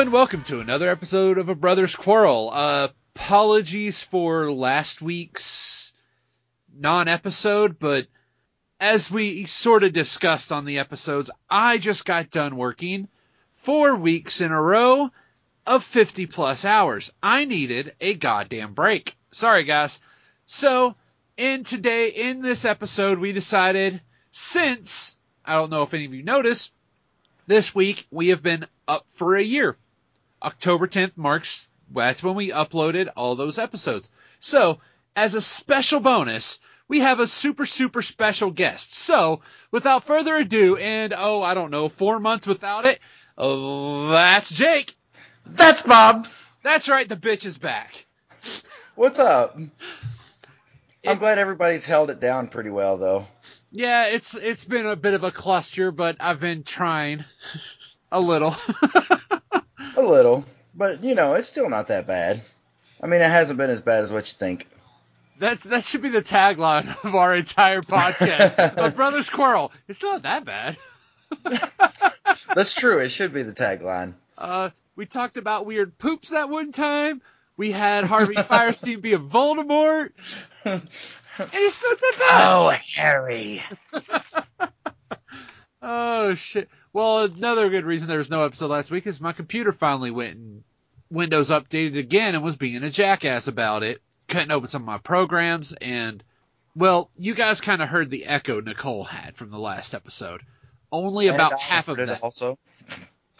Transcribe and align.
And 0.00 0.14
welcome 0.14 0.44
to 0.44 0.60
another 0.60 0.88
episode 0.88 1.36
of 1.36 1.50
A 1.50 1.54
Brother's 1.54 1.94
Quarrel. 1.94 2.48
Uh, 2.50 2.88
apologies 3.14 4.02
for 4.02 4.50
last 4.50 5.02
week's 5.02 5.92
non-episode, 6.74 7.78
but 7.78 8.06
as 8.80 9.10
we 9.10 9.44
sort 9.44 9.84
of 9.84 9.92
discussed 9.92 10.52
on 10.52 10.64
the 10.64 10.78
episodes, 10.78 11.30
I 11.50 11.76
just 11.76 12.06
got 12.06 12.30
done 12.30 12.56
working 12.56 13.08
four 13.56 13.94
weeks 13.94 14.40
in 14.40 14.52
a 14.52 14.60
row 14.60 15.10
of 15.66 15.84
50 15.84 16.24
plus 16.24 16.64
hours. 16.64 17.12
I 17.22 17.44
needed 17.44 17.94
a 18.00 18.14
goddamn 18.14 18.72
break. 18.72 19.18
Sorry 19.32 19.64
guys. 19.64 20.00
So, 20.46 20.96
in 21.36 21.62
today, 21.62 22.08
in 22.08 22.40
this 22.40 22.64
episode, 22.64 23.18
we 23.18 23.32
decided, 23.32 24.00
since, 24.30 25.18
I 25.44 25.56
don't 25.56 25.68
know 25.68 25.82
if 25.82 25.92
any 25.92 26.06
of 26.06 26.14
you 26.14 26.22
noticed, 26.22 26.72
this 27.46 27.74
week 27.74 28.06
we 28.10 28.28
have 28.28 28.42
been 28.42 28.64
up 28.88 29.04
for 29.10 29.36
a 29.36 29.42
year. 29.42 29.76
October 30.42 30.86
10th 30.86 31.16
marks, 31.16 31.70
that's 31.92 32.22
when 32.22 32.34
we 32.34 32.50
uploaded 32.50 33.08
all 33.16 33.34
those 33.34 33.58
episodes. 33.58 34.12
So, 34.38 34.80
as 35.16 35.34
a 35.34 35.40
special 35.40 36.00
bonus, 36.00 36.60
we 36.88 37.00
have 37.00 37.20
a 37.20 37.26
super, 37.26 37.66
super 37.66 38.02
special 38.02 38.50
guest. 38.50 38.94
So, 38.94 39.42
without 39.70 40.04
further 40.04 40.36
ado, 40.36 40.76
and 40.76 41.14
oh, 41.16 41.42
I 41.42 41.54
don't 41.54 41.70
know, 41.70 41.88
four 41.88 42.18
months 42.18 42.46
without 42.46 42.86
it, 42.86 43.00
that's 43.36 44.50
Jake. 44.50 44.96
That's 45.46 45.82
Bob. 45.82 46.28
That's 46.62 46.88
right, 46.88 47.08
the 47.08 47.16
bitch 47.16 47.44
is 47.44 47.58
back. 47.58 48.06
What's 48.94 49.18
up? 49.18 49.58
I'm 51.06 51.18
glad 51.18 51.38
everybody's 51.38 51.84
held 51.84 52.10
it 52.10 52.20
down 52.20 52.48
pretty 52.48 52.70
well, 52.70 52.98
though. 52.98 53.26
Yeah, 53.72 54.06
it's 54.06 54.34
it's 54.34 54.64
been 54.64 54.86
a 54.86 54.96
bit 54.96 55.14
of 55.14 55.24
a 55.24 55.30
cluster, 55.30 55.92
but 55.92 56.16
I've 56.20 56.40
been 56.40 56.64
trying 56.64 57.24
a 58.12 58.20
little. 58.20 58.54
A 59.96 60.02
little, 60.02 60.44
but 60.74 61.02
you 61.02 61.14
know, 61.14 61.34
it's 61.34 61.48
still 61.48 61.68
not 61.68 61.88
that 61.88 62.06
bad. 62.06 62.42
I 63.02 63.06
mean, 63.06 63.20
it 63.20 63.30
hasn't 63.30 63.58
been 63.58 63.70
as 63.70 63.80
bad 63.80 64.02
as 64.02 64.12
what 64.12 64.30
you 64.30 64.36
think. 64.38 64.68
That's 65.38 65.64
that 65.64 65.82
should 65.82 66.02
be 66.02 66.10
the 66.10 66.20
tagline 66.20 66.88
of 67.04 67.14
our 67.14 67.34
entire 67.34 67.80
podcast. 67.80 68.76
My 68.76 68.90
brother 68.90 69.22
Squirrel. 69.22 69.72
It's 69.88 70.02
not 70.02 70.22
that 70.22 70.44
bad. 70.44 70.76
That's 72.54 72.74
true. 72.74 72.98
It 72.98 73.08
should 73.08 73.32
be 73.32 73.42
the 73.42 73.52
tagline. 73.52 74.14
Uh, 74.36 74.70
we 74.96 75.06
talked 75.06 75.36
about 75.36 75.66
weird 75.66 75.96
poops 75.96 76.30
that 76.30 76.50
one 76.50 76.72
time. 76.72 77.22
We 77.56 77.70
had 77.70 78.04
Harvey 78.04 78.34
Fierstein 78.34 79.00
be 79.00 79.12
a 79.12 79.18
Voldemort. 79.18 80.10
And 80.64 80.82
it's 81.54 81.82
not 81.82 82.00
that 82.00 82.16
bad. 82.18 82.52
Oh, 82.52 82.76
Harry. 82.96 83.62
Oh 85.82 86.34
shit. 86.34 86.68
Well, 86.92 87.24
another 87.24 87.68
good 87.68 87.84
reason 87.84 88.08
there 88.08 88.18
was 88.18 88.30
no 88.30 88.42
episode 88.44 88.70
last 88.70 88.90
week 88.90 89.06
is 89.06 89.20
my 89.20 89.32
computer 89.32 89.72
finally 89.72 90.10
went 90.10 90.36
and 90.36 90.64
Windows 91.08 91.50
updated 91.50 91.98
again 91.98 92.34
and 92.34 92.42
was 92.42 92.56
being 92.56 92.82
a 92.82 92.90
jackass 92.90 93.46
about 93.48 93.82
it. 93.82 94.02
Couldn't 94.28 94.50
open 94.50 94.68
some 94.68 94.82
of 94.82 94.86
my 94.86 94.98
programs 94.98 95.72
and 95.72 96.22
well, 96.74 97.10
you 97.16 97.34
guys 97.34 97.60
kind 97.60 97.82
of 97.82 97.88
heard 97.88 98.10
the 98.10 98.26
echo 98.26 98.60
Nicole 98.60 99.04
had 99.04 99.36
from 99.36 99.50
the 99.50 99.58
last 99.58 99.92
episode. 99.94 100.42
Only 100.92 101.28
about 101.28 101.54
I 101.54 101.58
half 101.58 101.88
of 101.88 101.98
it 101.98 102.06
that. 102.06 102.22
Also, 102.22 102.58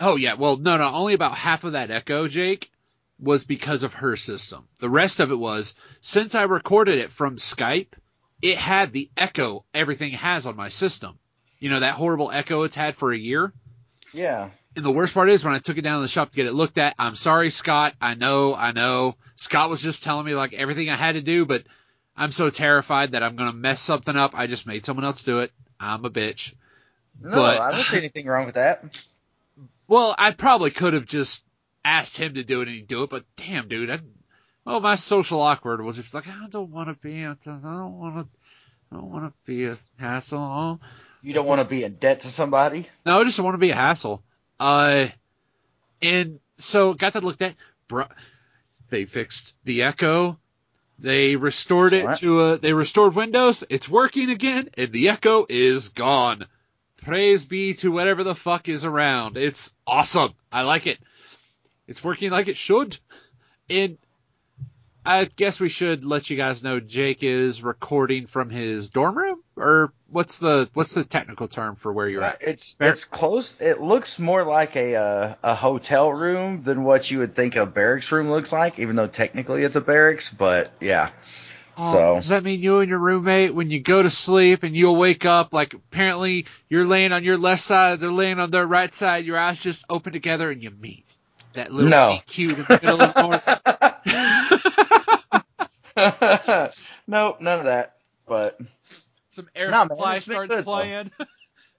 Oh 0.00 0.16
yeah, 0.16 0.34
well 0.34 0.56
no 0.56 0.76
no, 0.76 0.88
only 0.92 1.14
about 1.14 1.34
half 1.34 1.64
of 1.64 1.72
that 1.72 1.90
echo, 1.90 2.28
Jake, 2.28 2.70
was 3.18 3.44
because 3.44 3.82
of 3.82 3.94
her 3.94 4.16
system. 4.16 4.68
The 4.78 4.88
rest 4.90 5.20
of 5.20 5.30
it 5.30 5.38
was 5.38 5.74
since 6.00 6.34
I 6.34 6.42
recorded 6.44 6.98
it 6.98 7.12
from 7.12 7.36
Skype, 7.36 7.92
it 8.40 8.58
had 8.58 8.92
the 8.92 9.10
echo 9.16 9.64
everything 9.74 10.12
has 10.12 10.46
on 10.46 10.56
my 10.56 10.68
system. 10.68 11.18
You 11.60 11.70
know 11.70 11.80
that 11.80 11.94
horrible 11.94 12.30
echo 12.30 12.62
it's 12.64 12.74
had 12.76 12.96
for 12.96 13.12
a 13.12 13.18
year. 13.18 13.52
yeah. 14.12 14.50
And 14.76 14.84
the 14.84 14.90
worst 14.92 15.14
part 15.14 15.28
is 15.28 15.44
when 15.44 15.52
I 15.52 15.58
took 15.58 15.78
it 15.78 15.82
down 15.82 15.96
to 15.98 16.02
the 16.02 16.08
shop 16.08 16.30
to 16.30 16.36
get 16.36 16.46
it 16.46 16.52
looked 16.54 16.78
at. 16.78 16.94
I'm 16.96 17.16
sorry, 17.16 17.50
Scott. 17.50 17.94
I 18.00 18.14
know, 18.14 18.54
I 18.54 18.70
know. 18.70 19.16
Scott 19.34 19.68
was 19.68 19.82
just 19.82 20.04
telling 20.04 20.24
me 20.24 20.34
like 20.36 20.52
everything 20.54 20.88
I 20.88 20.94
had 20.94 21.16
to 21.16 21.20
do, 21.22 21.44
but 21.44 21.64
I'm 22.16 22.30
so 22.30 22.50
terrified 22.50 23.12
that 23.12 23.22
I'm 23.24 23.34
gonna 23.36 23.52
mess 23.52 23.80
something 23.80 24.16
up. 24.16 24.32
I 24.34 24.46
just 24.46 24.66
made 24.68 24.86
someone 24.86 25.04
else 25.04 25.24
do 25.24 25.40
it. 25.40 25.50
I'm 25.80 26.04
a 26.04 26.10
bitch. 26.10 26.54
No, 27.20 27.30
But- 27.30 27.60
I 27.60 27.70
don't 27.72 27.84
see 27.84 27.98
anything 27.98 28.26
wrong 28.26 28.46
with 28.46 28.54
that. 28.54 28.84
Well, 29.88 30.14
I 30.16 30.30
probably 30.30 30.70
could 30.70 30.94
have 30.94 31.04
just 31.06 31.44
asked 31.84 32.16
him 32.16 32.34
to 32.34 32.44
do 32.44 32.60
it 32.60 32.68
and 32.68 32.76
he'd 32.76 32.86
do 32.86 33.02
it, 33.02 33.10
but 33.10 33.24
damn, 33.36 33.66
dude, 33.66 33.90
I, 33.90 33.98
oh, 34.66 34.78
my 34.78 34.94
social 34.94 35.40
awkward 35.40 35.82
was 35.82 35.96
just 35.96 36.14
like, 36.14 36.28
I 36.28 36.46
don't 36.48 36.70
want 36.70 36.88
to 36.88 36.94
be, 36.94 37.24
I 37.24 37.34
don't 37.42 37.98
want 37.98 38.20
to, 38.20 38.28
I 38.92 38.96
don't 38.96 39.10
want 39.10 39.24
to 39.24 39.32
be 39.46 39.64
a 39.64 39.76
hassle. 39.98 40.80
You 41.22 41.34
don't 41.34 41.46
want 41.46 41.60
to 41.60 41.66
be 41.66 41.84
in 41.84 41.94
debt 41.94 42.20
to 42.20 42.28
somebody. 42.28 42.86
No, 43.04 43.20
I 43.20 43.24
just 43.24 43.36
don't 43.36 43.44
want 43.44 43.54
to 43.54 43.58
be 43.58 43.70
a 43.70 43.74
hassle. 43.74 44.22
Uh, 44.58 45.08
and 46.00 46.40
so 46.56 46.94
got 46.94 47.14
that 47.14 47.24
looked 47.24 47.42
at. 47.42 47.54
Bro, 47.88 48.06
they 48.88 49.04
fixed 49.04 49.54
the 49.64 49.82
Echo. 49.82 50.38
They 50.98 51.36
restored 51.36 51.92
it 51.92 52.04
Excellent. 52.06 52.18
to 52.20 52.40
a. 52.40 52.58
They 52.58 52.72
restored 52.72 53.14
Windows. 53.14 53.64
It's 53.70 53.88
working 53.88 54.30
again, 54.30 54.68
and 54.76 54.92
the 54.92 55.08
Echo 55.08 55.46
is 55.48 55.90
gone. 55.90 56.46
Praise 57.02 57.44
be 57.44 57.72
to 57.74 57.90
whatever 57.90 58.22
the 58.22 58.34
fuck 58.34 58.68
is 58.68 58.84
around. 58.84 59.38
It's 59.38 59.72
awesome. 59.86 60.34
I 60.52 60.62
like 60.62 60.86
it. 60.86 60.98
It's 61.88 62.04
working 62.04 62.30
like 62.30 62.48
it 62.48 62.58
should. 62.58 62.98
And 63.70 63.96
I 65.04 65.24
guess 65.24 65.60
we 65.60 65.68
should 65.70 66.04
let 66.04 66.28
you 66.28 66.36
guys 66.36 66.62
know 66.62 66.78
Jake 66.78 67.22
is 67.22 67.62
recording 67.62 68.26
from 68.26 68.50
his 68.50 68.90
dorm 68.90 69.16
room, 69.16 69.40
or 69.56 69.92
what's 70.10 70.38
the 70.38 70.68
what's 70.74 70.94
the 70.94 71.04
technical 71.04 71.48
term 71.48 71.76
for 71.76 71.92
where 71.92 72.08
you're 72.08 72.22
Uh, 72.22 72.28
at? 72.28 72.42
It's 72.42 72.74
Fair. 72.74 72.90
it's 72.92 73.04
close. 73.04 73.58
It 73.60 73.80
looks 73.80 74.18
more 74.18 74.44
like 74.44 74.76
a 74.76 74.96
uh, 74.96 75.34
a 75.42 75.54
hotel 75.54 76.12
room 76.12 76.62
than 76.62 76.84
what 76.84 77.10
you 77.10 77.20
would 77.20 77.34
think 77.34 77.56
a 77.56 77.64
barracks 77.66 78.12
room 78.12 78.28
looks 78.30 78.52
like, 78.52 78.78
even 78.78 78.94
though 78.96 79.06
technically 79.06 79.62
it's 79.64 79.76
a 79.76 79.80
barracks. 79.80 80.32
But 80.32 80.70
yeah. 80.80 81.10
Oh, 81.78 81.92
So 81.92 82.14
does 82.16 82.28
that 82.28 82.44
mean 82.44 82.60
you 82.60 82.80
and 82.80 82.90
your 82.90 82.98
roommate, 82.98 83.54
when 83.54 83.70
you 83.70 83.80
go 83.80 84.02
to 84.02 84.10
sleep 84.10 84.64
and 84.64 84.76
you'll 84.76 84.96
wake 84.96 85.24
up, 85.24 85.54
like 85.54 85.72
apparently 85.72 86.44
you're 86.68 86.84
laying 86.84 87.12
on 87.12 87.24
your 87.24 87.38
left 87.38 87.62
side, 87.62 88.00
they're 88.00 88.12
laying 88.12 88.38
on 88.38 88.50
their 88.50 88.66
right 88.66 88.92
side, 88.92 89.24
your 89.24 89.38
eyes 89.38 89.62
just 89.62 89.86
open 89.88 90.12
together 90.12 90.50
and 90.50 90.62
you 90.62 90.70
meet 90.70 91.06
that 91.54 91.72
little 91.72 91.88
No. 91.90 92.18
cute 92.26 92.52
in 92.58 92.64
the 92.64 92.78
middle 92.82 93.00
of 93.02 93.14
the. 93.14 93.50
nope, 97.06 97.40
none 97.40 97.58
of 97.60 97.64
that. 97.66 97.96
But 98.26 98.58
Some 99.30 99.48
air 99.54 99.70
man, 99.70 99.88
supply 99.88 100.16
it's 100.16 100.24
starts 100.24 100.54
good, 100.54 100.64
playing. 100.64 101.10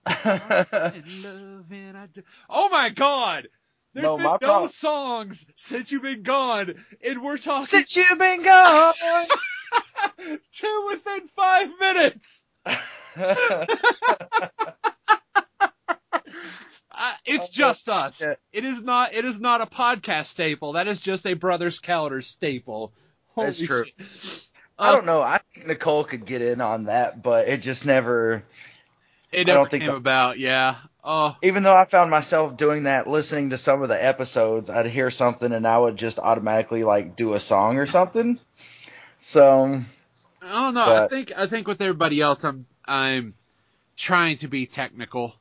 Love 0.05 1.71
and 1.71 1.97
I 1.97 2.07
do- 2.11 2.23
Oh 2.49 2.69
my 2.69 2.89
god! 2.89 3.47
There's 3.93 4.03
No, 4.05 4.15
been 4.17 4.23
no 4.25 4.37
prob- 4.39 4.69
songs 4.69 5.45
since 5.55 5.91
you've 5.91 6.01
been 6.01 6.23
gone, 6.23 6.73
and 7.05 7.21
we're 7.23 7.37
talking 7.37 7.65
since 7.65 7.95
you've 7.95 8.17
been 8.19 8.41
gone. 8.43 8.93
two 10.53 10.87
within 10.91 11.27
five 11.29 11.69
minutes. 11.79 12.45
Uh, 16.93 17.13
it's 17.25 17.47
Oh, 17.47 17.51
just 17.53 17.89
us. 17.89 18.17
shit. 18.17 18.37
It 18.51 18.65
is 18.65 18.83
not. 18.83 19.13
It 19.13 19.23
is 19.25 19.39
not 19.39 19.61
a 19.61 19.65
podcast 19.65 20.25
staple. 20.25 20.73
That 20.73 20.87
is 20.87 20.99
just 21.01 21.25
a 21.25 21.33
brothers 21.33 21.79
calendar 21.79 22.21
staple. 22.21 22.93
That's 23.35 23.59
true. 23.59 23.85
shit. 23.85 24.47
I 24.77 24.91
don't 24.91 25.01
um, 25.01 25.05
know. 25.05 25.21
I 25.21 25.39
think 25.49 25.67
Nicole 25.67 26.03
could 26.03 26.25
get 26.25 26.41
in 26.41 26.59
on 26.59 26.85
that, 26.85 27.21
but 27.21 27.47
it 27.47 27.61
just 27.61 27.85
never. 27.85 28.43
It 29.31 29.49
I 29.49 29.53
don't 29.53 29.69
think 29.69 29.83
came 29.83 29.91
the- 29.91 29.97
about. 29.97 30.39
Yeah. 30.39 30.75
Oh, 31.03 31.35
Even 31.41 31.63
though 31.63 31.75
I 31.75 31.85
found 31.85 32.11
myself 32.11 32.57
doing 32.57 32.83
that, 32.83 33.07
listening 33.07 33.49
to 33.49 33.57
some 33.57 33.81
of 33.81 33.89
the 33.89 34.03
episodes, 34.03 34.69
I'd 34.69 34.85
hear 34.85 35.09
something 35.09 35.51
and 35.51 35.65
I 35.65 35.79
would 35.79 35.95
just 35.95 36.19
automatically 36.19 36.83
like 36.83 37.15
do 37.15 37.33
a 37.33 37.39
song 37.39 37.79
or 37.79 37.87
something. 37.87 38.37
So 39.17 39.81
I 40.43 40.49
don't 40.49 40.73
know. 40.75 41.03
I 41.03 41.07
think. 41.07 41.31
I 41.35 41.47
think 41.47 41.67
with 41.67 41.81
everybody 41.81 42.21
else, 42.21 42.43
I'm. 42.43 42.65
I'm 42.85 43.35
trying 43.95 44.37
to 44.37 44.47
be 44.47 44.65
technical, 44.65 45.35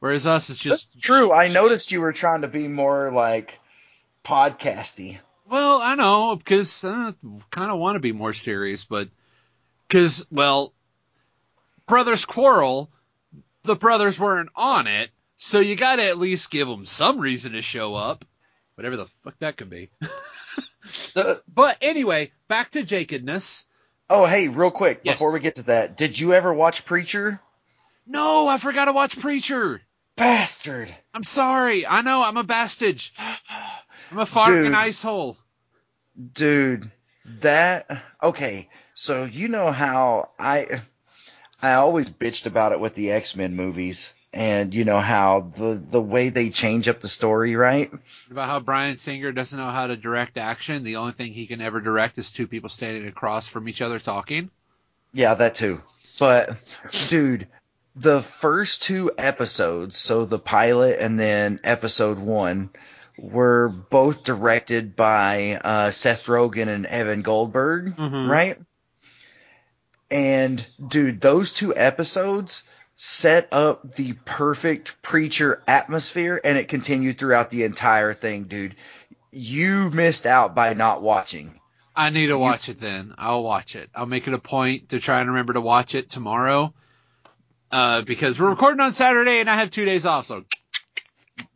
whereas 0.00 0.26
us, 0.26 0.50
it's 0.50 0.58
just 0.58 0.94
that's 0.94 1.06
true. 1.06 1.32
I 1.32 1.48
noticed 1.48 1.92
you 1.92 2.00
were 2.00 2.12
trying 2.12 2.42
to 2.42 2.48
be 2.48 2.68
more 2.68 3.12
like 3.12 3.58
podcasty. 4.24 5.18
Well, 5.52 5.82
I 5.82 5.96
know 5.96 6.34
because 6.34 6.82
I 6.82 7.12
kind 7.50 7.70
of 7.70 7.78
want 7.78 7.96
to 7.96 8.00
be 8.00 8.12
more 8.12 8.32
serious, 8.32 8.84
but 8.84 9.10
because 9.86 10.26
well, 10.30 10.72
brothers 11.86 12.24
quarrel, 12.24 12.90
the 13.64 13.76
brothers 13.76 14.18
weren't 14.18 14.48
on 14.56 14.86
it, 14.86 15.10
so 15.36 15.60
you 15.60 15.76
got 15.76 15.96
to 15.96 16.04
at 16.08 16.16
least 16.16 16.50
give 16.50 16.66
them 16.68 16.86
some 16.86 17.18
reason 17.18 17.52
to 17.52 17.60
show 17.60 17.94
up, 17.94 18.24
whatever 18.76 18.96
the 18.96 19.06
fuck 19.24 19.38
that 19.40 19.56
could 19.58 19.68
be. 19.70 19.90
Uh, 21.14 21.36
but 21.46 21.76
anyway, 21.80 22.32
back 22.48 22.70
to 22.72 22.82
Jakedness. 22.82 23.66
oh, 24.10 24.26
hey, 24.26 24.48
real 24.48 24.70
quick 24.70 25.00
Yes. 25.04 25.14
before 25.14 25.32
we 25.32 25.40
get 25.40 25.56
to 25.56 25.62
that, 25.64 25.96
did 25.96 26.18
you 26.18 26.32
ever 26.34 26.52
watch 26.52 26.84
Preacher? 26.84 27.40
No, 28.06 28.48
I 28.48 28.58
forgot 28.58 28.86
to 28.86 28.92
watch 28.92 29.18
Preacher. 29.18 29.80
Bastard. 30.16 30.92
I'm 31.14 31.22
sorry. 31.22 31.86
I 31.86 32.00
know 32.02 32.22
I'm 32.22 32.36
a 32.36 32.42
bastard. 32.42 33.02
I'm 34.10 34.18
a 34.18 34.26
fucking 34.26 34.52
Dude. 34.64 34.74
ice 34.74 35.00
hole. 35.02 35.36
Dude, 36.34 36.90
that 37.24 38.02
okay. 38.22 38.68
So 38.94 39.24
you 39.24 39.48
know 39.48 39.70
how 39.70 40.28
I 40.38 40.66
I 41.60 41.74
always 41.74 42.10
bitched 42.10 42.46
about 42.46 42.72
it 42.72 42.80
with 42.80 42.94
the 42.94 43.12
X 43.12 43.36
Men 43.36 43.54
movies. 43.54 44.12
and 44.34 44.74
you 44.74 44.84
know 44.84 44.98
how 44.98 45.52
the 45.56 45.82
the 45.90 46.00
way 46.00 46.30
they 46.30 46.48
change 46.48 46.88
up 46.88 47.00
the 47.00 47.08
story, 47.08 47.54
right? 47.54 47.90
About 48.30 48.48
how 48.48 48.60
Bryan 48.60 48.96
Singer 48.96 49.30
doesn't 49.32 49.58
know 49.58 49.70
how 49.70 49.86
to 49.86 49.96
direct 49.96 50.38
action. 50.38 50.84
The 50.84 50.96
only 50.96 51.12
thing 51.12 51.32
he 51.32 51.46
can 51.46 51.60
ever 51.60 51.80
direct 51.80 52.18
is 52.18 52.32
two 52.32 52.46
people 52.46 52.70
standing 52.70 53.06
across 53.06 53.48
from 53.48 53.68
each 53.68 53.82
other 53.82 53.98
talking. 53.98 54.50
Yeah, 55.12 55.34
that 55.34 55.54
too. 55.54 55.82
But 56.18 56.56
dude, 57.08 57.46
the 57.94 58.20
first 58.20 58.82
two 58.82 59.12
episodes, 59.18 59.98
so 59.98 60.24
the 60.24 60.38
pilot 60.38 60.98
and 60.98 61.18
then 61.18 61.60
episode 61.62 62.18
one, 62.18 62.70
were 63.22 63.68
both 63.68 64.24
directed 64.24 64.96
by 64.96 65.60
uh, 65.64 65.90
Seth 65.92 66.26
Rogen 66.26 66.66
and 66.66 66.84
Evan 66.86 67.22
Goldberg, 67.22 67.96
Mhm. 67.96 68.28
right? 68.28 68.58
And 70.10 70.64
dude, 70.86 71.20
those 71.20 71.52
two 71.52 71.74
episodes 71.74 72.64
set 72.94 73.48
up 73.52 73.92
the 73.92 74.12
perfect 74.24 75.00
preacher 75.02 75.62
atmosphere 75.66 76.40
and 76.44 76.58
it 76.58 76.68
continued 76.68 77.16
throughout 77.18 77.50
the 77.50 77.62
entire 77.64 78.12
thing, 78.12 78.44
dude. 78.44 78.74
You 79.30 79.90
missed 79.90 80.26
out 80.26 80.54
by 80.54 80.74
not 80.74 81.00
watching. 81.00 81.58
I 81.94 82.10
need 82.10 82.26
to 82.26 82.38
watch 82.38 82.68
it 82.68 82.80
then. 82.80 83.14
I'll 83.18 83.42
watch 83.42 83.76
it. 83.76 83.88
I'll 83.94 84.04
make 84.06 84.26
it 84.28 84.34
a 84.34 84.38
point 84.38 84.88
to 84.90 84.98
try 85.00 85.20
and 85.20 85.28
remember 85.30 85.52
to 85.54 85.60
watch 85.60 85.94
it 85.94 86.10
tomorrow. 86.10 86.74
Uh, 87.70 88.02
because 88.02 88.38
we're 88.38 88.50
recording 88.50 88.80
on 88.80 88.92
Saturday 88.92 89.40
and 89.40 89.48
I 89.48 89.54
have 89.56 89.70
two 89.70 89.86
days 89.86 90.04
off, 90.04 90.26
so 90.26 90.44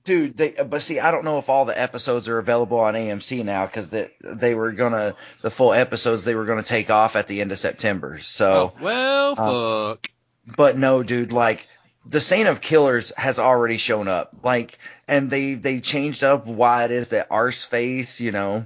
Dude, 0.06 0.37
they, 0.37 0.53
but 0.53 0.82
see, 0.82 1.00
I 1.00 1.11
don't 1.11 1.25
know 1.25 1.38
if 1.38 1.49
all 1.49 1.64
the 1.64 1.79
episodes 1.79 2.29
are 2.29 2.38
available 2.38 2.79
on 2.79 2.94
AMC 2.94 3.44
now 3.44 3.67
because 3.67 3.91
they, 3.91 4.08
they 4.20 4.55
were 4.55 4.70
gonna, 4.70 5.17
the 5.43 5.50
full 5.50 5.73
episodes 5.73 6.25
they 6.25 6.37
were 6.37 6.44
gonna 6.44 6.62
take 6.62 6.91
off 6.91 7.17
at 7.17 7.26
the 7.26 7.41
end 7.41 7.50
of 7.50 7.58
September. 7.58 8.19
So, 8.20 8.73
oh, 8.73 8.82
well, 8.82 9.35
uh, 9.37 9.94
fuck. 9.94 10.08
but 10.56 10.79
no, 10.79 11.03
dude, 11.03 11.32
like, 11.32 11.67
the 12.06 12.20
Saint 12.20 12.49
of 12.49 12.61
Killers 12.61 13.12
has 13.17 13.41
already 13.41 13.79
shown 13.79 14.06
up. 14.06 14.31
Like, 14.44 14.79
and 15.08 15.29
they, 15.29 15.55
they 15.55 15.81
changed 15.81 16.23
up 16.23 16.47
why 16.47 16.85
it 16.85 16.93
is 16.93 17.09
that 17.09 17.26
Arse 17.31 17.64
face, 17.64 18.20
you 18.20 18.31
know, 18.31 18.64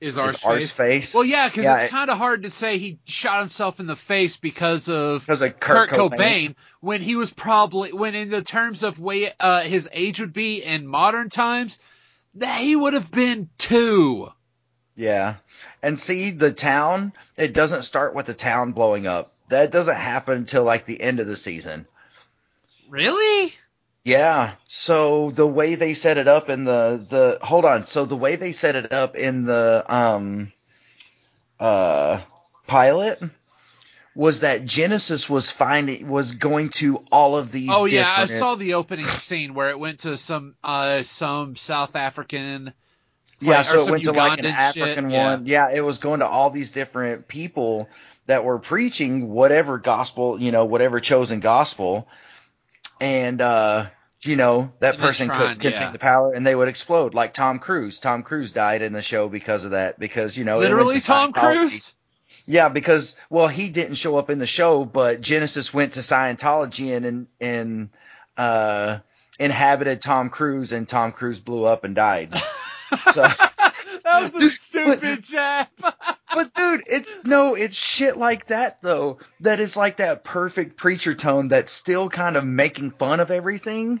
Is 0.00 0.16
our 0.16 0.32
face? 0.32 1.14
Well, 1.14 1.24
yeah, 1.24 1.48
because 1.48 1.64
Yeah, 1.64 1.74
it's 1.76 1.84
it- 1.84 1.90
kind 1.90 2.08
of 2.10 2.16
hard 2.16 2.44
to 2.44 2.50
say 2.50 2.78
he 2.78 2.98
shot 3.04 3.40
himself 3.40 3.80
in 3.80 3.86
the 3.86 3.96
face 3.96 4.38
because 4.38 4.88
of 4.88 5.20
because 5.20 5.42
of 5.42 5.60
Kurt, 5.60 5.90
Kurt, 5.90 5.98
Cobain. 6.12 6.54
when 6.80 7.02
he 7.02 7.16
was 7.16 7.30
probably 7.30 7.92
when 7.92 8.14
in 8.14 8.30
the 8.30 8.40
terms 8.42 8.82
of 8.82 8.98
way 8.98 9.30
uh, 9.38 9.60
his 9.60 9.88
age 9.92 10.20
would 10.20 10.32
be 10.32 10.62
in 10.62 10.86
modern 10.86 11.28
times, 11.28 11.78
that 12.36 12.60
he 12.60 12.74
would 12.74 12.94
have 12.94 13.10
been 13.10 13.50
two. 13.58 14.30
Yeah. 14.96 15.36
And 15.82 15.98
see, 15.98 16.30
the 16.30 16.52
town, 16.52 17.12
it 17.38 17.52
doesn't 17.54 17.82
start 17.82 18.14
with 18.14 18.26
the 18.26 18.34
town 18.34 18.72
blowing 18.72 19.06
up. 19.06 19.28
That 19.48 19.70
doesn't 19.70 19.96
happen 19.96 20.36
until 20.38 20.64
like 20.64 20.86
the 20.86 21.00
end 21.00 21.20
of 21.20 21.26
the 21.26 21.36
season. 21.36 21.86
Really? 22.88 23.54
Yeah. 24.04 24.52
So 24.66 25.30
the 25.30 25.46
way 25.46 25.74
they 25.74 25.94
set 25.94 26.18
it 26.18 26.28
up 26.28 26.48
in 26.48 26.64
the 26.64 27.04
the 27.08 27.44
hold 27.44 27.64
on. 27.64 27.86
So 27.86 28.04
the 28.04 28.16
way 28.16 28.36
they 28.36 28.52
set 28.52 28.76
it 28.76 28.92
up 28.92 29.16
in 29.16 29.44
the 29.44 29.84
um 29.88 30.52
uh 31.58 32.20
pilot 32.66 33.20
was 34.14 34.40
that 34.40 34.64
Genesis 34.64 35.30
was 35.30 35.50
finding 35.50 36.08
was 36.08 36.32
going 36.32 36.70
to 36.70 36.98
all 37.12 37.36
of 37.36 37.52
these. 37.52 37.70
Oh 37.72 37.84
yeah, 37.84 38.12
I 38.16 38.26
saw 38.26 38.54
the 38.54 38.74
opening 38.74 39.06
scene 39.06 39.54
where 39.54 39.70
it 39.70 39.78
went 39.78 40.00
to 40.00 40.16
some 40.16 40.54
uh 40.64 41.02
some 41.02 41.56
South 41.56 41.94
African. 41.94 42.72
Yeah, 43.40 43.52
like, 43.52 43.60
or 43.60 43.64
so 43.64 43.86
it 43.86 43.90
went 43.90 44.04
to 44.04 44.12
like 44.12 44.38
an 44.38 44.44
Ugandan 44.44 44.72
shit, 44.72 44.82
African 44.82 45.10
yeah. 45.10 45.24
one. 45.30 45.46
Yeah, 45.46 45.72
it 45.72 45.82
was 45.82 45.98
going 45.98 46.20
to 46.20 46.26
all 46.26 46.50
these 46.50 46.72
different 46.72 47.28
people 47.28 47.88
that 48.26 48.44
were 48.44 48.58
preaching 48.58 49.30
whatever 49.30 49.78
gospel, 49.78 50.38
you 50.38 50.52
know, 50.52 50.66
whatever 50.66 51.00
chosen 51.00 51.40
gospel. 51.40 52.06
And, 53.00 53.40
uh, 53.40 53.86
you 54.22 54.36
know, 54.36 54.68
that 54.80 54.98
person 54.98 55.28
trying, 55.28 55.54
could 55.54 55.60
contain 55.60 55.82
yeah. 55.82 55.90
the 55.90 55.98
power 55.98 56.34
and 56.34 56.46
they 56.46 56.54
would 56.54 56.68
explode 56.68 57.14
like 57.14 57.32
Tom 57.32 57.58
Cruise. 57.58 58.00
Tom 58.00 58.22
Cruise 58.22 58.52
died 58.52 58.82
in 58.82 58.92
the 58.92 59.02
show 59.02 59.28
because 59.28 59.64
of 59.64 59.70
that, 59.70 59.98
because, 59.98 60.36
you 60.36 60.44
know, 60.44 60.58
Literally, 60.58 61.00
Tom 61.00 61.32
Cruise. 61.32 61.94
Yeah, 62.44 62.68
because, 62.68 63.16
well, 63.28 63.48
he 63.48 63.70
didn't 63.70 63.94
show 63.94 64.16
up 64.16 64.28
in 64.28 64.38
the 64.38 64.46
show, 64.46 64.84
but 64.84 65.20
Genesis 65.20 65.72
went 65.72 65.92
to 65.94 66.00
Scientology 66.00 66.96
and, 66.96 67.06
and, 67.06 67.26
and 67.40 67.88
uh, 68.36 68.98
inhabited 69.38 70.00
Tom 70.00 70.28
Cruise 70.28 70.72
and 70.72 70.88
Tom 70.88 71.12
Cruise 71.12 71.40
blew 71.40 71.64
up 71.64 71.84
and 71.84 71.94
died. 71.94 72.34
So. 73.12 73.24
That 74.10 74.32
was 74.32 74.42
a 74.42 74.50
stupid 74.56 75.22
jab. 75.22 75.68
But 76.32 76.54
dude, 76.54 76.82
it's 76.86 77.16
no, 77.24 77.54
it's 77.54 77.76
shit 77.76 78.16
like 78.16 78.46
that 78.46 78.82
though. 78.82 79.18
That 79.40 79.60
is 79.60 79.76
like 79.76 79.96
that 79.96 80.24
perfect 80.24 80.76
preacher 80.76 81.14
tone 81.14 81.48
that's 81.48 81.72
still 81.72 82.08
kind 82.08 82.36
of 82.36 82.44
making 82.44 82.92
fun 82.92 83.20
of 83.20 83.30
everything. 83.30 84.00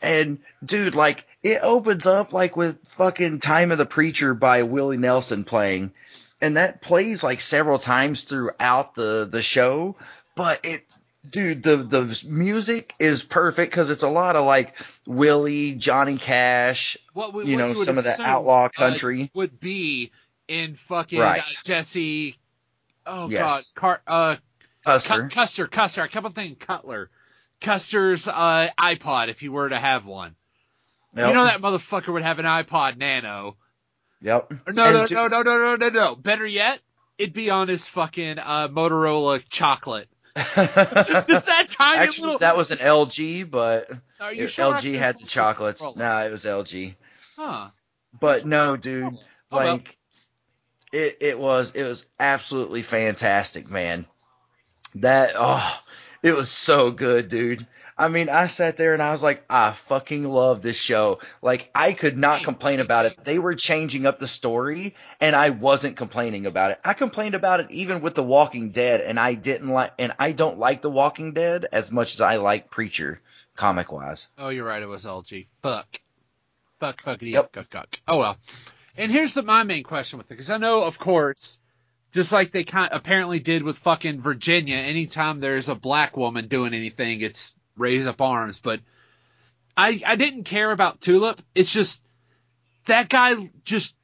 And 0.00 0.38
dude, 0.64 0.94
like 0.94 1.24
it 1.42 1.60
opens 1.62 2.06
up 2.06 2.32
like 2.32 2.56
with 2.56 2.80
fucking 2.88 3.40
Time 3.40 3.70
of 3.72 3.78
the 3.78 3.86
Preacher 3.86 4.34
by 4.34 4.64
Willie 4.64 4.96
Nelson 4.96 5.44
playing. 5.44 5.92
And 6.40 6.56
that 6.56 6.82
plays 6.82 7.22
like 7.22 7.40
several 7.40 7.78
times 7.78 8.22
throughout 8.22 8.96
the 8.96 9.28
the 9.30 9.42
show, 9.42 9.94
but 10.34 10.60
it 10.64 10.82
dude, 11.28 11.62
the 11.62 11.76
the 11.76 12.24
music 12.28 12.94
is 12.98 13.22
perfect 13.22 13.72
cuz 13.72 13.90
it's 13.90 14.02
a 14.02 14.08
lot 14.08 14.34
of 14.34 14.44
like 14.44 14.74
Willie, 15.06 15.74
Johnny 15.74 16.16
Cash, 16.16 16.96
What 17.12 17.32
would, 17.34 17.46
you 17.46 17.56
what 17.56 17.62
know, 17.62 17.68
you 17.68 17.84
some 17.84 17.98
of 17.98 18.04
that 18.04 18.18
outlaw 18.18 18.64
uh, 18.64 18.68
country. 18.70 19.30
would 19.34 19.60
be 19.60 20.10
in 20.52 20.74
fucking 20.74 21.18
Right. 21.18 21.40
uh, 21.40 21.44
Jesse. 21.64 22.36
Oh 23.06 23.28
Yes. 23.28 23.72
God, 23.72 23.80
Car- 23.80 24.02
uh, 24.06 24.36
Custer. 24.84 25.22
Cu- 25.22 25.28
Custer, 25.28 25.66
Custer. 25.66 26.02
I 26.02 26.06
kept 26.08 26.26
on 26.26 26.32
thinking 26.32 26.56
Cutler. 26.56 27.10
Custer's 27.60 28.28
uh, 28.28 28.68
iPod, 28.78 29.28
if 29.28 29.42
you 29.42 29.52
were 29.52 29.68
to 29.68 29.78
have 29.78 30.04
one. 30.06 30.34
Yep. 31.14 31.28
You 31.28 31.34
know 31.34 31.44
that 31.44 31.60
motherfucker 31.60 32.12
would 32.12 32.22
have 32.22 32.38
an 32.38 32.44
iPod 32.46 32.96
Nano. 32.96 33.56
Yep. 34.22 34.52
Or 34.66 34.72
No, 34.72 34.84
And 34.84 34.94
no, 34.94 35.06
to- 35.06 35.14
no, 35.14 35.28
no, 35.28 35.42
no, 35.42 35.58
no, 35.58 35.76
no, 35.76 35.88
no. 35.88 36.16
Better 36.16 36.46
yet, 36.46 36.80
it'd 37.18 37.34
be 37.34 37.50
on 37.50 37.68
his 37.68 37.86
fucking 37.86 38.38
uh, 38.38 38.68
Motorola 38.68 39.42
chocolate. 39.50 40.08
Does 40.34 40.46
that 40.54 41.66
tiny 41.68 41.98
Actually, 41.98 42.24
little? 42.26 42.38
that 42.38 42.56
was 42.56 42.70
an 42.70 42.78
LG, 42.78 43.50
but 43.50 43.90
Are 44.20 44.32
you 44.32 44.44
it- 44.44 44.48
sure 44.50 44.72
LG 44.74 44.98
had 44.98 45.18
the 45.18 45.26
chocolates. 45.26 45.82
No, 45.96 46.18
it 46.26 46.30
was 46.30 46.44
LG. 46.44 46.94
Huh. 47.36 47.68
But 48.18 48.44
no, 48.46 48.76
dude, 48.76 49.04
Oh, 49.04 49.18
well. 49.56 49.66
like 49.74 49.96
it 50.92 51.18
it 51.20 51.38
was 51.38 51.72
it 51.72 51.82
was 51.84 52.06
absolutely 52.20 52.82
fantastic, 52.82 53.70
man. 53.70 54.06
That 54.96 55.32
oh, 55.36 55.80
it 56.22 56.34
was 56.36 56.50
so 56.50 56.90
good, 56.90 57.28
dude. 57.28 57.66
I 57.96 58.08
mean, 58.08 58.28
I 58.30 58.46
sat 58.46 58.76
there 58.78 58.94
and 58.94 59.02
I 59.02 59.12
was 59.12 59.22
like, 59.22 59.44
I 59.48 59.70
fucking 59.72 60.24
love 60.24 60.60
this 60.62 60.80
show. 60.80 61.20
Like, 61.40 61.70
I 61.74 61.92
could 61.92 62.16
not 62.16 62.42
complain 62.42 62.80
about 62.80 63.04
it. 63.06 63.16
They 63.22 63.38
were 63.38 63.54
changing 63.54 64.06
up 64.06 64.18
the 64.18 64.26
story, 64.26 64.94
and 65.20 65.36
I 65.36 65.50
wasn't 65.50 65.96
complaining 65.98 66.46
about 66.46 66.72
it. 66.72 66.80
I 66.84 66.94
complained 66.94 67.34
about 67.34 67.60
it 67.60 67.70
even 67.70 68.00
with 68.00 68.14
The 68.14 68.22
Walking 68.22 68.70
Dead, 68.70 69.02
and 69.02 69.20
I 69.20 69.34
didn't 69.34 69.68
like, 69.68 69.92
and 69.98 70.12
I 70.18 70.32
don't 70.32 70.58
like 70.58 70.82
The 70.82 70.90
Walking 70.90 71.32
Dead 71.32 71.66
as 71.70 71.92
much 71.92 72.14
as 72.14 72.20
I 72.20 72.36
like 72.36 72.70
Preacher, 72.70 73.20
comic 73.56 73.92
wise. 73.92 74.28
Oh, 74.38 74.48
you're 74.48 74.66
right. 74.66 74.82
It 74.82 74.88
was 74.88 75.04
LG. 75.04 75.46
Fuck. 75.62 76.00
Fuck, 76.78 77.02
fuck, 77.02 77.22
Yep. 77.22 77.52
fuck, 77.52 77.66
fuck. 77.70 78.00
Oh 78.08 78.18
well. 78.18 78.36
And 78.96 79.10
here's 79.10 79.34
the, 79.34 79.42
my 79.42 79.62
main 79.62 79.84
question 79.84 80.18
with 80.18 80.30
it, 80.30 80.34
because 80.34 80.50
I 80.50 80.58
know, 80.58 80.82
of 80.82 80.98
course, 80.98 81.58
just 82.12 82.30
like 82.30 82.52
they 82.52 82.64
kind 82.64 82.90
apparently 82.92 83.40
did 83.40 83.62
with 83.62 83.78
fucking 83.78 84.20
Virginia, 84.20 84.76
anytime 84.76 85.40
there's 85.40 85.68
a 85.68 85.74
black 85.74 86.16
woman 86.16 86.48
doing 86.48 86.74
anything, 86.74 87.22
it's 87.22 87.54
raise 87.76 88.06
up 88.06 88.20
arms. 88.20 88.60
But 88.60 88.80
I 89.76 90.02
I 90.06 90.16
didn't 90.16 90.44
care 90.44 90.70
about 90.70 91.00
Tulip. 91.00 91.40
It's 91.54 91.72
just 91.72 92.04
that 92.86 93.08
guy 93.08 93.36
just 93.64 93.96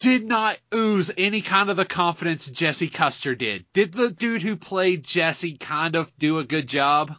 did 0.00 0.24
not 0.24 0.58
ooze 0.74 1.12
any 1.16 1.40
kind 1.40 1.70
of 1.70 1.76
the 1.76 1.84
confidence 1.84 2.50
Jesse 2.50 2.88
Custer 2.88 3.34
did. 3.34 3.64
Did 3.72 3.92
the 3.92 4.10
dude 4.10 4.42
who 4.42 4.56
played 4.56 5.04
Jesse 5.04 5.56
kind 5.56 5.94
of 5.94 6.12
do 6.18 6.38
a 6.38 6.44
good 6.44 6.66
job? 6.66 7.14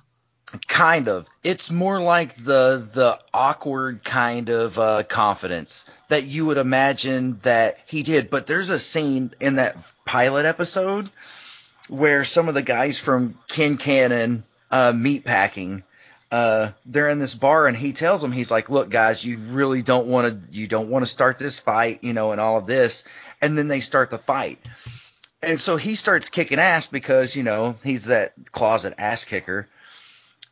Kind 0.67 1.07
of. 1.07 1.27
It's 1.43 1.71
more 1.71 1.99
like 2.01 2.35
the 2.35 2.87
the 2.93 3.19
awkward 3.33 4.03
kind 4.03 4.49
of 4.49 4.77
uh, 4.77 5.03
confidence 5.03 5.85
that 6.09 6.25
you 6.25 6.45
would 6.45 6.57
imagine 6.57 7.39
that 7.43 7.79
he 7.85 8.03
did. 8.03 8.29
But 8.29 8.47
there's 8.47 8.69
a 8.69 8.79
scene 8.79 9.33
in 9.39 9.55
that 9.55 9.77
pilot 10.05 10.45
episode 10.45 11.09
where 11.89 12.25
some 12.25 12.47
of 12.49 12.55
the 12.55 12.61
guys 12.61 12.99
from 12.99 13.37
Quincannon 13.47 14.43
uh, 14.71 14.91
Meatpacking, 14.91 15.83
uh, 16.31 16.71
they're 16.85 17.09
in 17.09 17.19
this 17.19 17.35
bar 17.35 17.67
and 17.67 17.77
he 17.77 17.93
tells 17.93 18.21
them 18.21 18.31
he's 18.31 18.51
like, 18.51 18.69
"Look, 18.69 18.89
guys, 18.89 19.23
you 19.23 19.37
really 19.37 19.81
don't 19.81 20.07
want 20.07 20.51
to 20.51 20.57
you 20.57 20.67
don't 20.67 20.89
want 20.89 21.05
to 21.05 21.11
start 21.11 21.39
this 21.39 21.59
fight, 21.59 22.03
you 22.03 22.13
know, 22.13 22.31
and 22.31 22.41
all 22.41 22.57
of 22.57 22.65
this." 22.67 23.03
And 23.41 23.57
then 23.57 23.67
they 23.67 23.79
start 23.79 24.09
the 24.09 24.17
fight. 24.17 24.59
And 25.41 25.59
so 25.59 25.77
he 25.77 25.95
starts 25.95 26.29
kicking 26.29 26.59
ass 26.59 26.87
because, 26.87 27.35
you 27.35 27.43
know, 27.43 27.75
he's 27.83 28.05
that 28.05 28.33
closet 28.51 28.95
ass 28.97 29.25
kicker 29.25 29.67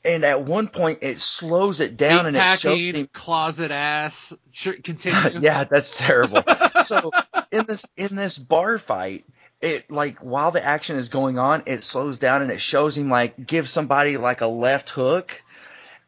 and 0.05 0.23
at 0.25 0.41
one 0.41 0.67
point 0.67 0.99
it 1.01 1.19
slows 1.19 1.79
it 1.79 1.97
down 1.97 2.25
and 2.25 2.35
it 2.35 2.59
shows 2.59 2.79
him. 2.79 3.07
closet 3.13 3.71
ass. 3.71 4.33
Sure, 4.51 4.73
continue. 4.73 5.39
yeah, 5.41 5.63
that's 5.63 5.97
terrible. 5.97 6.43
so 6.85 7.11
in 7.51 7.65
this 7.65 7.93
in 7.97 8.15
this 8.15 8.37
bar 8.37 8.77
fight, 8.77 9.25
it 9.61 9.89
like 9.89 10.19
while 10.19 10.51
the 10.51 10.63
action 10.63 10.97
is 10.97 11.09
going 11.09 11.39
on, 11.39 11.63
it 11.65 11.83
slows 11.83 12.19
down 12.19 12.41
and 12.41 12.51
it 12.51 12.61
shows 12.61 12.97
him 12.97 13.09
like 13.09 13.45
give 13.45 13.67
somebody 13.69 14.17
like 14.17 14.41
a 14.41 14.47
left 14.47 14.89
hook, 14.89 15.41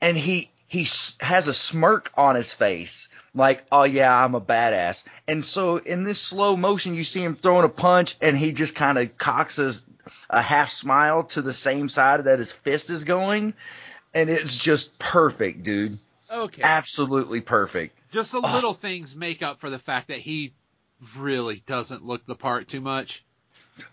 and 0.01 0.17
he 0.17 0.51
he 0.67 0.85
has 1.21 1.47
a 1.47 1.53
smirk 1.53 2.11
on 2.17 2.35
his 2.35 2.53
face, 2.53 3.07
like, 3.33 3.63
oh 3.71 3.83
yeah, 3.83 4.23
I'm 4.23 4.35
a 4.35 4.41
badass. 4.41 5.03
And 5.27 5.45
so 5.45 5.77
in 5.77 6.03
this 6.03 6.19
slow 6.19 6.57
motion, 6.57 6.95
you 6.95 7.03
see 7.03 7.23
him 7.23 7.35
throwing 7.35 7.65
a 7.65 7.69
punch, 7.69 8.17
and 8.21 8.37
he 8.37 8.51
just 8.51 8.75
kind 8.75 8.97
of 8.97 9.17
cocks 9.17 9.59
a 10.29 10.41
half 10.41 10.69
smile 10.69 11.23
to 11.23 11.41
the 11.41 11.53
same 11.53 11.89
side 11.89 12.23
that 12.23 12.39
his 12.39 12.51
fist 12.51 12.89
is 12.89 13.03
going, 13.03 13.53
and 14.15 14.29
it's 14.29 14.57
just 14.57 14.98
perfect, 14.98 15.63
dude. 15.63 15.98
Okay. 16.31 16.62
Absolutely 16.63 17.41
perfect. 17.41 18.01
Just 18.12 18.31
the 18.31 18.39
little 18.39 18.74
things 18.74 19.15
make 19.15 19.43
up 19.43 19.60
for 19.60 19.69
the 19.69 19.77
fact 19.77 20.07
that 20.07 20.17
he 20.17 20.53
really 21.15 21.62
doesn't 21.67 22.03
look 22.03 22.25
the 22.25 22.36
part 22.36 22.67
too 22.67 22.81
much. 22.81 23.24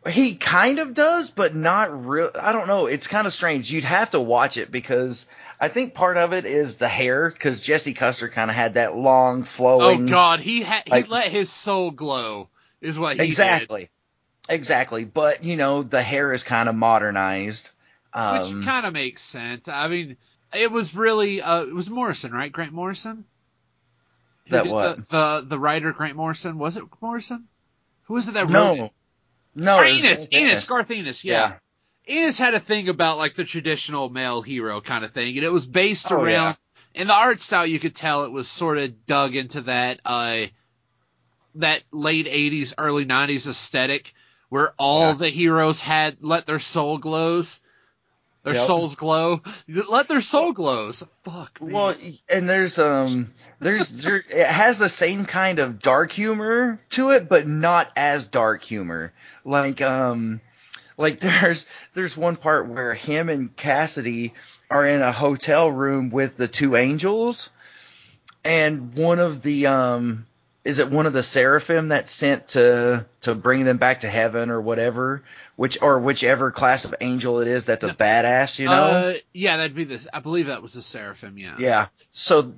He 0.09 0.37
kind 0.37 0.79
of 0.79 0.95
does, 0.95 1.31
but 1.31 1.55
not 1.57 2.07
real. 2.07 2.31
I 2.41 2.53
don't 2.53 2.69
know. 2.69 2.87
It's 2.87 3.09
kind 3.09 3.27
of 3.27 3.33
strange. 3.33 3.71
You'd 3.71 3.83
have 3.85 4.13
to 4.13 4.21
watch 4.21 4.57
it 4.57 4.71
because 4.71 5.27
I 5.61 5.69
think 5.69 5.93
part 5.93 6.17
of 6.17 6.33
it 6.33 6.47
is 6.47 6.77
the 6.77 6.89
hair 6.89 7.29
because 7.29 7.61
Jesse 7.61 7.93
Custer 7.93 8.29
kind 8.29 8.49
of 8.49 8.57
had 8.57 8.75
that 8.75 8.97
long 8.97 9.43
flowing. 9.43 10.05
Oh. 10.05 10.09
God, 10.09 10.41
he 10.41 10.63
ha- 10.63 10.85
like- 10.89 11.07
he 11.07 11.11
let 11.11 11.29
his 11.29 11.51
soul 11.51 11.91
glow. 11.91 12.49
Is 12.81 12.99
what 12.99 13.13
he 13.13 13.19
did. 13.19 13.27
exactly, 13.27 13.91
exactly. 14.49 15.05
But 15.05 15.45
you 15.45 15.55
know, 15.57 15.83
the 15.85 16.03
hair 16.03 16.33
is 16.33 16.43
kind 16.43 16.69
of 16.69 16.75
modernized. 16.75 17.71
Um, 18.15 18.39
which 18.59 18.65
kind 18.67 18.85
of 18.87 18.93
makes 18.93 19.23
sense. 19.23 19.69
I 19.69 19.89
mean, 19.89 20.17
it 20.55 20.71
was 20.71 20.95
really 20.95 21.41
uh, 21.41 21.63
it 21.63 21.75
was 21.75 21.89
Morrison, 21.89 22.33
right? 22.33 22.53
Grant 22.53 22.73
Morrison. 22.73 23.25
That 24.49 24.67
what? 24.67 24.97
The, 24.97 25.03
the 25.09 25.47
the 25.49 25.59
writer 25.59 25.93
Grant 25.93 26.17
Morrison 26.17 26.59
was 26.59 26.77
it 26.77 26.85
Morrison? 27.01 27.49
Who 28.05 28.15
was 28.15 28.29
it 28.29 28.35
that 28.35 28.49
wrote 28.49 28.75
it? 28.75 28.79
no, 28.79 28.93
no, 29.55 29.79
Or 29.79 29.85
was 29.85 30.29
Ennis, 30.33 30.69
Garth 30.69 30.91
Ennis, 30.91 31.25
yeah. 31.25 31.57
Yeah. 32.09 32.19
Ennis 32.23 32.39
had 32.39 32.55
a 32.55 32.61
thing 32.61 32.89
about 32.89 33.19
like 33.19 33.37
the 33.37 33.45
traditional 33.45 34.11
male 34.11 34.43
hero 34.43 34.81
kind 34.81 35.05
of 35.05 35.13
thing, 35.13 35.37
and 35.37 35.45
it 35.45 35.53
was 35.53 35.65
based 35.67 36.11
Oh, 36.11 36.17
around 36.17 36.31
yeah. 36.31 36.55
in 36.95 37.07
the 37.07 37.15
art 37.15 37.41
style. 37.41 37.65
You 37.65 37.79
could 37.79 37.95
tell 37.95 38.25
it 38.25 38.33
was 38.33 38.49
sort 38.49 38.79
of 38.79 39.07
dug 39.07 39.37
into 39.37 39.63
that 39.63 40.01
uh 40.05 40.47
that 41.57 41.83
late 41.93 42.27
'80s, 42.27 42.75
early 42.77 43.05
'90s 43.07 43.47
aesthetic, 43.49 44.15
where 44.49 44.75
all 44.79 45.09
Yeah. 45.11 45.13
the 45.15 45.29
heroes 45.29 45.81
had 45.81 46.19
let 46.21 46.47
their 46.47 46.59
soul 46.59 46.99
glows, 46.99 47.61
their 48.43 48.55
Yep. 48.55 48.63
souls 48.63 48.95
glow, 48.97 49.41
let 49.69 50.09
their 50.09 50.21
soul 50.21 50.53
glows. 50.53 51.05
Fuck, 51.23 51.61
man. 51.61 51.73
Well, 51.73 51.95
and 52.29 52.49
there's 52.49 52.79
um, 52.79 53.33
there's 53.61 53.89
there, 53.91 54.17
it 54.17 54.47
has 54.47 54.79
the 54.79 54.89
same 54.89 55.25
kind 55.27 55.59
of 55.59 55.81
dark 55.81 56.11
humor 56.11 56.81
to 56.91 57.11
it, 57.11 57.29
but 57.29 57.47
not 57.47 57.91
as 57.97 58.29
dark 58.29 58.63
humor. 58.65 59.13
Like 59.45 59.81
um, 59.81 60.41
like 60.97 61.21
there's 61.21 61.67
there's 61.95 62.17
one 62.17 62.37
part 62.37 62.69
where 62.69 62.95
him 62.95 63.29
and 63.29 63.55
Cassidy 63.55 64.35
are 64.71 64.87
in 64.87 65.03
a 65.03 65.13
hotel 65.13 65.71
room 65.71 66.11
with 66.11 66.37
the 66.37 66.49
two 66.49 66.77
angels, 66.77 67.51
and 68.45 68.97
one 68.97 69.21
of 69.21 69.43
the 69.43 69.69
um, 69.69 70.27
is 70.65 70.79
it 70.79 70.91
one 70.91 71.07
of 71.07 71.13
the 71.13 71.23
seraphim 71.23 71.89
that's 71.89 72.11
sent 72.11 72.49
to 72.49 73.05
to 73.23 73.35
bring 73.35 73.65
them 73.65 73.79
back 73.79 74.01
to 74.01 74.09
heaven 74.09 74.51
or 74.51 74.61
whatever, 74.61 75.23
which 75.57 75.81
or 75.83 75.99
whichever 75.99 76.51
class 76.51 76.85
of 76.85 76.95
angel 77.01 77.41
it 77.41 77.49
is 77.49 77.65
that's 77.65 77.85
a 77.85 77.89
No. 77.89 77.95
badass, 77.95 78.59
you 78.59 78.67
know. 78.67 78.73
Uh, 78.73 79.15
yeah, 79.35 79.57
that'd 79.57 79.75
be 79.75 79.85
the. 79.85 80.07
I 80.13 80.21
believe 80.21 80.47
that 80.47 80.63
was 80.63 80.75
the 80.75 80.83
seraphim. 80.83 81.37
Yeah. 81.39 81.57
Yeah. 81.59 81.87
So 82.13 82.55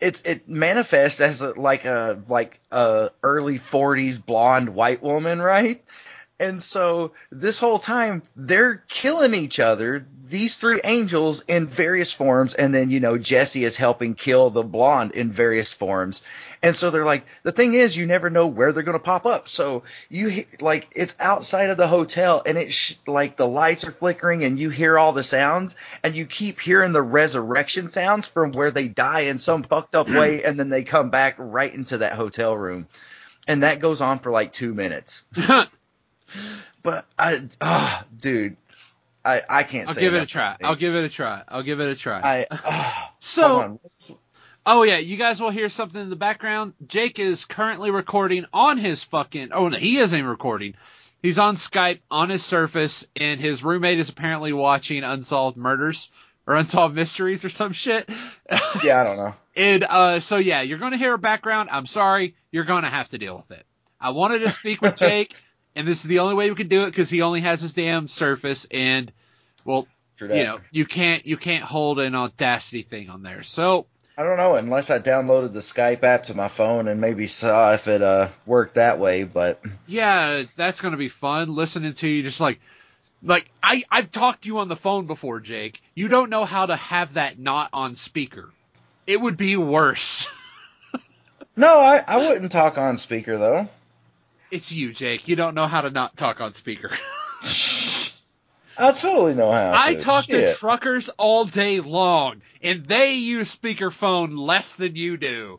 it's 0.00 0.22
it 0.22 0.48
manifests 0.48 1.20
as 1.20 1.42
a, 1.42 1.58
like 1.58 1.84
a 1.84 2.20
like 2.28 2.60
a 2.70 3.10
early 3.22 3.58
40s 3.58 4.24
blonde 4.24 4.70
white 4.74 5.02
woman, 5.02 5.40
right? 5.40 5.84
And 6.40 6.62
so 6.62 7.12
this 7.32 7.58
whole 7.58 7.80
time 7.80 8.22
they're 8.36 8.84
killing 8.88 9.34
each 9.34 9.58
other, 9.58 10.04
these 10.24 10.56
three 10.56 10.80
angels 10.84 11.42
in 11.48 11.66
various 11.66 12.12
forms, 12.12 12.54
and 12.54 12.72
then 12.72 12.90
you 12.90 13.00
know 13.00 13.18
Jesse 13.18 13.64
is 13.64 13.76
helping 13.76 14.14
kill 14.14 14.50
the 14.50 14.62
blonde 14.62 15.12
in 15.12 15.32
various 15.32 15.72
forms. 15.72 16.22
And 16.62 16.76
so 16.76 16.90
they're 16.90 17.04
like, 17.04 17.24
the 17.42 17.52
thing 17.52 17.74
is, 17.74 17.96
you 17.96 18.06
never 18.06 18.30
know 18.30 18.46
where 18.46 18.72
they're 18.72 18.82
going 18.84 18.98
to 18.98 19.02
pop 19.02 19.26
up. 19.26 19.48
So 19.48 19.82
you 20.08 20.44
like 20.60 20.88
it's 20.94 21.16
outside 21.18 21.70
of 21.70 21.76
the 21.76 21.88
hotel, 21.88 22.42
and 22.46 22.56
it's 22.56 22.74
sh- 22.74 22.94
like 23.08 23.36
the 23.36 23.48
lights 23.48 23.84
are 23.84 23.92
flickering, 23.92 24.44
and 24.44 24.60
you 24.60 24.70
hear 24.70 24.96
all 24.96 25.12
the 25.12 25.24
sounds, 25.24 25.74
and 26.04 26.14
you 26.14 26.24
keep 26.26 26.60
hearing 26.60 26.92
the 26.92 27.02
resurrection 27.02 27.88
sounds 27.88 28.28
from 28.28 28.52
where 28.52 28.70
they 28.70 28.86
die 28.86 29.22
in 29.22 29.38
some 29.38 29.64
fucked 29.64 29.96
up 29.96 30.08
way, 30.08 30.44
and 30.44 30.58
then 30.58 30.68
they 30.68 30.84
come 30.84 31.10
back 31.10 31.34
right 31.38 31.74
into 31.74 31.98
that 31.98 32.12
hotel 32.12 32.56
room, 32.56 32.86
and 33.48 33.64
that 33.64 33.80
goes 33.80 34.00
on 34.00 34.20
for 34.20 34.30
like 34.30 34.52
two 34.52 34.72
minutes. 34.72 35.24
But 36.82 37.06
I, 37.18 37.40
ah, 37.60 38.04
dude, 38.18 38.56
I 39.24 39.42
I 39.48 39.62
can't. 39.62 39.88
I'll 39.88 39.94
say 39.94 40.00
give 40.02 40.14
it 40.14 40.22
a 40.22 40.26
try. 40.26 40.56
I'll 40.62 40.76
give 40.76 40.94
it 40.94 41.04
a 41.04 41.08
try. 41.08 41.42
I'll 41.48 41.62
give 41.62 41.80
it 41.80 41.90
a 41.90 41.94
try. 41.96 42.20
I 42.20 42.46
ah, 42.50 43.12
so. 43.20 43.80
Oh 44.66 44.82
yeah, 44.82 44.98
you 44.98 45.16
guys 45.16 45.40
will 45.40 45.50
hear 45.50 45.70
something 45.70 46.00
in 46.00 46.10
the 46.10 46.16
background. 46.16 46.74
Jake 46.86 47.18
is 47.18 47.46
currently 47.46 47.90
recording 47.90 48.44
on 48.52 48.76
his 48.76 49.02
fucking. 49.04 49.48
Oh 49.52 49.68
no, 49.68 49.76
he 49.76 49.96
isn't 49.98 50.24
recording. 50.24 50.74
He's 51.22 51.38
on 51.38 51.56
Skype 51.56 52.00
on 52.10 52.28
his 52.28 52.44
Surface, 52.44 53.08
and 53.16 53.40
his 53.40 53.64
roommate 53.64 53.98
is 53.98 54.08
apparently 54.10 54.52
watching 54.52 55.02
Unsolved 55.04 55.56
Murders 55.56 56.12
or 56.46 56.54
Unsolved 56.54 56.94
Mysteries 56.94 57.44
or 57.44 57.48
some 57.48 57.72
shit. 57.72 58.08
Yeah, 58.84 59.00
I 59.00 59.04
don't 59.04 59.16
know. 59.16 59.34
and 59.56 59.84
uh, 59.84 60.20
so 60.20 60.36
yeah, 60.36 60.60
you're 60.60 60.78
gonna 60.78 60.96
hear 60.98 61.14
a 61.14 61.18
background. 61.18 61.70
I'm 61.72 61.86
sorry, 61.86 62.34
you're 62.52 62.64
gonna 62.64 62.90
have 62.90 63.08
to 63.10 63.18
deal 63.18 63.36
with 63.36 63.50
it. 63.58 63.64
I 64.00 64.10
wanted 64.10 64.40
to 64.40 64.50
speak 64.50 64.82
with 64.82 64.96
Jake, 64.98 65.34
and 65.78 65.86
this 65.86 66.02
is 66.02 66.08
the 66.08 66.18
only 66.18 66.34
way 66.34 66.50
we 66.50 66.56
could 66.56 66.68
do 66.68 66.82
it 66.82 66.90
because 66.90 67.08
he 67.08 67.22
only 67.22 67.40
has 67.40 67.60
his 67.60 67.72
damn 67.72 68.08
Surface, 68.08 68.66
and 68.70 69.12
well, 69.64 69.86
True 70.16 70.26
you 70.26 70.34
that. 70.34 70.44
know, 70.44 70.60
you 70.72 70.84
can't 70.84 71.24
you 71.24 71.36
can't 71.36 71.62
hold 71.62 72.00
an 72.00 72.16
Audacity 72.16 72.82
thing 72.82 73.08
on 73.08 73.22
there. 73.22 73.44
So 73.44 73.86
I 74.16 74.24
don't 74.24 74.36
know 74.36 74.56
unless 74.56 74.90
I 74.90 74.98
downloaded 74.98 75.52
the 75.52 75.60
Skype 75.60 76.02
app 76.02 76.24
to 76.24 76.34
my 76.34 76.48
phone 76.48 76.88
and 76.88 77.00
maybe 77.00 77.28
saw 77.28 77.72
if 77.72 77.86
it 77.86 78.02
uh 78.02 78.28
worked 78.44 78.74
that 78.74 78.98
way. 78.98 79.22
But 79.22 79.62
Yeah, 79.86 80.42
that's 80.56 80.80
gonna 80.80 80.96
be 80.96 81.08
fun 81.08 81.54
listening 81.54 81.92
to 81.94 82.08
you 82.08 82.24
just 82.24 82.40
like 82.40 82.60
like 83.22 83.48
I, 83.62 83.84
I've 83.90 84.10
talked 84.10 84.42
to 84.42 84.48
you 84.48 84.58
on 84.58 84.68
the 84.68 84.76
phone 84.76 85.06
before, 85.06 85.38
Jake. 85.38 85.80
You 85.94 86.08
don't 86.08 86.30
know 86.30 86.44
how 86.44 86.66
to 86.66 86.74
have 86.74 87.14
that 87.14 87.38
not 87.38 87.70
on 87.72 87.94
speaker. 87.94 88.50
It 89.06 89.20
would 89.20 89.36
be 89.36 89.56
worse. 89.56 90.28
no, 91.56 91.78
I 91.78 92.02
I 92.04 92.28
wouldn't 92.28 92.50
talk 92.50 92.78
on 92.78 92.98
speaker 92.98 93.38
though. 93.38 93.68
It's 94.50 94.72
you, 94.72 94.92
Jake. 94.92 95.28
You 95.28 95.36
don't 95.36 95.54
know 95.54 95.66
how 95.66 95.82
to 95.82 95.90
not 95.90 96.16
talk 96.16 96.40
on 96.40 96.54
speaker. 96.54 96.90
I 98.80 98.92
totally 98.92 99.34
know 99.34 99.50
how. 99.50 99.72
I 99.74 99.94
to. 99.94 100.00
talk 100.00 100.26
to 100.26 100.54
truckers 100.54 101.08
all 101.10 101.44
day 101.44 101.80
long, 101.80 102.42
and 102.62 102.84
they 102.84 103.14
use 103.14 103.54
speakerphone 103.54 104.38
less 104.38 104.74
than 104.74 104.94
you 104.94 105.16
do. 105.16 105.58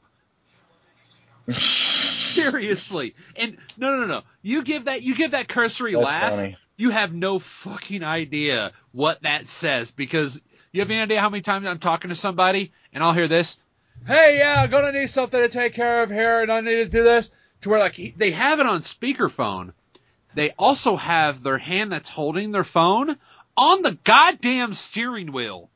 Seriously. 1.50 3.16
And 3.36 3.58
no, 3.78 3.98
no, 3.98 4.06
no. 4.06 4.22
You 4.42 4.64
give 4.64 4.86
that 4.86 5.02
you 5.04 5.16
give 5.16 5.32
that 5.32 5.48
cursory 5.48 5.94
That's 5.94 6.06
laugh. 6.06 6.32
funny. 6.32 6.56
you 6.78 6.92
have 6.92 7.14
no 7.14 7.40
fucking 7.40 8.04
idea 8.04 8.72
what 8.94 9.22
that 9.24 9.48
says 9.48 9.92
because 9.92 10.42
you 10.72 10.82
have 10.82 10.90
any 10.90 11.02
idea 11.02 11.20
how 11.20 11.30
many 11.30 11.42
times 11.42 11.68
I'm 11.68 11.80
talking 11.80 12.10
to 12.10 12.16
somebody 12.16 12.72
and 12.94 13.04
I'll 13.04 13.14
hear 13.14 13.28
this, 13.28 13.58
"Hey, 14.08 14.38
yeah, 14.38 14.62
I'm 14.62 14.70
gonna 14.70 14.94
need 14.94 15.10
something 15.10 15.42
to 15.42 15.50
take 15.50 15.74
care 15.74 16.04
of 16.04 16.10
here, 16.10 16.42
and 16.42 16.52
I 16.52 16.62
need 16.62 16.76
to 16.76 16.86
do 16.86 17.04
this." 17.04 17.30
To 17.62 17.70
where 17.70 17.80
like 17.80 17.96
he- 17.96 18.14
they 18.16 18.32
have 18.32 18.60
it 18.60 18.66
on 18.66 18.82
speakerphone, 18.82 19.74
they 20.36 20.52
also 20.52 20.96
have 20.96 21.42
their 21.44 21.58
hand 21.58 21.92
that's 21.92 22.10
holding 22.10 22.52
their 22.52 22.64
phone 22.64 23.18
on 23.58 23.82
the 23.82 23.98
goddamn 24.04 24.74
steering 24.74 25.32
wheel 25.32 25.70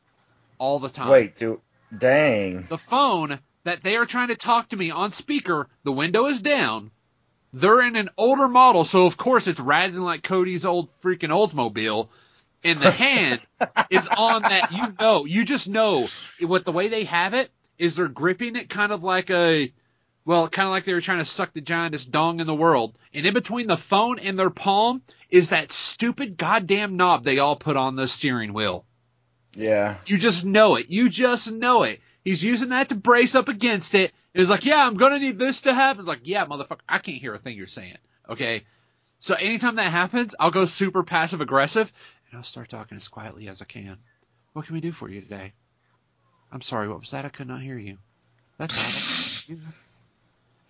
all 0.58 0.80
the 0.80 0.90
time. 0.90 1.10
Wait, 1.10 1.38
do 1.38 1.60
dang. 1.98 2.66
the 2.70 2.78
phone 2.78 3.40
that 3.66 3.84
they 3.84 3.96
are 3.98 4.06
trying 4.06 4.30
to 4.30 4.36
talk 4.36 4.70
to 4.70 4.78
me 4.78 4.92
on 4.92 5.12
speaker, 5.12 5.68
the 5.84 5.92
window 5.92 6.28
is 6.28 6.42
down. 6.42 6.92
They're 7.52 7.82
in 7.82 7.96
an 7.96 8.10
older 8.18 8.48
model, 8.48 8.84
so 8.84 9.06
of 9.06 9.16
course 9.18 9.48
it's 9.48 9.60
rattling 9.60 10.02
like 10.02 10.24
Cody's 10.24 10.66
old 10.66 10.90
freaking 11.02 11.30
Oldsmobile. 11.30 12.08
And 12.66 12.80
the 12.80 12.92
hand 12.92 13.42
is 13.90 14.08
on 14.08 14.42
that. 14.44 14.72
You 14.72 14.96
know, 15.00 15.26
you 15.26 15.44
just 15.44 15.68
know 15.68 16.08
what 16.40 16.64
the 16.66 16.72
way 16.72 16.88
they 16.88 17.04
have 17.04 17.34
it 17.34 17.52
is 17.78 17.96
they're 17.98 18.08
gripping 18.08 18.56
it 18.56 18.70
kind 18.70 18.92
of 18.94 19.04
like 19.04 19.30
a, 19.30 19.72
well, 20.26 20.48
kind 20.48 20.68
of 20.68 20.72
like 20.72 20.86
they 20.86 20.94
were 20.94 21.02
trying 21.02 21.20
to 21.20 21.26
suck 21.26 21.54
the 21.54 21.62
giantest 21.62 22.10
dong 22.10 22.40
in 22.40 22.48
the 22.48 22.56
world. 22.56 22.98
And 23.14 23.26
in 23.26 23.34
between 23.34 23.68
the 23.68 23.78
phone 23.78 24.20
and 24.20 24.40
their 24.40 24.50
palm 24.50 25.02
is 25.30 25.50
that 25.50 25.72
stupid 25.72 26.38
goddamn 26.38 26.96
knob 26.96 27.24
they 27.24 27.40
all 27.40 27.56
put 27.56 27.76
on 27.76 27.96
the 27.96 28.08
steering 28.08 28.54
wheel. 28.54 28.86
Yeah. 29.56 29.96
You 30.06 30.18
just 30.18 30.46
know 30.46 30.76
it. 30.76 30.90
You 30.90 31.10
just 31.10 31.52
know 31.52 31.84
it. 31.84 32.00
He's 32.24 32.44
using 32.44 32.70
that 32.70 32.90
to 32.90 32.96
brace 32.96 33.36
up 33.36 33.50
against 33.50 33.96
it. 33.96 34.14
He's 34.34 34.50
like, 34.50 34.66
yeah, 34.66 34.86
I'm 34.86 34.96
gonna 34.96 35.20
need 35.20 35.38
this 35.38 35.64
to 35.64 35.74
happen. 35.74 36.06
Like, 36.06 36.22
yeah, 36.24 36.46
motherfucker, 36.46 36.80
I 36.88 37.00
can't 37.00 37.18
hear 37.18 37.34
a 37.34 37.38
thing 37.38 37.58
you're 37.58 37.68
saying. 37.68 37.98
Okay. 38.30 38.64
So 39.20 39.36
anytime 39.36 39.76
that 39.76 39.92
happens, 39.92 40.36
I'll 40.40 40.52
go 40.52 40.66
super 40.66 41.04
passive 41.04 41.42
aggressive 41.42 41.92
and 42.30 42.38
I'll 42.38 42.44
start 42.44 42.70
talking 42.70 42.98
as 42.98 43.10
quietly 43.10 43.48
as 43.50 43.62
I 43.62 43.66
can. 43.66 43.98
What 44.54 44.66
can 44.66 44.76
we 44.76 44.82
do 44.82 44.92
for 44.92 45.10
you 45.10 45.22
today? 45.22 45.54
I'm 46.52 46.62
sorry, 46.62 46.88
what 46.88 47.00
was 47.00 47.12
that? 47.12 47.26
I 47.26 47.30
could 47.30 47.48
not 47.48 47.62
hear 47.62 47.78
you. 47.78 47.98
That's 48.58 49.48
all. 49.50 49.58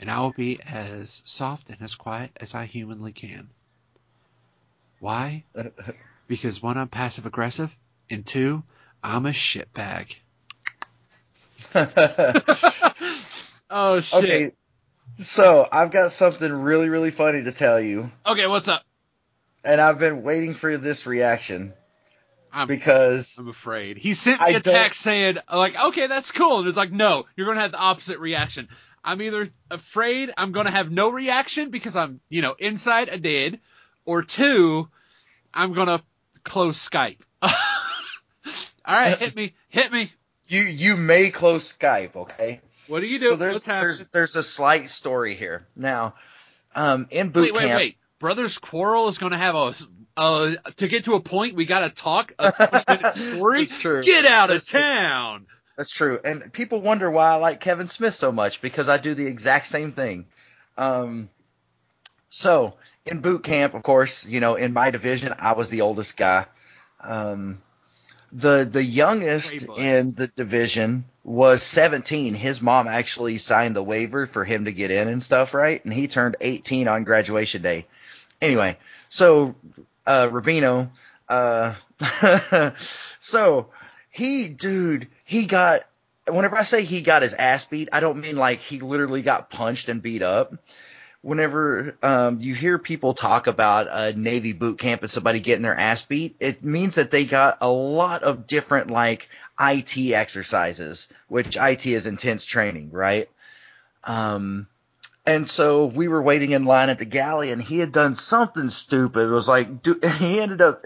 and 0.03 0.12
I 0.12 0.19
will 0.19 0.33
be 0.33 0.60
as 0.62 1.22
soft 1.24 1.69
and 1.69 1.81
as 1.81 1.95
quiet 1.95 2.31
as 2.36 2.55
I 2.55 2.65
humanly 2.65 3.13
can. 3.13 3.50
Why? 5.00 5.45
Because 6.25 6.63
one, 6.63 6.77
I'm 6.77 6.88
passive 6.88 7.25
aggressive, 7.25 7.74
and 8.10 8.25
two, 8.25 8.63
I'm 9.03 9.25
a 9.25 9.31
shitbag. 9.31 10.15
oh 13.69 14.00
shit. 14.00 14.24
okay, 14.24 14.51
so 15.17 15.67
I've 15.69 15.91
got 15.91 16.12
something 16.12 16.51
really, 16.51 16.88
really 16.88 17.12
funny 17.12 17.43
to 17.43 17.51
tell 17.51 17.79
you, 17.79 18.10
Okay, 18.25 18.48
what's 18.48 18.69
up? 18.69 18.83
and 19.65 19.79
I've 19.81 20.00
been 20.00 20.24
waiting 20.24 20.53
for 20.53 20.77
this 20.77 21.05
reaction 21.05 21.74
I'm 22.53 22.67
because 22.67 23.38
I'm 23.38 23.50
afraid. 23.50 23.98
He 23.98 24.13
sent 24.13 24.39
me 24.39 24.48
I 24.48 24.50
a 24.51 24.60
text 24.60 25.01
saying 25.01 25.38
like, 25.51 25.81
"Okay, 25.86 26.07
that's 26.07 26.31
cool." 26.31 26.60
And 26.60 26.67
it's 26.67 26.77
like, 26.77 26.91
"No, 26.91 27.25
you're 27.36 27.45
going 27.45 27.57
to 27.57 27.62
have 27.62 27.72
the 27.74 27.79
opposite 27.79 28.19
reaction." 28.19 28.69
I'm 29.03 29.22
either 29.22 29.50
afraid 29.69 30.31
I'm 30.38 30.51
going 30.51 30.65
to 30.65 30.72
have 30.72 30.91
no 30.91 31.10
reaction 31.10 31.69
because 31.72 31.95
I'm, 31.95 32.22
you 32.29 32.41
know, 32.41 32.55
inside 32.57 33.10
a 33.10 33.17
dead, 33.17 33.60
or 34.05 34.24
two, 34.24 34.88
I'm 35.53 35.74
going 35.74 35.88
to 35.88 36.01
close 36.43 36.77
Skype. 36.77 37.19
All 37.41 37.51
right, 38.95 39.17
hit 39.17 39.36
me, 39.36 39.53
hit 39.69 39.91
me. 39.91 40.12
you 40.48 40.62
you 40.62 40.98
may 40.98 41.29
close 41.29 41.72
Skype. 41.74 42.15
Okay, 42.15 42.60
What 42.88 43.00
do 43.00 43.07
you 43.07 43.19
do? 43.19 43.29
so 43.29 43.36
there's 43.38 43.62
there's 43.63 44.03
there's 44.07 44.36
a 44.36 44.43
slight 44.43 44.89
story 44.89 45.36
here 45.36 45.65
now. 45.75 46.15
Um, 46.75 47.07
in 47.12 47.29
boot 47.29 47.43
Wait, 47.43 47.53
wait, 47.53 47.67
camp, 47.67 47.77
wait. 47.77 47.98
Brothers 48.19 48.57
Quarrel 48.57 49.07
is 49.07 49.17
going 49.17 49.31
to 49.31 49.38
have 49.38 49.55
a. 49.55 49.74
Uh, 50.15 50.53
to 50.77 50.88
get 50.88 51.05
to 51.05 51.15
a 51.15 51.19
point, 51.19 51.55
we 51.55 51.65
got 51.65 51.79
to 51.79 51.89
talk 51.89 52.33
a 52.38 52.51
20 52.51 52.83
minute 52.88 53.13
story. 53.15 53.60
That's 53.60 53.77
true. 53.77 54.03
Get 54.03 54.25
out 54.25 54.51
of 54.51 54.63
true. 54.65 54.79
town. 54.79 55.48
That's 55.75 55.89
true. 55.89 56.20
And 56.24 56.53
people 56.53 56.82
wonder 56.82 57.10
why 57.10 57.32
I 57.32 57.36
like 57.36 57.60
Kevin 57.60 57.88
Smith 57.88 58.13
so 58.13 58.32
much 58.32 58.62
because 58.62 58.89
I 58.89 58.98
do 58.98 59.13
the 59.13 59.25
exact 59.25 59.68
same 59.68 59.92
thing. 59.92 60.25
Um, 60.77 61.30
so 62.30 62.75
in 63.06 63.20
boot 63.20 63.44
camp, 63.44 63.74
of 63.74 63.84
course, 63.84 64.27
you 64.27 64.39
know, 64.39 64.56
in 64.56 64.74
my 64.74 64.92
division, 64.92 65.34
I 65.39 65.53
was 65.53 65.70
the 65.70 65.82
oldest 65.82 66.15
guy. 66.18 66.46
Um, 67.01 67.60
the 68.32 68.68
the 68.70 68.84
youngest 68.84 69.68
Playboy. 69.68 69.75
in 69.77 70.13
the 70.13 70.27
division 70.27 71.06
was 71.24 71.63
17. 71.63 72.34
His 72.34 72.62
mom 72.62 72.88
actually 72.88 73.38
signed 73.38 73.75
the 73.75 73.84
waiver 73.84 74.25
for 74.25 74.44
him 74.44 74.65
to 74.65 74.72
get 74.72 74.92
in 74.92 75.08
and 75.08 75.22
stuff, 75.22 75.53
right? 75.53 75.84
And 75.84 75.94
he 75.94 76.08
turned 76.08 76.36
18 76.42 76.88
on 76.88 77.03
graduation 77.03 77.62
day. 77.62 77.86
Anyway, 78.42 78.77
so 79.10 79.56
uh, 80.06 80.27
Rubino, 80.30 80.89
uh, 81.30 81.74
so 83.20 83.70
he, 84.13 84.48
dude, 84.48 85.08
he 85.25 85.48
got. 85.48 85.82
Whenever 86.25 86.55
I 86.55 86.63
say 86.63 86.84
he 86.84 87.01
got 87.01 87.22
his 87.22 87.34
ass 87.34 87.67
beat, 87.67 87.89
I 87.91 88.00
don't 88.00 88.22
mean 88.22 88.38
like 88.38 88.62
he 88.62 88.79
literally 88.79 89.22
got 89.22 89.50
punched 89.50 89.89
and 89.89 90.01
beat 90.01 90.22
up. 90.22 90.53
Whenever 91.22 91.98
um, 92.01 92.39
you 92.39 92.53
hear 92.53 92.77
people 92.77 93.13
talk 93.13 93.48
about 93.48 93.88
a 93.89 94.13
Navy 94.13 94.53
boot 94.53 94.77
camp 94.77 95.01
and 95.01 95.10
somebody 95.10 95.39
getting 95.41 95.63
their 95.63 95.77
ass 95.77 96.05
beat, 96.05 96.36
it 96.39 96.63
means 96.63 96.96
that 96.96 97.12
they 97.12 97.25
got 97.25 97.58
a 97.60 97.70
lot 97.70 98.24
of 98.24 98.48
different 98.48 98.91
like 98.91 99.27
IT 99.60 99.98
exercises, 99.98 101.10
which 101.27 101.58
IT 101.58 101.86
is 101.86 102.05
intense 102.05 102.46
training, 102.46 102.91
right? 102.91 103.29
Um, 104.03 104.67
and 105.25 105.48
so 105.48 105.86
we 105.86 106.07
were 106.07 106.22
waiting 106.22 106.51
in 106.51 106.66
line 106.66 106.90
at 106.90 107.00
the 107.00 107.05
galley, 107.05 107.51
and 107.51 107.61
he 107.61 107.79
had 107.79 107.92
done 107.92 108.16
something 108.16 108.70
stupid. 108.70 109.27
It 109.27 109.31
was 109.31 109.48
like, 109.48 109.81
do, 109.81 110.00
he 110.20 110.40
ended 110.40 110.61
up. 110.61 110.85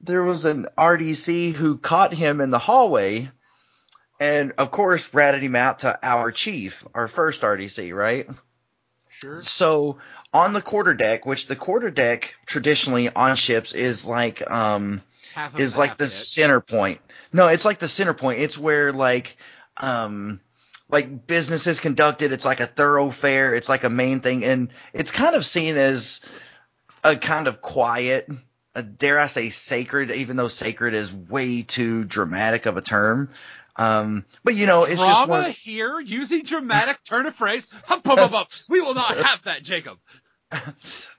There 0.00 0.22
was 0.22 0.44
an 0.44 0.66
RDC 0.76 1.52
who 1.52 1.78
caught 1.78 2.14
him 2.14 2.40
in 2.40 2.50
the 2.50 2.58
hallway, 2.58 3.30
and 4.20 4.52
of 4.58 4.70
course 4.70 5.12
ratted 5.12 5.42
him 5.42 5.56
out 5.56 5.80
to 5.80 5.98
our 6.02 6.30
chief, 6.30 6.86
our 6.94 7.08
first 7.08 7.42
RDC, 7.42 7.94
right? 7.94 8.28
Sure. 9.08 9.42
So 9.42 9.98
on 10.32 10.52
the 10.52 10.62
quarter 10.62 10.94
deck, 10.94 11.26
which 11.26 11.46
the 11.46 11.56
quarter 11.56 11.90
deck 11.90 12.36
traditionally 12.46 13.08
on 13.08 13.34
ships 13.36 13.72
is 13.72 14.04
like 14.04 14.48
um 14.48 15.02
is 15.56 15.74
the 15.74 15.80
like 15.80 15.96
the 15.96 16.04
hit. 16.04 16.10
center 16.10 16.60
point. 16.60 17.00
No, 17.32 17.48
it's 17.48 17.64
like 17.64 17.78
the 17.78 17.88
center 17.88 18.14
point. 18.14 18.40
It's 18.40 18.58
where 18.58 18.92
like 18.92 19.36
um 19.76 20.40
like 20.88 21.26
business 21.26 21.66
is 21.66 21.80
conducted. 21.80 22.32
It's 22.32 22.44
like 22.44 22.60
a 22.60 22.66
thoroughfare. 22.66 23.54
It's 23.54 23.68
like 23.68 23.84
a 23.84 23.90
main 23.90 24.20
thing, 24.20 24.44
and 24.44 24.68
it's 24.92 25.10
kind 25.10 25.34
of 25.34 25.44
seen 25.44 25.76
as 25.76 26.20
a 27.04 27.16
kind 27.16 27.46
of 27.46 27.60
quiet, 27.60 28.28
a, 28.74 28.82
dare 28.82 29.18
I 29.18 29.26
say 29.26 29.50
sacred, 29.50 30.10
even 30.10 30.36
though 30.36 30.48
sacred 30.48 30.94
is 30.94 31.14
way 31.14 31.62
too 31.62 32.04
dramatic 32.04 32.66
of 32.66 32.76
a 32.76 32.82
term. 32.82 33.30
Um, 33.76 34.24
but 34.42 34.54
you 34.54 34.66
know, 34.66 34.84
it's 34.84 35.00
just 35.00 35.28
one. 35.28 35.40
Drama 35.40 35.50
here 35.50 36.00
using 36.00 36.42
dramatic 36.42 37.02
turn 37.04 37.26
of 37.26 37.34
phrase. 37.34 37.68
Hup. 37.84 38.06
We 38.68 38.80
will 38.80 38.94
not 38.94 39.16
have 39.16 39.44
that, 39.44 39.62
Jacob. 39.62 39.98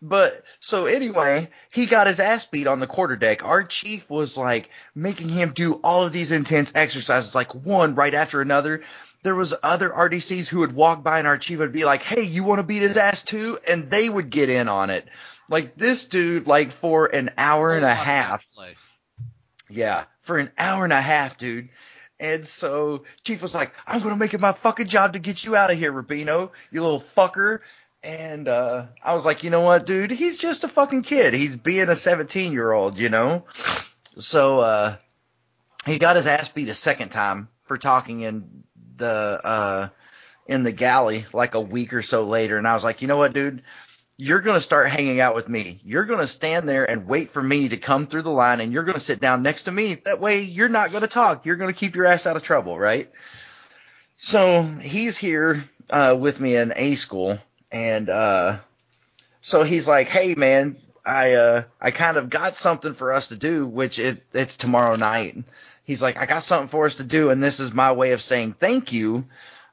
But 0.01 0.43
so 0.59 0.85
anyway, 0.85 1.49
he 1.71 1.85
got 1.85 2.07
his 2.07 2.19
ass 2.19 2.45
beat 2.45 2.65
on 2.67 2.79
the 2.79 2.87
quarter 2.87 3.15
deck. 3.15 3.45
Our 3.45 3.63
chief 3.63 4.09
was 4.09 4.37
like 4.37 4.69
making 4.95 5.29
him 5.29 5.51
do 5.53 5.73
all 5.83 6.03
of 6.03 6.11
these 6.13 6.31
intense 6.31 6.73
exercises, 6.73 7.35
like 7.35 7.53
one 7.53 7.95
right 7.95 8.13
after 8.13 8.41
another. 8.41 8.81
There 9.21 9.35
was 9.35 9.53
other 9.61 9.89
RDCs 9.89 10.47
who 10.49 10.59
would 10.59 10.71
walk 10.71 11.03
by 11.03 11.19
and 11.19 11.27
our 11.27 11.37
chief 11.37 11.59
would 11.59 11.73
be 11.73 11.85
like, 11.85 12.01
"Hey, 12.01 12.23
you 12.23 12.43
want 12.43 12.59
to 12.59 12.63
beat 12.63 12.81
his 12.81 12.97
ass 12.97 13.21
too?" 13.21 13.59
And 13.67 13.91
they 13.91 14.09
would 14.09 14.29
get 14.29 14.49
in 14.49 14.67
on 14.67 14.89
it. 14.89 15.07
Like 15.49 15.75
this 15.75 16.05
dude, 16.05 16.47
like 16.47 16.71
for 16.71 17.07
an 17.07 17.31
hour 17.37 17.75
and 17.75 17.85
a 17.85 17.93
half. 17.93 18.45
Yeah, 19.69 20.05
for 20.21 20.37
an 20.37 20.51
hour 20.57 20.83
and 20.83 20.93
a 20.93 21.01
half, 21.01 21.37
dude. 21.37 21.69
And 22.19 22.45
so 22.45 23.03
Chief 23.23 23.41
was 23.41 23.55
like, 23.55 23.71
I'm 23.87 24.01
gonna 24.01 24.17
make 24.17 24.33
it 24.33 24.41
my 24.41 24.51
fucking 24.51 24.87
job 24.87 25.13
to 25.13 25.19
get 25.19 25.45
you 25.45 25.55
out 25.55 25.71
of 25.71 25.77
here, 25.77 25.91
Rubino, 25.91 26.51
you 26.71 26.81
little 26.81 26.99
fucker. 26.99 27.59
And 28.03 28.47
uh 28.47 28.87
I 29.03 29.13
was 29.13 29.25
like, 29.25 29.43
you 29.43 29.49
know 29.49 29.61
what, 29.61 29.85
dude? 29.85 30.11
He's 30.11 30.37
just 30.37 30.63
a 30.63 30.67
fucking 30.67 31.03
kid. 31.03 31.33
He's 31.33 31.55
being 31.55 31.89
a 31.89 31.95
17 31.95 32.51
year 32.53 32.71
old, 32.71 32.97
you 32.97 33.09
know? 33.09 33.45
So 34.17 34.59
uh 34.59 34.95
he 35.85 35.97
got 35.97 36.15
his 36.17 36.27
ass 36.27 36.49
beat 36.49 36.69
a 36.69 36.73
second 36.73 37.09
time 37.09 37.47
for 37.63 37.77
talking 37.77 38.21
in 38.21 38.63
the 38.97 39.41
uh 39.43 39.89
in 40.45 40.63
the 40.63 40.71
galley 40.71 41.25
like 41.31 41.55
a 41.55 41.61
week 41.61 41.93
or 41.93 42.01
so 42.01 42.25
later 42.25 42.57
and 42.57 42.67
I 42.67 42.73
was 42.73 42.83
like, 42.83 43.01
"You 43.01 43.07
know 43.07 43.17
what, 43.17 43.33
dude? 43.33 43.63
You're 44.21 44.41
going 44.41 44.57
to 44.57 44.61
start 44.61 44.89
hanging 44.89 45.21
out 45.21 45.33
with 45.33 45.47
me. 45.47 45.79
You're 45.81 46.03
going 46.03 46.19
to 46.19 46.27
stand 46.27 46.67
there 46.67 46.83
and 46.83 47.07
wait 47.07 47.29
for 47.29 47.41
me 47.41 47.69
to 47.69 47.77
come 47.77 48.05
through 48.05 48.23
the 48.23 48.29
line 48.29 48.59
and 48.59 48.73
you're 48.73 48.83
going 48.83 48.95
to 48.95 48.99
sit 48.99 49.21
down 49.21 49.43
next 49.43 49.63
to 49.63 49.71
me. 49.71 49.93
That 49.93 50.19
way 50.19 50.41
you're 50.41 50.67
not 50.67 50.91
going 50.91 51.03
to 51.03 51.07
talk. 51.07 51.45
You're 51.45 51.55
going 51.55 51.73
to 51.73 51.79
keep 51.79 51.95
your 51.95 52.05
ass 52.05 52.27
out 52.27 52.35
of 52.35 52.43
trouble, 52.43 52.77
right?" 52.77 53.09
So, 54.17 54.63
he's 54.63 55.17
here 55.17 55.63
uh 55.89 56.17
with 56.19 56.41
me 56.41 56.57
in 56.57 56.73
A 56.75 56.95
school 56.95 57.39
and 57.71 58.09
uh 58.09 58.57
so 59.39 59.63
he's 59.63 59.87
like, 59.87 60.09
"Hey 60.09 60.35
man, 60.35 60.75
I 61.05 61.35
uh 61.35 61.63
I 61.79 61.91
kind 61.91 62.17
of 62.17 62.29
got 62.29 62.55
something 62.55 62.95
for 62.95 63.13
us 63.13 63.29
to 63.29 63.37
do, 63.37 63.65
which 63.65 63.99
it 63.99 64.21
it's 64.33 64.57
tomorrow 64.57 64.97
night." 64.97 65.37
He's 65.85 66.03
like, 66.03 66.17
"I 66.17 66.25
got 66.25 66.43
something 66.43 66.67
for 66.67 66.85
us 66.85 66.97
to 66.97 67.05
do, 67.05 67.29
and 67.29 67.41
this 67.41 67.61
is 67.61 67.73
my 67.73 67.93
way 67.93 68.11
of 68.11 68.21
saying 68.21 68.51
thank 68.59 68.91
you." 68.91 69.23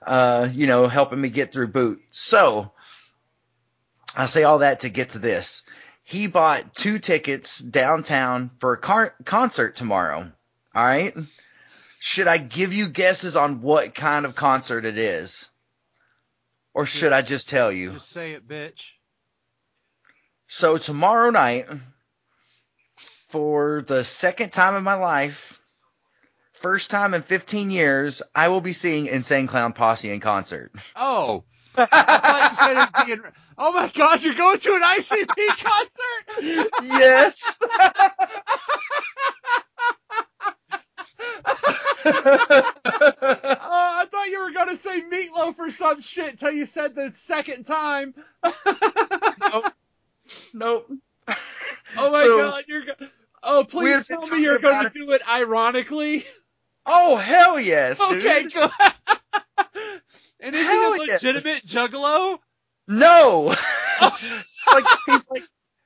Uh, 0.06 0.48
you 0.52 0.68
know, 0.68 0.86
helping 0.86 1.20
me 1.20 1.30
get 1.30 1.50
through 1.50 1.66
boot. 1.66 2.00
So 2.12 2.70
I 4.16 4.26
say 4.26 4.44
all 4.44 4.58
that 4.58 4.80
to 4.80 4.88
get 4.88 5.10
to 5.10 5.18
this. 5.18 5.62
He 6.02 6.26
bought 6.26 6.74
two 6.74 6.98
tickets 6.98 7.58
downtown 7.58 8.50
for 8.58 8.72
a 8.72 8.78
car- 8.78 9.14
concert 9.24 9.74
tomorrow. 9.74 10.30
All 10.74 10.84
right. 10.84 11.14
Should 11.98 12.28
I 12.28 12.38
give 12.38 12.72
you 12.72 12.88
guesses 12.88 13.36
on 13.36 13.60
what 13.60 13.94
kind 13.94 14.24
of 14.24 14.34
concert 14.34 14.84
it 14.84 14.98
is? 14.98 15.48
Or 16.74 16.86
should 16.86 17.12
I 17.12 17.22
just 17.22 17.48
tell 17.48 17.72
you? 17.72 17.92
Just 17.92 18.10
say 18.10 18.32
it, 18.32 18.46
bitch. 18.46 18.92
So 20.46 20.76
tomorrow 20.76 21.30
night, 21.30 21.66
for 23.28 23.82
the 23.82 24.04
second 24.04 24.52
time 24.52 24.76
in 24.76 24.84
my 24.84 24.94
life, 24.94 25.58
first 26.52 26.90
time 26.90 27.14
in 27.14 27.22
15 27.22 27.70
years, 27.70 28.22
I 28.34 28.48
will 28.48 28.60
be 28.60 28.72
seeing 28.72 29.06
Insane 29.06 29.46
Clown 29.46 29.72
Posse 29.72 30.10
in 30.10 30.20
concert. 30.20 30.70
Oh. 30.94 31.44
I 31.78 31.86
thought 31.86 32.50
you 32.50 32.56
said 32.56 33.08
in, 33.10 33.22
Oh 33.58 33.72
my 33.72 33.88
god, 33.94 34.22
you're 34.22 34.34
going 34.34 34.58
to 34.58 34.74
an 34.74 34.82
ICP 34.82 35.48
concert? 35.64 36.70
yes. 36.82 37.56
Oh, 37.60 37.72
I 42.88 44.06
thought 44.10 44.28
you 44.28 44.40
were 44.40 44.52
gonna 44.52 44.76
say 44.76 45.00
meatloaf 45.02 45.58
or 45.58 45.70
some 45.70 46.00
shit 46.00 46.38
till 46.38 46.52
you 46.52 46.66
said 46.66 46.94
the 46.94 47.12
second 47.14 47.64
time. 47.64 48.14
nope. 50.54 50.90
Oh 51.98 52.10
my 52.10 52.20
So- 52.20 52.38
god, 52.38 52.64
you're 52.68 52.84
go- 52.84 53.06
Oh, 53.48 53.64
please 53.64 54.08
tell 54.08 54.26
me 54.26 54.42
you're 54.42 54.58
going 54.58 54.84
to 54.84 54.90
do 54.90 55.12
it 55.12 55.22
ironically. 55.28 56.24
Oh 56.84 57.16
hell 57.16 57.60
yes, 57.60 57.98
dude. 58.00 58.18
Okay, 58.26 58.48
good. 58.48 58.70
And 60.40 60.54
is 60.54 60.62
Hell 60.66 60.94
he 60.94 61.02
a 61.02 61.06
yes. 61.06 61.22
legitimate 61.22 61.62
juggalo? 61.66 62.38
No. 62.88 63.54
like 64.00 64.84
he's 65.06 65.30
like 65.30 65.42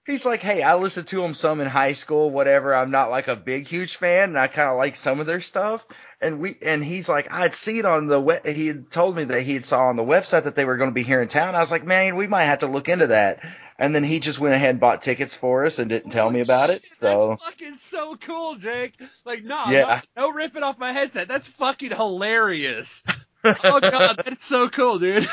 he's 0.06 0.26
like, 0.26 0.42
hey, 0.42 0.62
I 0.62 0.74
listened 0.74 1.06
to 1.08 1.24
him 1.24 1.34
some 1.34 1.60
in 1.60 1.68
high 1.68 1.92
school, 1.92 2.30
whatever. 2.30 2.74
I'm 2.74 2.90
not 2.90 3.10
like 3.10 3.28
a 3.28 3.36
big 3.36 3.68
huge 3.68 3.96
fan, 3.96 4.30
and 4.30 4.38
I 4.38 4.48
kind 4.48 4.68
of 4.68 4.76
like 4.76 4.96
some 4.96 5.20
of 5.20 5.26
their 5.26 5.40
stuff. 5.40 5.86
And 6.20 6.40
we 6.40 6.56
and 6.66 6.84
he's 6.84 7.08
like, 7.08 7.32
I'd 7.32 7.54
see 7.54 7.78
it 7.78 7.84
on 7.84 8.06
the 8.08 8.20
web. 8.20 8.44
He 8.44 8.66
had 8.66 8.90
told 8.90 9.16
me 9.16 9.24
that 9.24 9.42
he 9.42 9.54
had 9.54 9.64
saw 9.64 9.86
on 9.88 9.96
the 9.96 10.02
website 10.04 10.44
that 10.44 10.56
they 10.56 10.64
were 10.64 10.76
going 10.76 10.90
to 10.90 10.94
be 10.94 11.02
here 11.04 11.22
in 11.22 11.28
town. 11.28 11.54
I 11.54 11.60
was 11.60 11.70
like, 11.70 11.84
man, 11.86 12.16
we 12.16 12.26
might 12.26 12.44
have 12.44 12.58
to 12.60 12.66
look 12.66 12.88
into 12.88 13.06
that. 13.08 13.44
and 13.78 13.94
then 13.94 14.04
he 14.04 14.20
just 14.20 14.40
went 14.40 14.54
ahead 14.54 14.70
and 14.70 14.80
bought 14.80 15.00
tickets 15.02 15.36
for 15.36 15.64
us 15.64 15.78
and 15.78 15.88
didn't 15.88 16.10
tell 16.10 16.26
me 16.28 16.40
Holy 16.40 16.42
about 16.42 16.70
it. 16.70 16.82
So 17.00 17.28
that's 17.30 17.44
fucking 17.44 17.76
so 17.76 18.16
cool, 18.16 18.56
Jake. 18.56 18.94
Like, 19.24 19.44
nah, 19.44 19.70
Yeah. 19.70 20.00
no, 20.16 20.26
no 20.26 20.32
ripping 20.32 20.62
off 20.64 20.78
my 20.78 20.92
headset. 20.92 21.28
That's 21.28 21.48
fucking 21.48 21.90
hilarious. 21.92 23.02
oh 23.44 23.80
god, 23.80 24.20
that's 24.24 24.44
so 24.44 24.68
cool, 24.68 24.98
dude. 24.98 25.26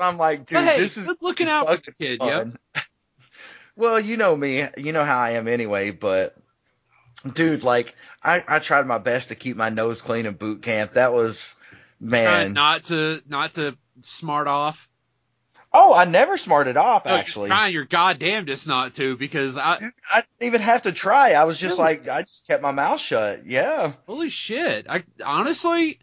I'm 0.00 0.16
like, 0.18 0.46
dude, 0.46 0.58
hey, 0.64 0.78
this 0.78 0.96
is 0.96 1.10
looking 1.20 1.48
out 1.48 1.66
for 1.68 1.76
the 1.76 1.92
kid, 1.92 2.20
yep. 2.22 2.48
well, 3.76 4.00
you 4.00 4.16
know 4.16 4.36
me, 4.36 4.64
you 4.76 4.92
know 4.92 5.04
how 5.04 5.18
I 5.18 5.30
am 5.32 5.46
anyway, 5.48 5.90
but 5.92 6.36
dude, 7.32 7.62
like 7.62 7.94
I, 8.22 8.42
I 8.46 8.58
tried 8.58 8.86
my 8.86 8.98
best 8.98 9.28
to 9.28 9.34
keep 9.34 9.56
my 9.56 9.68
nose 9.68 10.02
clean 10.02 10.26
in 10.26 10.34
boot 10.34 10.62
camp. 10.62 10.92
That 10.92 11.12
was 11.12 11.54
Trying 12.00 12.10
man. 12.10 12.52
not 12.54 12.84
to 12.84 13.22
not 13.28 13.54
to 13.54 13.76
smart 14.02 14.48
off. 14.48 14.88
oh, 15.72 15.94
I 15.94 16.04
never 16.06 16.36
smarted 16.36 16.76
off 16.76 17.04
No, 17.04 17.12
you're 17.12 17.20
actually. 17.20 17.48
trying 17.48 17.72
your 17.72 17.84
goddamnedest 17.86 18.66
not 18.66 18.94
to 18.94 19.16
because 19.16 19.56
I 19.56 19.78
Dude, 19.78 19.92
I 20.12 20.16
didn't 20.22 20.48
even 20.48 20.60
have 20.62 20.82
to 20.82 20.92
try. 20.92 21.32
I 21.34 21.44
was 21.44 21.58
just 21.58 21.78
Really? 21.78 21.96
like, 21.98 22.08
I 22.08 22.22
just 22.22 22.46
kept 22.48 22.62
my 22.62 22.72
mouth 22.72 23.00
shut. 23.00 23.46
Yeah. 23.46 23.92
holy 24.06 24.28
shit. 24.30 24.86
I 24.90 25.04
honestly 25.24 26.00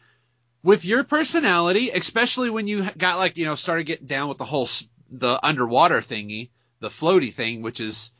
with 0.63 0.85
your 0.85 1.03
personality, 1.03 1.89
especially 1.89 2.49
when 2.49 2.67
you 2.67 2.89
got 2.97 3.17
like, 3.17 3.37
you 3.37 3.45
know, 3.45 3.55
started 3.55 3.85
getting 3.85 4.07
down 4.07 4.29
with 4.29 4.37
the 4.37 4.45
whole 4.45 4.63
s- 4.63 4.87
the 5.09 5.39
underwater 5.45 5.99
thingy, 6.01 6.49
the 6.79 6.89
floaty 6.89 7.33
thing, 7.33 7.61
which 7.61 7.79
is 7.79 8.11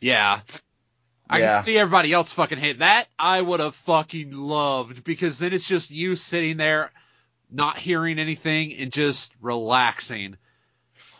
yeah. 0.00 0.40
I 1.28 1.40
Yeah. 1.40 1.54
can 1.54 1.62
see 1.62 1.78
everybody 1.78 2.12
else 2.12 2.32
fucking 2.32 2.58
hate 2.58 2.78
that. 2.78 3.08
I 3.18 3.40
would 3.40 3.60
have 3.60 3.74
fucking 3.74 4.32
loved 4.32 5.02
because 5.02 5.38
then 5.38 5.52
it's 5.52 5.66
just 5.68 5.90
you 5.90 6.14
sitting 6.16 6.56
there 6.56 6.92
not 7.50 7.76
hearing 7.78 8.18
anything 8.18 8.74
and 8.74 8.92
just 8.92 9.32
relaxing. 9.40 10.36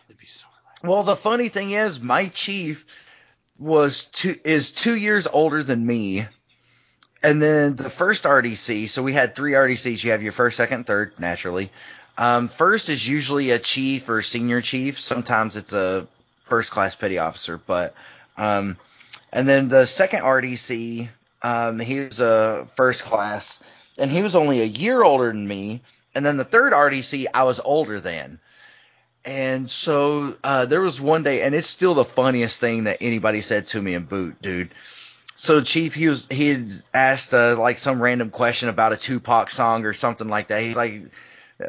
It'd 0.07 0.19
be 0.19 0.25
so 0.25 0.47
relaxing. 0.61 0.89
Well, 0.89 1.03
the 1.03 1.15
funny 1.15 1.49
thing 1.49 1.71
is, 1.71 1.99
my 1.99 2.27
chief 2.27 2.85
was 3.59 4.05
two 4.05 4.35
is 4.45 4.71
two 4.71 4.95
years 4.95 5.27
older 5.27 5.63
than 5.63 5.85
me, 5.85 6.25
and 7.23 7.41
then 7.41 7.75
the 7.75 7.89
first 7.89 8.23
RDC. 8.23 8.89
So 8.89 9.03
we 9.03 9.13
had 9.13 9.35
three 9.35 9.53
RDCs. 9.53 10.03
You 10.03 10.11
have 10.11 10.23
your 10.23 10.31
first, 10.31 10.57
second, 10.57 10.85
third, 10.85 11.13
naturally. 11.19 11.71
Um, 12.17 12.47
first 12.47 12.89
is 12.89 13.07
usually 13.07 13.51
a 13.51 13.59
chief 13.59 14.09
or 14.09 14.21
senior 14.21 14.61
chief. 14.61 14.99
Sometimes 14.99 15.55
it's 15.55 15.73
a 15.73 16.07
first 16.45 16.71
class 16.71 16.95
petty 16.95 17.17
officer, 17.17 17.57
but 17.57 17.93
um, 18.37 18.77
and 19.31 19.47
then 19.47 19.67
the 19.67 19.85
second 19.85 20.21
RDC, 20.21 21.09
um, 21.41 21.79
he 21.79 21.99
was 21.99 22.19
a 22.19 22.67
first 22.75 23.03
class, 23.03 23.61
and 23.97 24.09
he 24.09 24.21
was 24.21 24.35
only 24.35 24.61
a 24.61 24.65
year 24.65 25.03
older 25.03 25.27
than 25.27 25.47
me. 25.47 25.81
And 26.15 26.25
then 26.25 26.37
the 26.37 26.43
third 26.43 26.73
RDC, 26.73 27.27
I 27.33 27.43
was 27.43 27.59
older 27.59 27.99
than. 27.99 28.39
And 29.25 29.69
so 29.69 30.35
uh, 30.43 30.65
there 30.65 30.81
was 30.81 31.01
one 31.01 31.23
day, 31.23 31.41
and 31.41 31.53
it's 31.53 31.67
still 31.67 31.93
the 31.93 32.05
funniest 32.05 32.61
thing 32.61 32.85
that 32.85 32.97
anybody 33.01 33.41
said 33.41 33.67
to 33.67 33.81
me 33.81 33.93
in 33.93 34.05
boot, 34.05 34.41
dude. 34.41 34.71
So 35.39 35.61
Chief, 35.61 35.93
he 35.93 36.07
was 36.07 36.27
he 36.29 36.49
had 36.49 36.65
asked 36.95 37.31
uh, 37.31 37.55
like 37.57 37.77
some 37.77 38.01
random 38.01 38.31
question 38.31 38.69
about 38.69 38.91
a 38.91 38.97
Tupac 38.97 39.51
song 39.51 39.85
or 39.85 39.93
something 39.93 40.27
like 40.27 40.47
that. 40.47 40.63
He's 40.63 40.75
like, 40.75 41.03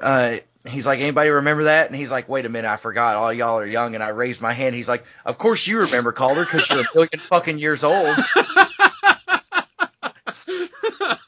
uh, 0.00 0.38
he's 0.66 0.86
like, 0.86 1.00
anybody 1.00 1.28
remember 1.28 1.64
that? 1.64 1.86
And 1.88 1.94
he's 1.94 2.10
like, 2.10 2.30
wait 2.30 2.46
a 2.46 2.48
minute, 2.48 2.66
I 2.66 2.76
forgot. 2.76 3.16
All 3.16 3.30
y'all 3.30 3.58
are 3.58 3.66
young. 3.66 3.94
And 3.94 4.02
I 4.02 4.08
raised 4.08 4.40
my 4.40 4.54
hand. 4.54 4.74
He's 4.74 4.88
like, 4.88 5.04
of 5.26 5.36
course 5.36 5.66
you 5.66 5.80
remember 5.80 6.12
Calder 6.12 6.44
because 6.44 6.68
you're 6.70 6.80
a 6.80 6.84
billion 6.94 7.18
fucking 7.18 7.58
years 7.58 7.84
old. 7.84 8.16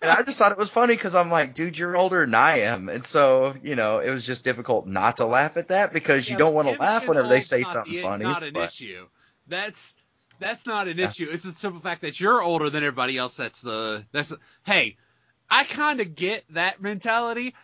And 0.02 0.10
I 0.10 0.22
just 0.22 0.38
thought 0.38 0.50
it 0.50 0.56
was 0.56 0.70
funny 0.70 0.94
because 0.94 1.14
I'm 1.14 1.30
like, 1.30 1.54
dude, 1.54 1.76
you're 1.76 1.94
older 1.94 2.24
than 2.24 2.34
I 2.34 2.60
am. 2.60 2.88
And 2.88 3.04
so, 3.04 3.54
you 3.62 3.76
know, 3.76 3.98
it 3.98 4.10
was 4.10 4.24
just 4.24 4.44
difficult 4.44 4.86
not 4.86 5.18
to 5.18 5.26
laugh 5.26 5.58
at 5.58 5.68
that 5.68 5.92
because 5.92 6.28
you 6.28 6.38
don't 6.38 6.54
want 6.54 6.68
to 6.68 6.80
laugh 6.80 7.06
whenever 7.06 7.28
they 7.28 7.42
say 7.42 7.64
something 7.64 8.00
funny. 8.00 8.24
Not 8.24 8.42
an 8.42 8.54
but- 8.54 8.68
issue. 8.68 9.06
That's 9.46 9.94
that's 10.40 10.66
not 10.66 10.88
an 10.88 10.98
issue. 10.98 11.28
It's 11.30 11.44
the 11.44 11.52
simple 11.52 11.80
fact 11.80 12.02
that 12.02 12.18
you're 12.18 12.42
older 12.42 12.70
than 12.70 12.82
everybody 12.82 13.16
else. 13.16 13.36
That's 13.36 13.60
the 13.60 14.04
that's. 14.12 14.32
hey, 14.64 14.96
I 15.50 15.64
kind 15.64 16.00
of 16.00 16.14
get 16.16 16.44
that 16.50 16.82
mentality. 16.82 17.54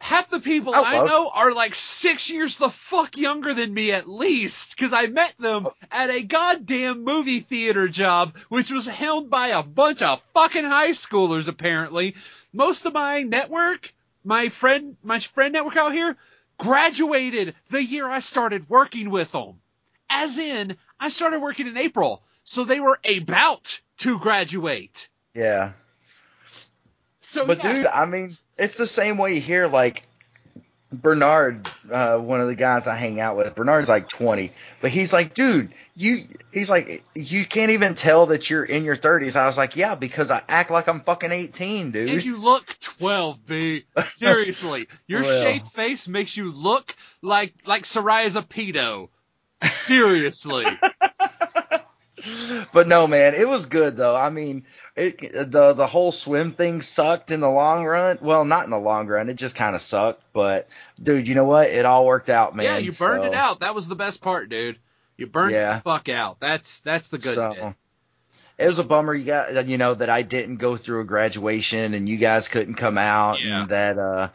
Half 0.00 0.30
the 0.30 0.38
people 0.38 0.72
I 0.74 1.00
I 1.00 1.04
know 1.04 1.28
are 1.34 1.52
like 1.52 1.74
six 1.74 2.30
years 2.30 2.56
the 2.56 2.68
fuck 2.70 3.16
younger 3.16 3.52
than 3.52 3.74
me 3.74 3.90
at 3.90 4.08
least, 4.08 4.76
because 4.76 4.92
I 4.92 5.06
met 5.08 5.34
them 5.40 5.66
Oh. 5.66 5.74
at 5.90 6.10
a 6.10 6.22
goddamn 6.22 7.02
movie 7.02 7.40
theater 7.40 7.88
job, 7.88 8.36
which 8.48 8.70
was 8.70 8.86
held 8.86 9.28
by 9.28 9.48
a 9.48 9.62
bunch 9.64 10.02
of 10.02 10.22
fucking 10.34 10.64
high 10.64 10.90
schoolers 10.90 11.48
apparently. 11.48 12.14
Most 12.52 12.86
of 12.86 12.94
my 12.94 13.22
network, 13.22 13.92
my 14.22 14.50
friend, 14.50 14.96
my 15.02 15.18
friend 15.18 15.52
network 15.52 15.76
out 15.76 15.92
here, 15.92 16.16
graduated 16.58 17.54
the 17.70 17.82
year 17.82 18.08
I 18.08 18.20
started 18.20 18.68
working 18.68 19.10
with 19.10 19.32
them. 19.32 19.60
As 20.10 20.38
in, 20.38 20.76
I 21.00 21.08
started 21.10 21.40
working 21.40 21.66
in 21.66 21.76
April, 21.76 22.22
so 22.44 22.64
they 22.64 22.80
were 22.80 22.98
about 23.16 23.80
to 23.98 24.18
graduate. 24.18 25.08
yeah. 25.34 25.72
So 27.20 27.46
But 27.46 27.62
yeah, 27.62 27.72
dude, 27.74 27.86
I 27.86 28.06
mean, 28.06 28.34
it's 28.56 28.78
the 28.78 28.86
same 28.86 29.18
way 29.18 29.38
here. 29.38 29.66
Like 29.66 30.02
Bernard, 30.90 31.68
uh, 31.92 32.16
one 32.16 32.40
of 32.40 32.46
the 32.46 32.54
guys 32.54 32.86
I 32.86 32.96
hang 32.96 33.20
out 33.20 33.36
with, 33.36 33.54
Bernard's 33.54 33.90
like 33.90 34.08
20, 34.08 34.50
but 34.80 34.90
he's 34.90 35.12
like, 35.12 35.34
dude, 35.34 35.74
you, 35.94 36.24
he's 36.52 36.70
like, 36.70 37.04
you 37.14 37.44
can't 37.44 37.72
even 37.72 37.94
tell 37.94 38.26
that 38.26 38.48
you're 38.48 38.64
in 38.64 38.84
your 38.84 38.96
30s. 38.96 39.36
I 39.36 39.44
was 39.44 39.58
like, 39.58 39.76
yeah, 39.76 39.94
because 39.94 40.30
I 40.30 40.40
act 40.48 40.70
like 40.70 40.88
I'm 40.88 41.00
fucking 41.00 41.30
18, 41.30 41.90
dude. 41.90 42.08
and 42.08 42.24
you 42.24 42.38
look 42.38 42.74
12, 42.80 43.46
B. 43.46 43.84
Seriously, 44.06 44.88
your 45.06 45.20
Well. 45.20 45.42
shaved 45.42 45.66
face 45.66 46.08
makes 46.08 46.34
you 46.36 46.50
look 46.50 46.96
like 47.20 47.52
like 47.66 47.82
Soraya's 47.82 48.36
a 48.36 48.42
pedo. 48.42 49.10
Seriously. 49.62 50.64
but 52.72 52.88
no, 52.88 53.06
man, 53.06 53.34
it 53.34 53.48
was 53.48 53.66
good 53.66 53.96
though. 53.96 54.16
I 54.16 54.30
mean, 54.30 54.64
it, 54.96 55.18
the 55.20 55.72
the 55.72 55.86
whole 55.86 56.12
swim 56.12 56.52
thing 56.52 56.80
sucked 56.80 57.30
in 57.30 57.40
the 57.40 57.50
long 57.50 57.84
run. 57.84 58.18
Well, 58.20 58.44
not 58.44 58.64
in 58.64 58.70
the 58.70 58.78
long 58.78 59.06
run. 59.06 59.28
It 59.28 59.34
just 59.34 59.56
kind 59.56 59.74
of 59.76 59.82
sucked. 59.82 60.22
But 60.32 60.68
dude, 61.02 61.28
you 61.28 61.34
know 61.34 61.44
what? 61.44 61.68
It 61.68 61.84
all 61.84 62.06
worked 62.06 62.30
out, 62.30 62.54
man. 62.54 62.66
yeah, 62.66 62.78
you 62.78 62.92
burned 62.92 63.22
so- 63.22 63.26
it 63.28 63.34
out. 63.34 63.60
That 63.60 63.74
was 63.74 63.88
the 63.88 63.96
best 63.96 64.20
part, 64.20 64.48
dude. 64.48 64.78
You 65.16 65.26
burned 65.26 65.52
Yeah. 65.52 65.76
the 65.76 65.80
fuck 65.80 66.08
out. 66.08 66.40
That's 66.40 66.80
that's 66.80 67.08
the 67.08 67.18
good 67.18 67.34
so 67.34 67.54
bit. 67.54 67.74
it 68.58 68.66
was 68.66 68.78
a 68.78 68.84
bummer 68.84 69.14
you 69.14 69.24
got 69.24 69.66
you 69.66 69.78
know 69.78 69.94
that 69.94 70.10
I 70.10 70.22
didn't 70.22 70.56
go 70.56 70.76
through 70.76 71.00
a 71.00 71.04
graduation 71.04 71.94
and 71.94 72.08
you 72.08 72.18
guys 72.18 72.48
couldn't 72.48 72.74
come 72.74 72.98
out 72.98 73.44
Yeah. 73.44 73.62
and 73.62 73.70
that 73.70 73.98
uh 73.98 74.28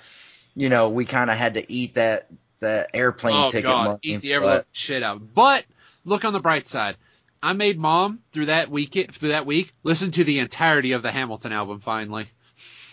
you 0.56 0.70
know 0.70 0.90
we 0.90 1.06
kind 1.06 1.30
of 1.32 1.38
had 1.38 1.54
to 1.54 1.72
eat 1.72 1.94
that 1.96 2.28
that 2.64 2.90
airplane 2.94 3.36
oh 3.36 3.50
ticket 3.50 3.66
god, 3.66 3.86
money. 3.86 4.00
eat 4.04 4.22
the 4.22 4.40
but- 4.40 4.68
shit 4.72 5.04
out. 5.04 5.22
But 5.34 5.66
look 6.06 6.26
on 6.26 6.34
the 6.34 6.40
bright 6.40 6.68
side. 6.68 6.98
I 7.42 7.54
made 7.54 7.78
mom 7.78 8.20
through 8.32 8.46
that 8.48 8.70
week 8.70 8.94
through 9.12 9.30
that 9.30 9.46
week 9.46 9.72
listen 9.84 10.12
to 10.12 10.24
the 10.24 10.40
entirety 10.40 10.94
of 10.94 11.02
the 11.04 11.12
Hamilton 11.12 11.52
album 11.52 11.80
finally. 11.82 12.28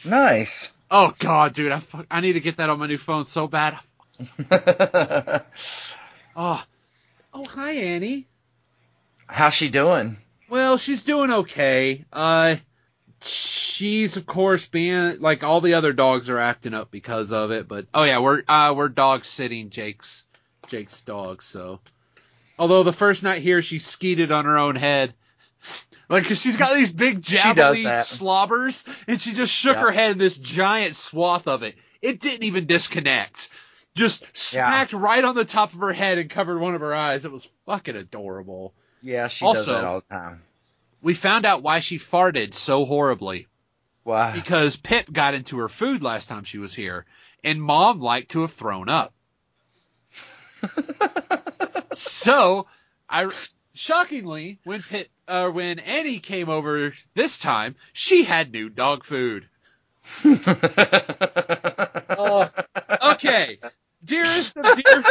nice. 0.05 0.73
Oh 0.91 1.15
god, 1.19 1.55
dude, 1.55 1.71
I 1.73 1.79
fuck, 1.79 2.07
I 2.11 2.21
need 2.21 2.33
to 2.33 2.41
get 2.41 2.57
that 2.57 2.69
on 2.69 2.79
my 2.79 2.87
new 2.89 2.99
phone 2.99 3.27
so 3.27 3.47
bad. 3.47 3.79
Oh, 6.37 6.63
oh 7.35 7.45
hi 7.45 7.73
Annie. 7.73 8.27
How's 9.27 9.55
she 9.55 9.69
doing? 9.69 10.17
Well, 10.49 10.79
she's 10.79 11.03
doing 11.05 11.31
okay. 11.33 12.05
Uh, 12.13 12.57
she's 13.23 14.17
of 14.17 14.27
course 14.27 14.69
being 14.69 15.21
like 15.21 15.43
all 15.43 15.61
the 15.61 15.75
other 15.75 15.93
dogs 15.93 16.29
are 16.29 16.39
acting 16.39 16.75
up 16.75 16.91
because 16.91 17.33
of 17.33 17.51
it. 17.51 17.69
But 17.69 17.87
oh 17.95 18.05
yeah, 18.05 18.19
we're 18.19 18.43
uh 18.49 18.75
we're 18.77 18.89
dog 18.89 19.25
sitting 19.25 19.71
Jake's 19.71 20.25
Jake's 20.69 21.03
dog. 21.03 21.43
So, 21.43 21.81
although 22.59 22.83
the 22.83 22.93
first 22.93 23.23
night 23.23 23.43
here 23.43 23.63
she 23.63 23.79
skeeted 23.79 24.31
on 24.33 24.45
her 24.45 24.59
own 24.59 24.77
head. 24.77 25.15
Like, 26.09 26.27
cause 26.27 26.41
she's 26.43 26.57
got 26.57 26.75
these 26.75 26.93
big 26.93 27.25
She 27.25 27.37
does 27.37 27.77
jabbly 27.77 27.85
that. 27.85 28.01
slobbers, 28.05 28.85
and 29.07 29.21
she 29.21 29.33
just 29.33 29.53
shook 29.53 29.77
Yeah. 29.77 29.83
her 29.83 29.93
head 29.93 30.11
in 30.11 30.19
this 30.19 30.37
giant 30.37 30.97
swath 30.97 31.47
of 31.47 31.63
it. 31.63 31.77
It 32.03 32.19
didn't 32.21 32.43
even 32.43 32.67
disconnect. 32.67 33.49
Just 33.95 34.25
smacked 34.37 34.93
right 34.93 35.23
on 35.23 35.37
the 35.37 35.45
top 35.45 35.73
of 35.73 35.79
her 35.79 35.93
head 35.93 36.19
and 36.19 36.29
covered 36.29 36.59
one 36.59 36.75
of 36.75 36.81
her 36.81 36.93
eyes. 36.93 37.25
It 37.25 37.31
was 37.31 37.49
fucking 37.65 37.95
adorable. 37.95 38.75
Yeah, 39.03 39.29
she 39.29 39.45
Also- 39.45 39.59
does 39.73 39.83
that 39.83 39.85
all 39.85 40.01
the 40.01 40.07
time. 40.09 40.43
We 41.03 41.15
found 41.15 41.47
out 41.47 41.63
why 41.63 41.81
she 41.81 41.99
farted 41.99 42.55
so 42.55 42.85
horribly. 42.85 43.47
Wow. 44.05 44.33
because 44.33 44.77
Pip 44.77 45.13
got 45.13 45.35
into 45.35 45.59
her 45.59 45.69
food 45.69 46.03
last 46.03 46.29
time 46.29 46.45
she 46.45 46.59
was 46.59 46.75
here, 46.75 47.05
and 47.45 47.63
Mom 47.63 48.01
liked 48.01 48.31
to 48.33 48.41
have 48.41 48.53
thrown 48.53 48.89
up. 48.89 49.13
so, 51.93 52.67
I 53.09 53.31
shockingly, 53.75 54.59
when 54.65 54.83
Pip, 54.83 55.09
uh, 55.29 55.49
when 55.51 55.79
Annie 55.79 56.19
came 56.19 56.49
over 56.49 56.93
this 57.15 57.39
time, 57.39 57.77
she 57.93 58.25
had 58.25 58.53
new 58.53 58.69
dog 58.69 59.05
food. 59.05 59.49
Oh, 62.23 62.51
okay, 63.13 63.59
dearest 64.05 64.55
of 64.55 64.65
dear. 64.77 65.05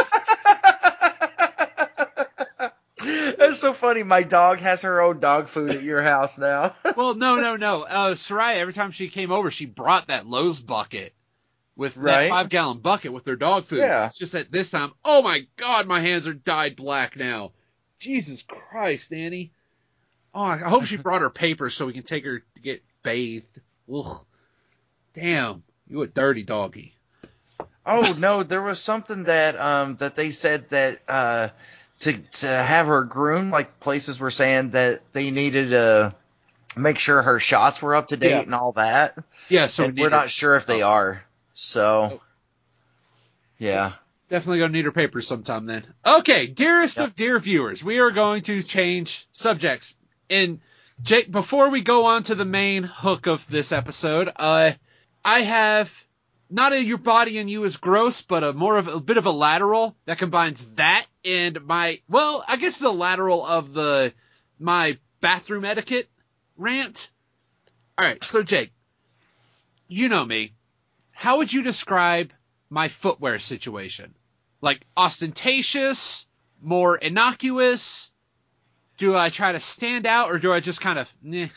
That's 3.50 3.62
so 3.62 3.74
funny. 3.74 4.04
My 4.04 4.22
dog 4.22 4.60
has 4.60 4.84
her 4.84 5.02
own 5.02 5.20
dog 5.20 5.48
food 5.50 5.72
at 5.72 5.82
your 5.82 6.04
house 6.04 6.38
now. 6.38 6.76
Well, 6.96 7.16
no, 7.16 7.36
no, 7.36 7.56
no. 7.56 7.82
Uh, 7.82 8.14
Soraya, 8.14 8.58
every 8.58 8.74
time 8.74 8.92
she 8.92 9.08
came 9.08 9.32
over, 9.32 9.50
she 9.50 9.66
brought 9.66 10.08
that 10.08 10.28
Lowe's 10.28 10.60
bucket 10.60 11.14
with 11.76 11.96
that 11.96 12.30
five 12.30 12.50
gallon 12.50 12.78
bucket 12.78 13.12
with 13.12 13.24
their 13.24 13.36
dog 13.36 13.66
food. 13.66 13.80
Yeah. 13.80 14.06
It's 14.06 14.20
just 14.20 14.34
that 14.34 14.52
this 14.52 14.70
time, 14.70 14.92
oh 15.04 15.24
my 15.24 15.48
god, 15.56 15.88
my 15.88 16.00
hands 16.00 16.28
are 16.28 16.34
dyed 16.34 16.76
black 16.76 17.16
now. 17.16 17.54
Jesus 17.98 18.44
Christ, 18.44 19.12
Annie. 19.14 19.52
Oh, 20.34 20.44
I 20.44 20.58
hope 20.58 20.86
she 20.86 20.98
brought 20.98 21.22
her 21.22 21.32
papers 21.32 21.74
so 21.74 21.88
we 21.88 21.94
can 21.94 22.04
take 22.04 22.26
her 22.26 22.40
to 22.40 22.62
get 22.62 22.84
bathed. 23.02 23.62
Ugh. 23.92 24.26
Damn, 25.14 25.64
you 25.88 26.04
a 26.04 26.08
dirty 26.08 26.44
doggy. 26.44 26.94
Oh 27.84 28.16
no, 28.20 28.44
there 28.44 28.62
was 28.62 28.80
something 28.80 29.24
that 29.24 29.60
um 29.60 29.96
that 29.96 30.16
they 30.16 30.30
said 30.30 30.70
that 30.70 31.00
uh 31.08 31.50
to 32.00 32.14
to 32.18 32.48
have 32.48 32.88
her 32.88 33.04
groomed, 33.04 33.52
like 33.52 33.80
places 33.80 34.20
were 34.20 34.32
saying 34.32 34.72
that 34.72 35.02
they 35.12 35.32
needed 35.32 35.72
to 35.72 36.16
make 36.78 37.00
sure 37.00 37.22
her 37.22 37.40
shots 37.40 37.82
were 37.82 37.96
up 37.96 38.10
to 38.10 38.18
date 38.18 38.30
Yeah. 38.32 38.40
and 38.42 38.56
all 38.56 38.72
that. 38.74 39.18
Yeah, 39.50 39.68
so 39.68 39.86
and 39.86 39.96
we 39.96 40.04
her- 40.04 40.10
not 40.10 40.30
sure 40.30 40.56
if 40.56 40.66
they 40.66 40.82
are. 40.82 41.24
So 41.54 42.20
Oh. 42.20 42.22
yeah. 43.58 43.94
Definitely 44.30 44.60
gonna 44.60 44.74
need 44.74 44.86
her 44.86 44.92
papers 44.92 45.28
sometime 45.28 45.66
then. 45.66 45.86
Okay, 46.06 46.46
dearest 46.48 46.98
Yep. 46.98 47.08
of 47.08 47.16
dear 47.16 47.40
viewers, 47.40 47.84
we 47.84 48.00
are 48.00 48.12
going 48.12 48.44
to 48.44 48.62
change 48.62 49.28
subjects. 49.34 49.96
And 50.30 50.60
Jake, 51.02 51.32
before 51.32 51.70
we 51.70 51.82
go 51.82 52.06
on 52.06 52.24
to 52.24 52.36
the 52.36 52.46
main 52.46 52.84
hook 52.84 53.26
of 53.28 53.48
this 53.50 53.72
episode, 53.72 54.30
uh, 54.36 54.72
I 55.26 55.42
have 55.42 56.06
not 56.50 56.74
a 56.74 56.84
your 56.84 56.98
body 57.00 57.40
and 57.40 57.50
you 57.50 57.64
is 57.64 57.78
gross, 57.78 58.22
but 58.22 58.44
a 58.44 58.54
more 58.54 58.78
of 58.78 58.88
a 58.88 59.00
bit 59.00 59.18
of 59.18 59.26
a 59.26 59.32
lateral 59.32 59.96
that 60.06 60.18
combines 60.20 60.66
that 60.76 61.06
and 61.26 61.66
my 61.66 62.02
well, 62.08 62.44
I 62.48 62.58
guess 62.58 62.80
the 62.80 62.92
lateral 62.92 63.46
of 63.46 63.74
the 63.74 64.14
my 64.60 64.98
bathroom 65.22 65.66
etiquette 65.66 66.10
rant. 66.58 67.10
All 67.98 68.06
right, 68.06 68.24
so 68.24 68.44
Jake, 68.44 68.72
you 69.88 70.10
know 70.10 70.26
me. 70.26 70.54
How 71.12 71.38
would 71.38 71.52
you 71.52 71.64
describe 71.64 72.32
my 72.70 72.88
footwear 72.88 73.40
situation? 73.40 74.16
Like 74.62 74.82
ostentatious, 74.96 76.28
more 76.62 76.96
innocuous? 76.96 78.12
Do 78.98 79.16
I 79.16 79.30
try 79.30 79.52
to 79.52 79.60
stand 79.60 80.06
out 80.06 80.32
or 80.32 80.38
do 80.38 80.52
I 80.54 80.60
just 80.60 80.82
kind 80.82 81.00
of, 81.00 81.14
nah? 81.22 81.48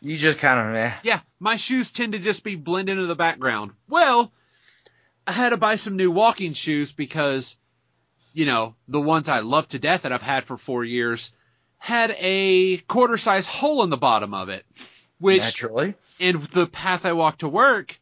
You 0.00 0.16
just 0.16 0.38
kind 0.38 0.68
of 0.68 0.74
eh. 0.74 0.92
Yeah, 1.02 1.20
my 1.40 1.56
shoes 1.56 1.90
tend 1.90 2.12
to 2.12 2.18
just 2.18 2.44
be 2.44 2.54
blend 2.54 2.88
into 2.88 3.06
the 3.06 3.16
background. 3.16 3.72
Well, 3.88 4.32
I 5.26 5.32
had 5.32 5.48
to 5.50 5.56
buy 5.56 5.76
some 5.76 5.96
new 5.96 6.10
walking 6.10 6.52
shoes 6.52 6.92
because, 6.92 7.56
you 8.36 8.44
know, 8.44 8.74
the 8.86 9.00
ones 9.00 9.30
I 9.30 9.40
love 9.40 9.66
to 9.68 9.78
death 9.78 10.02
that 10.02 10.12
I've 10.12 10.20
had 10.20 10.44
for 10.44 10.58
four 10.58 10.84
years 10.84 11.32
had 11.78 12.14
a 12.18 12.76
quarter 12.86 13.16
size 13.16 13.46
hole 13.46 13.82
in 13.82 13.88
the 13.88 13.96
bottom 13.96 14.34
of 14.34 14.50
it, 14.50 14.66
which 15.18 15.40
naturally. 15.42 15.94
and 16.20 16.42
the 16.44 16.66
path 16.66 17.06
I 17.06 17.14
walk 17.14 17.38
to 17.38 17.48
work 17.48 17.98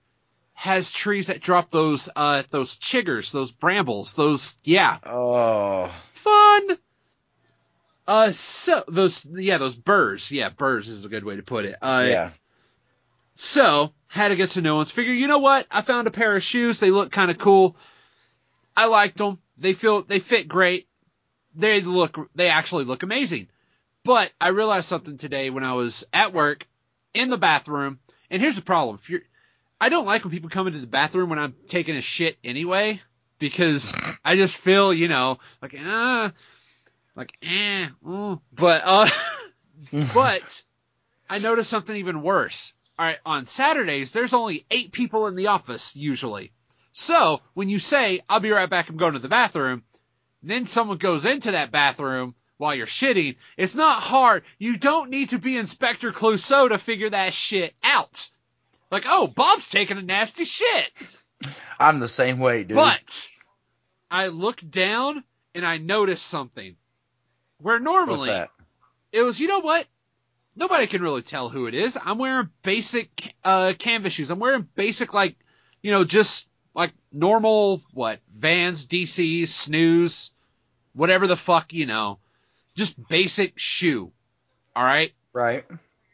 has 0.54 0.92
trees 0.92 1.28
that 1.28 1.40
drop 1.40 1.70
those 1.70 2.08
uh 2.16 2.42
those 2.50 2.76
chiggers, 2.76 3.30
those 3.30 3.52
brambles, 3.52 4.14
those 4.14 4.58
yeah, 4.64 4.98
Oh. 5.06 5.92
fun. 6.14 6.78
Uh, 8.06 8.32
so 8.32 8.82
those 8.88 9.24
yeah 9.32 9.58
those 9.58 9.74
burrs 9.76 10.30
yeah 10.30 10.50
burrs 10.50 10.88
is 10.88 11.04
a 11.04 11.08
good 11.08 11.24
way 11.24 11.36
to 11.36 11.42
put 11.42 11.64
it. 11.64 11.76
Uh, 11.80 12.06
yeah. 12.08 12.30
so 13.34 13.92
had 14.08 14.28
to 14.28 14.36
get 14.36 14.50
some 14.50 14.62
new 14.64 14.74
ones. 14.76 14.90
Figure 14.90 15.12
you 15.12 15.26
know 15.28 15.38
what? 15.38 15.66
I 15.70 15.82
found 15.82 16.06
a 16.06 16.10
pair 16.10 16.36
of 16.36 16.42
shoes. 16.42 16.80
They 16.80 16.90
look 16.90 17.10
kind 17.12 17.30
of 17.30 17.38
cool. 17.38 17.76
I 18.76 18.86
liked 18.86 19.18
them. 19.18 19.38
They 19.56 19.72
feel 19.72 20.02
they 20.02 20.18
fit 20.18 20.48
great. 20.48 20.88
They 21.54 21.80
look 21.80 22.30
they 22.34 22.48
actually 22.48 22.84
look 22.84 23.02
amazing. 23.02 23.48
But 24.04 24.32
I 24.40 24.48
realized 24.48 24.88
something 24.88 25.16
today 25.16 25.50
when 25.50 25.64
I 25.64 25.72
was 25.72 26.04
at 26.12 26.34
work 26.34 26.66
in 27.14 27.30
the 27.30 27.38
bathroom. 27.38 27.98
And 28.30 28.42
here's 28.42 28.56
the 28.56 28.62
problem: 28.62 28.98
if 29.00 29.08
you're, 29.08 29.22
I 29.80 29.88
don't 29.88 30.06
like 30.06 30.24
when 30.24 30.30
people 30.30 30.50
come 30.50 30.66
into 30.66 30.80
the 30.80 30.86
bathroom 30.86 31.30
when 31.30 31.38
I'm 31.38 31.54
taking 31.68 31.96
a 31.96 32.00
shit 32.00 32.36
anyway, 32.44 33.00
because 33.38 33.96
I 34.24 34.36
just 34.36 34.56
feel 34.56 34.92
you 34.92 35.08
know 35.08 35.38
like 35.62 35.74
ah, 35.78 36.32
like 37.14 37.32
eh, 37.42 37.88
mm. 38.04 38.40
but 38.52 38.82
uh, 38.84 39.08
but 40.14 40.62
I 41.30 41.38
noticed 41.38 41.70
something 41.70 41.96
even 41.96 42.22
worse. 42.22 42.74
All 42.98 43.06
right, 43.06 43.18
on 43.26 43.46
Saturdays, 43.46 44.12
there's 44.12 44.34
only 44.34 44.66
eight 44.70 44.92
people 44.92 45.26
in 45.26 45.34
the 45.34 45.48
office 45.48 45.96
usually. 45.96 46.52
So 46.94 47.40
when 47.54 47.68
you 47.68 47.80
say, 47.80 48.20
I'll 48.28 48.38
be 48.38 48.52
right 48.52 48.70
back, 48.70 48.88
I'm 48.88 48.96
going 48.96 49.14
to 49.14 49.18
the 49.18 49.28
bathroom, 49.28 49.82
then 50.44 50.64
someone 50.64 50.98
goes 50.98 51.26
into 51.26 51.50
that 51.50 51.72
bathroom 51.72 52.36
while 52.56 52.72
you're 52.72 52.86
shitting, 52.86 53.34
it's 53.56 53.74
not 53.74 54.00
hard. 54.00 54.44
You 54.58 54.76
don't 54.76 55.10
need 55.10 55.30
to 55.30 55.40
be 55.40 55.56
Inspector 55.56 56.10
Clouseau 56.12 56.68
to 56.68 56.78
figure 56.78 57.10
that 57.10 57.34
shit 57.34 57.74
out. 57.82 58.30
Like, 58.92 59.06
oh, 59.08 59.26
Bob's 59.26 59.68
taking 59.68 59.98
a 59.98 60.02
nasty 60.02 60.44
shit. 60.44 60.92
I'm 61.80 61.98
the 61.98 62.08
same 62.08 62.38
way, 62.38 62.62
dude. 62.62 62.76
But 62.76 63.26
I 64.08 64.28
look 64.28 64.62
down 64.70 65.24
and 65.52 65.66
I 65.66 65.78
notice 65.78 66.22
something. 66.22 66.76
Where 67.58 67.74
What's 67.74 67.84
normally 67.84 68.28
that? 68.28 68.50
it 69.10 69.22
was, 69.22 69.40
you 69.40 69.48
know 69.48 69.58
what? 69.58 69.88
Nobody 70.54 70.86
can 70.86 71.02
really 71.02 71.22
tell 71.22 71.48
who 71.48 71.66
it 71.66 71.74
is. 71.74 71.98
I'm 72.00 72.18
wearing 72.18 72.50
basic 72.62 73.34
uh, 73.42 73.72
canvas 73.76 74.12
shoes. 74.12 74.30
I'm 74.30 74.38
wearing 74.38 74.68
basic, 74.76 75.12
like, 75.12 75.34
you 75.82 75.90
know, 75.90 76.04
just 76.04 76.48
like 76.74 76.92
normal, 77.12 77.82
what, 77.92 78.20
Vans, 78.34 78.86
DCs, 78.86 79.48
snooze, 79.48 80.32
whatever 80.92 81.26
the 81.26 81.36
fuck, 81.36 81.72
you 81.72 81.86
know, 81.86 82.18
just 82.74 82.96
basic 83.08 83.58
shoe. 83.58 84.12
All 84.74 84.84
right? 84.84 85.12
Right. 85.32 85.64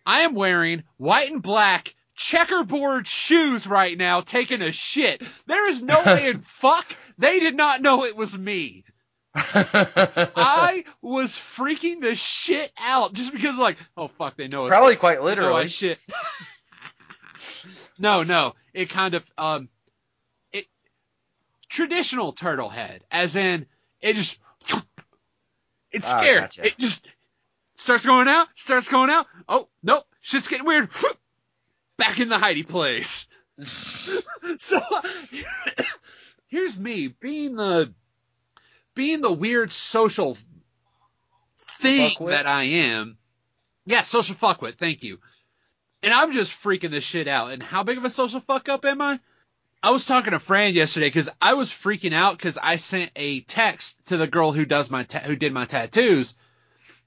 I 0.04 0.20
am 0.20 0.34
wearing 0.34 0.84
white 0.96 1.30
and 1.30 1.42
black 1.42 1.94
checkerboard 2.14 3.06
shoes 3.06 3.66
right 3.66 3.96
now 3.96 4.20
taking 4.20 4.60
a 4.60 4.72
shit. 4.72 5.22
There 5.46 5.68
is 5.68 5.82
no 5.82 6.02
way 6.04 6.28
in 6.28 6.38
fuck 6.44 6.94
they 7.16 7.40
did 7.40 7.56
not 7.56 7.80
know 7.80 8.04
it 8.04 8.16
was 8.16 8.36
me. 8.38 8.84
I 9.34 10.84
was 11.00 11.32
freaking 11.32 12.00
the 12.00 12.14
shit 12.14 12.72
out 12.76 13.12
just 13.12 13.32
because 13.32 13.56
like, 13.56 13.76
oh 13.96 14.08
fuck, 14.08 14.36
they 14.36 14.48
know 14.48 14.64
it's 14.64 14.70
Probably 14.70 14.96
quite 14.96 15.16
they 15.16 15.20
know 15.20 15.24
I 15.24 15.24
literally. 15.24 15.68
shit. 15.68 15.98
no, 17.98 18.22
no, 18.22 18.54
it 18.74 18.90
kind 18.90 19.14
of 19.14 19.32
um, 19.38 19.68
traditional 21.70 22.32
turtle 22.32 22.68
head, 22.68 23.02
as 23.10 23.36
in 23.36 23.64
it 24.02 24.16
just 24.16 24.38
it's 25.90 26.12
Ah, 26.12 26.18
scared. 26.20 26.40
gotcha. 26.42 26.66
It 26.66 26.76
just 26.78 27.08
starts 27.76 28.04
going 28.04 28.28
out, 28.28 28.48
starts 28.56 28.88
going 28.88 29.08
out. 29.10 29.26
Oh 29.48 29.68
nope, 29.82 30.04
shit's 30.20 30.48
getting 30.48 30.66
weird. 30.66 30.90
Back 31.96 32.20
in 32.20 32.28
the 32.28 32.36
hidey 32.36 32.66
place. 32.68 33.26
so 34.58 34.80
here's 36.48 36.78
me 36.78 37.08
being 37.08 37.56
the 37.56 37.92
being 38.94 39.20
the 39.20 39.32
weird 39.32 39.70
social 39.72 40.36
thing 41.58 42.10
Fuckwit? 42.10 42.30
that 42.30 42.46
I 42.46 42.62
am. 42.64 43.16
Yeah, 43.86 44.02
social 44.02 44.34
fuckwit. 44.36 44.76
Thank 44.76 45.02
you. 45.02 45.18
And 46.02 46.12
I'm 46.14 46.32
just 46.32 46.52
freaking 46.62 46.90
this 46.90 47.04
shit 47.04 47.28
out. 47.28 47.50
And 47.50 47.62
how 47.62 47.82
big 47.82 47.98
of 47.98 48.04
a 48.04 48.10
social 48.10 48.40
fuck 48.40 48.68
up 48.68 48.84
am 48.84 49.00
I? 49.02 49.20
I 49.82 49.90
was 49.90 50.04
talking 50.04 50.32
to 50.32 50.40
Fran 50.40 50.74
yesterday 50.74 51.06
because 51.06 51.30
I 51.40 51.54
was 51.54 51.70
freaking 51.70 52.12
out 52.12 52.36
because 52.36 52.58
I 52.58 52.76
sent 52.76 53.12
a 53.16 53.40
text 53.40 53.98
to 54.06 54.18
the 54.18 54.26
girl 54.26 54.52
who 54.52 54.66
does 54.66 54.90
my 54.90 55.04
ta- 55.04 55.20
who 55.20 55.36
did 55.36 55.54
my 55.54 55.64
tattoos 55.64 56.34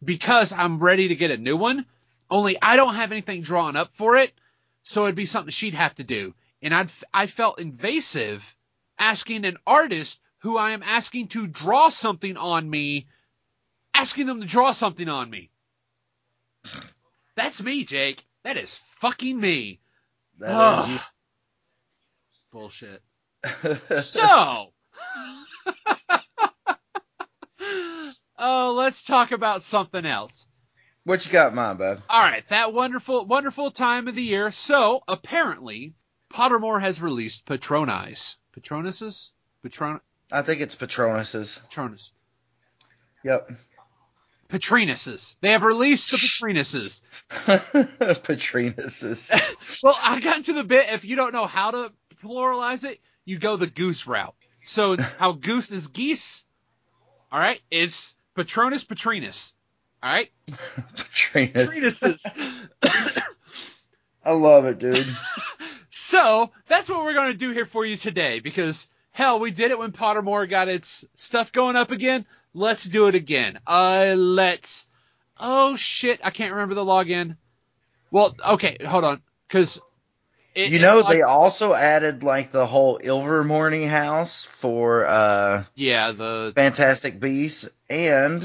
because 0.04 0.52
I'm 0.54 0.80
ready 0.80 1.10
to 1.10 1.16
get 1.16 1.30
a 1.32 1.38
new 1.38 1.56
one. 1.56 1.86
Only 2.32 2.58
I 2.60 2.76
don't 2.76 2.96
have 2.96 3.12
anything 3.12 3.42
drawn 3.42 3.76
up 3.76 3.94
for 3.94 4.16
it, 4.18 4.34
so 4.82 5.04
it'd 5.04 5.16
be 5.16 5.28
something 5.28 5.52
she'd 5.52 5.76
have 5.76 5.94
to 5.96 6.04
do. 6.04 6.34
And 6.64 6.74
I'd 6.74 6.90
I 7.14 7.28
felt 7.28 7.60
invasive 7.60 8.56
asking 8.98 9.46
an 9.46 9.58
artist 9.68 10.20
who 10.40 10.58
I 10.58 10.72
am 10.72 10.82
asking 10.82 11.28
to 11.30 11.46
draw 11.46 11.90
something 11.90 12.38
on 12.38 12.68
me, 12.68 13.06
asking 13.94 14.26
them 14.26 14.42
to 14.42 14.48
draw 14.48 14.72
something 14.72 15.10
on 15.10 15.30
me. 15.30 15.52
That's 17.36 17.62
me, 17.62 17.84
Jake. 17.86 18.26
That 18.44 18.58
is 18.58 18.76
fucking 18.76 19.40
me. 19.40 19.80
That. 20.40 21.04
Bullshit. 22.54 23.02
So, 23.92 24.66
oh, 28.38 28.76
let's 28.78 29.04
talk 29.04 29.32
about 29.32 29.64
something 29.64 30.06
else. 30.06 30.48
what 31.04 31.26
you 31.26 31.32
got, 31.32 31.50
in 31.50 31.56
mind, 31.56 31.80
bud? 31.80 32.02
All 32.10 32.22
right, 32.22 32.48
that 32.50 32.74
wonderful, 32.74 33.26
wonderful 33.26 33.72
time 33.72 34.08
of 34.08 34.16
the 34.16 34.22
year. 34.24 34.52
So, 34.52 35.02
apparently, 35.08 35.96
Pottermore 36.32 36.80
has 36.80 37.02
released 37.02 37.46
Patronize. 37.46 38.38
Patronuses? 38.56 39.32
Patron, 39.64 40.00
I 40.32 40.44
think 40.44 40.62
it's 40.62 40.76
Patronus's. 40.76 41.60
Patronus. 41.70 42.14
Yep. 43.24 43.52
Patrinuses. 44.50 45.36
They 45.42 45.52
have 45.54 45.64
released 45.64 46.12
the 46.12 46.18
Patrinuses. 46.18 47.02
Patronus's. 48.24 49.32
Well, 49.84 49.98
I 50.02 50.20
got 50.20 50.38
into 50.38 50.54
the 50.54 50.64
bit, 50.64 50.94
if 50.94 51.04
you 51.04 51.16
don't 51.16 51.34
know 51.34 51.46
how 51.48 51.72
to 51.72 51.92
pluralize 52.24 52.84
it, 52.84 53.00
you 53.26 53.38
go 53.38 53.56
the 53.56 53.68
goose 53.68 54.08
route. 54.08 54.36
So 54.64 54.94
it's 54.94 55.12
how 55.14 55.34
goose 55.34 55.72
is 55.72 55.88
geese. 55.88 56.46
All 57.32 57.40
right, 57.40 57.62
it's 57.70 58.16
Patronus 58.36 58.84
Patrinus. 58.84 59.54
All 60.02 60.12
right, 60.12 60.32
Patronus. 60.96 61.52
Patrinuses. 61.54 62.36
I 64.26 64.32
love 64.32 64.66
it, 64.66 64.80
dude. 64.80 65.06
So 65.96 66.50
that's 66.68 66.90
what 66.90 67.04
we're 67.04 67.14
going 67.14 67.34
to 67.34 67.38
do 67.38 67.52
here 67.52 67.68
for 67.68 67.86
you 67.86 67.96
today 67.96 68.40
because 68.40 68.88
hell, 69.12 69.40
we 69.40 69.52
did 69.52 69.70
it 69.70 69.78
when 69.78 69.92
Pottermore 69.92 70.50
got 70.50 70.68
its 70.68 71.06
stuff 71.14 71.52
going 71.52 71.76
up 71.76 71.92
again. 71.92 72.26
Let's 72.56 72.84
do 72.84 73.06
it 73.06 73.14
again. 73.14 73.60
Uh, 73.68 74.16
let's. 74.18 74.90
Oh 75.40 75.76
shit, 75.76 76.20
I 76.24 76.32
can't 76.32 76.52
remember 76.52 76.74
the 76.74 76.84
login. 76.84 77.38
Well, 78.10 78.36
okay, 78.44 78.78
hold 78.84 79.04
on, 79.04 79.22
because 79.48 79.82
you 80.56 80.80
know 80.80 81.04
they 81.04 81.22
also 81.22 81.74
added 81.74 82.24
like 82.24 82.52
the 82.52 82.66
whole 82.66 83.00
Ilvermorny 83.00 83.88
house 83.88 84.44
for 84.44 85.06
uh 85.06 85.64
yeah 85.76 86.12
the 86.12 86.54
Fantastic 86.56 87.20
Beasts, 87.20 87.70
and 87.90 88.44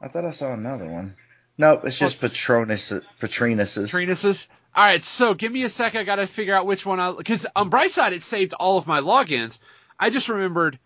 I 0.00 0.08
thought 0.08 0.24
I 0.24 0.30
saw 0.30 0.52
another 0.52 0.90
one. 0.90 1.16
Nope, 1.58 1.82
it's 1.84 1.98
just 1.98 2.20
Patronus 2.20 2.92
Patronus's. 3.20 3.90
Patronus's. 3.90 4.48
All 4.74 4.84
right, 4.84 5.02
so 5.02 5.32
give 5.32 5.50
me 5.50 5.62
a 5.62 5.70
sec. 5.70 5.94
I 5.94 6.04
got 6.04 6.16
to 6.16 6.26
figure 6.26 6.54
out 6.54 6.66
which 6.66 6.84
one 6.84 7.00
I 7.00 7.12
because 7.12 7.46
on 7.56 7.70
Brightside 7.70 8.12
it 8.12 8.22
saved 8.22 8.52
all 8.52 8.76
of 8.76 8.86
my 8.86 9.00
logins. 9.00 9.58
I 9.98 10.10
just 10.10 10.28
remembered 10.28 10.78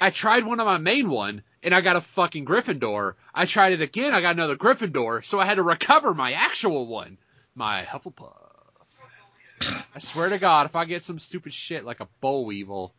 I 0.00 0.10
tried 0.10 0.44
one 0.44 0.60
on 0.60 0.66
my 0.66 0.78
main 0.78 1.08
one 1.08 1.42
and 1.62 1.74
I 1.74 1.80
got 1.80 1.96
a 1.96 2.00
fucking 2.00 2.44
Gryffindor. 2.44 3.14
I 3.34 3.46
tried 3.46 3.72
it 3.72 3.80
again, 3.80 4.14
I 4.14 4.20
got 4.20 4.36
another 4.36 4.56
Gryffindor, 4.56 5.24
so 5.24 5.40
I 5.40 5.46
had 5.46 5.56
to 5.56 5.62
recover 5.62 6.14
my 6.14 6.32
actual 6.32 6.86
one, 6.86 7.18
my 7.54 7.82
Hufflepuff. 7.82 8.47
I 9.94 9.98
swear 9.98 10.28
to 10.28 10.38
God, 10.38 10.66
if 10.66 10.76
I 10.76 10.84
get 10.84 11.04
some 11.04 11.18
stupid 11.18 11.52
shit 11.52 11.84
like 11.84 12.00
a 12.00 12.08
boll 12.20 12.44
weevil, 12.44 12.94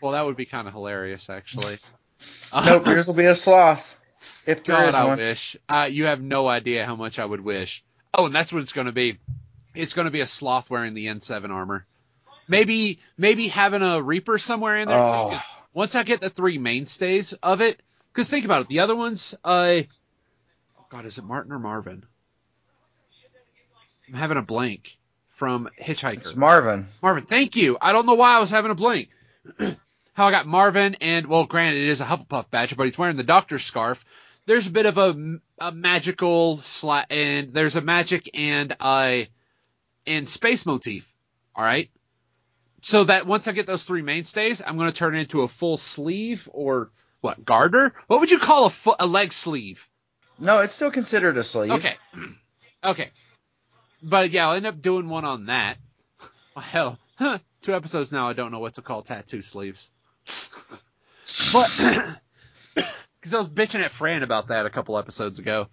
well, 0.00 0.12
that 0.12 0.24
would 0.24 0.36
be 0.36 0.44
kind 0.46 0.66
of 0.68 0.74
hilarious, 0.74 1.28
actually. 1.30 1.78
nope, 2.54 2.86
yours 2.86 3.06
will 3.06 3.14
be 3.14 3.24
a 3.26 3.34
sloth. 3.34 3.98
If 4.46 4.64
there 4.64 4.76
God, 4.76 4.88
is 4.88 4.94
I 4.94 5.04
one. 5.04 5.18
wish. 5.18 5.56
Uh, 5.68 5.88
you 5.90 6.06
have 6.06 6.20
no 6.20 6.48
idea 6.48 6.84
how 6.86 6.96
much 6.96 7.18
I 7.18 7.24
would 7.24 7.40
wish. 7.40 7.84
Oh, 8.14 8.26
and 8.26 8.34
that's 8.34 8.52
what 8.52 8.62
it's 8.62 8.72
going 8.72 8.86
to 8.86 8.92
be. 8.92 9.18
It's 9.74 9.94
going 9.94 10.04
to 10.06 10.10
be 10.10 10.20
a 10.20 10.26
sloth 10.26 10.68
wearing 10.70 10.94
the 10.94 11.06
N7 11.06 11.50
armor. 11.50 11.84
Maybe, 12.48 12.98
maybe 13.16 13.48
having 13.48 13.82
a 13.82 14.02
Reaper 14.02 14.38
somewhere 14.38 14.78
in 14.78 14.88
there 14.88 14.98
Oh. 14.98 15.30
too. 15.30 15.38
Once 15.72 15.94
I 15.94 16.02
get 16.02 16.20
the 16.20 16.28
three 16.28 16.58
mainstays 16.58 17.32
of 17.32 17.62
it, 17.62 17.80
because 18.12 18.28
think 18.28 18.44
about 18.44 18.62
it, 18.62 18.68
the 18.68 18.80
other 18.80 18.94
ones, 18.94 19.34
uh, 19.42 19.80
oh 20.78 20.84
God, 20.90 21.06
is 21.06 21.16
it 21.16 21.24
Martin 21.24 21.52
or 21.52 21.58
Marvin? 21.58 22.04
I'm 24.08 24.14
having 24.14 24.36
a 24.36 24.42
blank 24.42 24.98
from 25.42 25.68
Hitchhiker. 25.76 26.18
It's 26.18 26.36
Marvin. 26.36 26.86
Marvin, 27.02 27.24
thank 27.24 27.56
you. 27.56 27.76
I 27.82 27.90
don't 27.90 28.06
know 28.06 28.14
why 28.14 28.36
I 28.36 28.38
was 28.38 28.50
having 28.50 28.70
a 28.70 28.76
blank. 28.76 29.08
How 30.14 30.28
I 30.28 30.30
got 30.30 30.46
Marvin, 30.46 30.94
and 31.00 31.26
well, 31.26 31.46
granted, 31.46 31.82
it 31.82 31.88
is 31.88 32.00
a 32.00 32.04
Hufflepuff 32.04 32.48
badge, 32.48 32.76
but 32.76 32.84
he's 32.84 32.96
wearing 32.96 33.16
the 33.16 33.24
doctor's 33.24 33.64
scarf. 33.64 34.04
There's 34.46 34.68
a 34.68 34.70
bit 34.70 34.86
of 34.86 34.98
a, 34.98 35.40
a 35.58 35.72
magical 35.72 36.58
sla- 36.58 37.06
and 37.10 37.52
there's 37.52 37.74
a 37.74 37.80
magic 37.80 38.30
and 38.34 38.76
uh 38.78 39.22
and 40.06 40.28
space 40.28 40.64
motif. 40.64 41.12
All 41.56 41.64
right. 41.64 41.90
So 42.82 43.02
that 43.02 43.26
once 43.26 43.48
I 43.48 43.52
get 43.52 43.66
those 43.66 43.82
three 43.82 44.02
mainstays, 44.02 44.62
I'm 44.64 44.76
going 44.76 44.92
to 44.92 44.96
turn 44.96 45.16
it 45.16 45.22
into 45.22 45.42
a 45.42 45.48
full 45.48 45.76
sleeve 45.76 46.48
or 46.52 46.92
what 47.20 47.44
garter? 47.44 47.94
What 48.06 48.20
would 48.20 48.30
you 48.30 48.38
call 48.38 48.66
a 48.66 48.70
fo- 48.70 48.94
a 49.00 49.08
leg 49.08 49.32
sleeve? 49.32 49.88
No, 50.38 50.60
it's 50.60 50.76
still 50.76 50.92
considered 50.92 51.36
a 51.36 51.42
sleeve. 51.42 51.72
Okay. 51.72 51.96
okay. 52.84 53.10
But 54.02 54.30
yeah, 54.30 54.48
I'll 54.48 54.54
end 54.54 54.66
up 54.66 54.82
doing 54.82 55.08
one 55.08 55.24
on 55.24 55.46
that. 55.46 55.76
Hell, 56.56 56.98
huh, 57.16 57.38
two 57.62 57.74
episodes 57.74 58.12
now, 58.12 58.28
I 58.28 58.32
don't 58.32 58.52
know 58.52 58.58
what 58.58 58.74
to 58.74 58.82
call 58.82 59.02
tattoo 59.02 59.42
sleeves. 59.42 59.90
but, 61.52 62.18
because 62.74 63.34
I 63.34 63.38
was 63.38 63.48
bitching 63.48 63.80
at 63.80 63.90
Fran 63.90 64.22
about 64.22 64.48
that 64.48 64.66
a 64.66 64.70
couple 64.70 64.98
episodes 64.98 65.38
ago. 65.38 65.68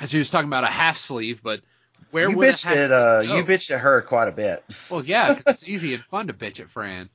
And 0.00 0.10
she 0.10 0.18
was 0.18 0.30
talking 0.30 0.48
about 0.48 0.64
a 0.64 0.68
half 0.68 0.98
sleeve, 0.98 1.42
but 1.42 1.60
where 2.10 2.28
You 2.28 2.36
would 2.36 2.48
a 2.48 2.52
bitched 2.52 2.64
half 2.64 2.76
at 2.76 2.90
uh, 2.90 3.20
you 3.20 3.44
bitched 3.44 3.70
at 3.70 3.80
her 3.80 4.02
quite 4.02 4.28
a 4.28 4.32
bit. 4.32 4.64
Well, 4.88 5.04
yeah, 5.04 5.34
cause 5.34 5.42
it's 5.46 5.68
easy 5.68 5.94
and 5.94 6.02
fun 6.04 6.26
to 6.26 6.32
bitch 6.32 6.60
at 6.60 6.70
Fran. 6.70 7.08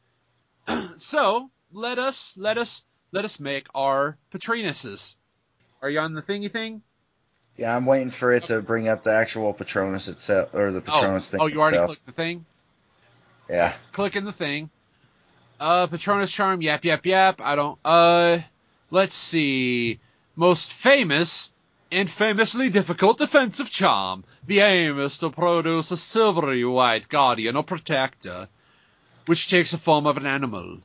so 0.97 1.49
let 1.71 1.99
us 1.99 2.36
let 2.38 2.58
us 2.58 2.84
let 3.12 3.25
us 3.25 3.39
make 3.39 3.67
our 3.75 4.17
Patrinuses. 4.32 5.17
Are 5.82 5.89
you 5.89 5.99
on 5.99 6.13
the 6.13 6.21
thingy 6.21 6.51
thing? 6.51 6.82
Yeah, 7.57 7.75
I'm 7.75 7.85
waiting 7.85 8.11
for 8.11 8.33
it 8.33 8.45
to 8.45 8.61
bring 8.61 8.87
up 8.87 9.03
the 9.03 9.13
actual 9.13 9.53
Patronus 9.53 10.07
itself 10.09 10.53
or 10.53 10.71
the 10.71 10.81
Patronus 10.81 11.27
oh, 11.27 11.31
thing 11.31 11.41
oh, 11.41 11.47
you 11.47 11.61
already 11.61 11.85
clicked 11.85 12.05
the 12.05 12.11
thing. 12.11 12.45
Yeah. 13.49 13.73
Clicking 13.93 14.25
the 14.25 14.33
thing. 14.33 14.69
Uh, 15.59 15.87
Patronus 15.87 16.31
charm. 16.31 16.61
Yap 16.61 16.83
yap 16.83 17.05
yap. 17.05 17.39
I 17.41 17.55
don't. 17.55 17.79
Uh, 17.85 18.39
let's 18.91 19.15
see. 19.15 19.99
Most 20.35 20.73
famous 20.73 21.51
and 21.91 22.09
famously 22.09 22.69
difficult 22.69 23.19
defensive 23.19 23.71
charm. 23.71 24.25
The 24.45 24.59
aim 24.59 24.99
is 24.99 25.17
to 25.19 25.29
produce 25.29 25.91
a 25.91 25.97
silvery 25.97 26.65
white 26.65 27.07
guardian 27.07 27.55
or 27.55 27.63
protector, 27.63 28.49
which 29.27 29.49
takes 29.49 29.71
the 29.71 29.77
form 29.77 30.05
of 30.05 30.17
an 30.17 30.25
animal. 30.25 30.79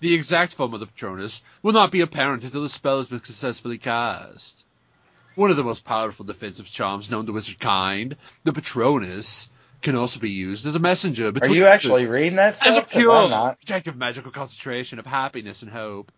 The 0.00 0.12
exact 0.12 0.52
form 0.52 0.74
of 0.74 0.80
the 0.80 0.86
Patronus 0.86 1.42
will 1.62 1.72
not 1.72 1.90
be 1.90 2.02
apparent 2.02 2.44
until 2.44 2.62
the 2.62 2.68
spell 2.68 2.98
has 2.98 3.08
been 3.08 3.24
successfully 3.24 3.78
cast. 3.78 4.66
One 5.40 5.50
of 5.50 5.56
the 5.56 5.64
most 5.64 5.86
powerful 5.86 6.26
defensive 6.26 6.70
charms 6.70 7.10
known 7.10 7.24
to 7.24 7.32
wizard 7.32 7.58
kind, 7.58 8.14
the 8.44 8.52
Patronus, 8.52 9.48
can 9.80 9.96
also 9.96 10.20
be 10.20 10.28
used 10.28 10.66
as 10.66 10.74
a 10.74 10.78
messenger 10.78 11.32
Are 11.40 11.48
you 11.48 11.64
actually 11.64 12.04
reading 12.04 12.36
that 12.36 12.56
stuff? 12.56 12.68
as 12.68 12.76
a 12.76 12.82
pure 12.82 13.54
protective 13.58 13.96
magical 13.96 14.32
concentration 14.32 14.98
of 14.98 15.06
happiness 15.06 15.62
and 15.62 15.70
hope. 15.70 16.12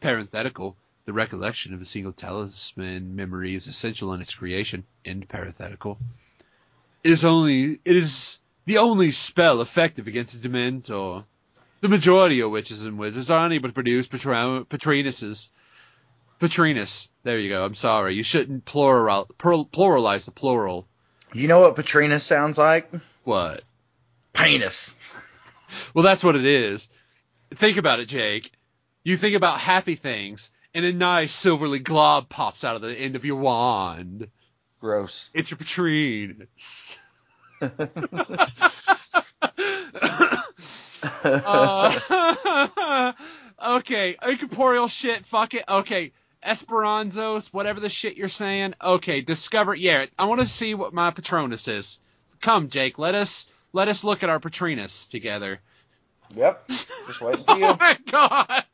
Parenthetical, 0.00 0.74
the 1.04 1.12
recollection 1.12 1.74
of 1.74 1.82
a 1.82 1.84
single 1.84 2.14
talisman 2.14 3.14
memory 3.14 3.54
is 3.54 3.66
essential 3.66 4.14
in 4.14 4.22
its 4.22 4.34
creation. 4.34 4.84
End 5.04 5.28
parenthetical. 5.28 5.98
It 7.04 7.10
is 7.10 7.26
only 7.26 7.78
it 7.84 7.94
is 7.94 8.38
the 8.64 8.78
only 8.78 9.10
spell 9.10 9.60
effective 9.60 10.06
against 10.06 10.34
a 10.34 10.48
Dementor. 10.48 11.26
The 11.82 11.90
majority 11.90 12.40
of 12.40 12.50
witches 12.50 12.86
and 12.86 12.96
wizards 12.98 13.28
are 13.28 13.44
unable 13.44 13.68
to 13.68 13.74
produce 13.74 14.06
Patro- 14.06 14.64
Patrinuses. 14.64 15.50
Patrinus. 16.40 17.08
There 17.22 17.38
you 17.38 17.50
go. 17.50 17.64
I'm 17.64 17.74
sorry. 17.74 18.14
You 18.14 18.22
shouldn't 18.22 18.64
plural, 18.64 19.26
pluralize 19.38 20.24
the 20.24 20.30
plural. 20.30 20.88
You 21.32 21.46
know 21.46 21.60
what 21.60 21.76
Patronus 21.76 22.24
sounds 22.24 22.58
like? 22.58 22.90
What? 23.24 23.62
Penis. 24.32 24.96
Well, 25.94 26.02
that's 26.02 26.24
what 26.24 26.34
it 26.34 26.44
is. 26.44 26.88
Think 27.54 27.76
about 27.76 28.00
it, 28.00 28.06
Jake. 28.06 28.50
You 29.04 29.16
think 29.16 29.36
about 29.36 29.60
happy 29.60 29.94
things, 29.94 30.50
and 30.74 30.84
a 30.84 30.92
nice 30.92 31.32
silverly 31.32 31.78
glob 31.78 32.28
pops 32.28 32.64
out 32.64 32.74
of 32.74 32.82
the 32.82 32.92
end 32.92 33.14
of 33.14 33.24
your 33.24 33.36
wand. 33.36 34.26
Gross. 34.80 35.30
It's 35.32 35.52
your 35.52 35.58
Patrinus. 35.58 36.98
uh, 41.24 43.12
okay, 43.64 44.16
incorporeal 44.26 44.88
shit, 44.88 45.24
fuck 45.24 45.54
it. 45.54 45.62
Okay, 45.68 46.10
Esperanzos, 46.44 47.52
whatever 47.52 47.80
the 47.80 47.88
shit 47.88 48.16
you're 48.16 48.28
saying. 48.28 48.74
Okay, 48.82 49.20
discover. 49.20 49.74
Yeah, 49.74 50.06
I 50.18 50.24
want 50.24 50.40
to 50.40 50.46
see 50.46 50.74
what 50.74 50.94
my 50.94 51.10
Patronus 51.10 51.68
is. 51.68 51.98
Come, 52.40 52.68
Jake, 52.68 52.98
let 52.98 53.14
us 53.14 53.46
let 53.72 53.88
us 53.88 54.04
look 54.04 54.22
at 54.22 54.30
our 54.30 54.40
Patrinus 54.40 55.06
together. 55.06 55.60
Yep. 56.34 56.68
Just 56.68 57.20
waiting 57.20 57.44
for 57.44 57.52
Oh 57.52 57.56
you. 57.58 57.76
my 57.78 57.98
god! 58.10 58.64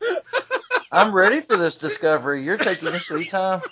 I'm 0.92 1.12
ready 1.14 1.40
for 1.40 1.56
this 1.56 1.76
discovery. 1.76 2.44
You're 2.44 2.56
taking 2.56 2.88
your 2.88 3.00
sweet 3.00 3.30
time. 3.30 3.62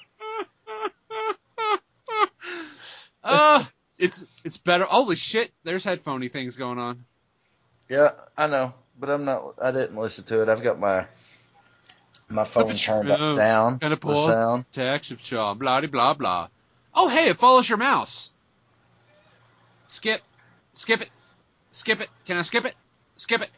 uh, 3.25 3.65
it's 3.99 4.41
it's 4.45 4.57
better. 4.59 4.85
Holy 4.85 5.17
shit! 5.17 5.53
There's 5.65 5.85
headphoney 5.85 6.31
things 6.31 6.57
going 6.57 6.79
on. 6.79 7.05
Yeah, 7.89 8.11
I 8.37 8.49
know, 8.49 8.75
but 8.99 9.11
I'm 9.11 9.25
not. 9.25 9.55
I 9.63 9.71
didn't 9.71 9.97
listen 9.97 10.25
to 10.27 10.43
it. 10.43 10.49
I've 10.49 10.63
got 10.63 10.81
my 10.81 11.07
my 12.29 12.45
phone 12.45 12.75
turned 12.75 13.11
up 13.11 13.37
down. 13.37 13.79
Of 13.83 13.91
The 13.91 13.97
pause. 13.97 14.27
sound. 14.27 14.65
Text 14.73 15.11
of. 15.13 15.59
Blah 15.59 15.81
blah 15.83 16.15
blah. 16.15 16.49
Oh 16.95 17.09
hey, 17.09 17.29
it 17.29 17.37
follows 17.37 17.69
your 17.69 17.79
mouse. 17.79 18.31
Skip, 19.87 20.21
skip 20.75 21.01
it, 21.01 21.11
skip 21.73 22.01
it. 22.01 22.09
Can 22.27 22.37
I 22.39 22.43
skip 22.43 22.65
it? 22.65 22.75
Skip 23.17 23.43
it. 23.43 23.51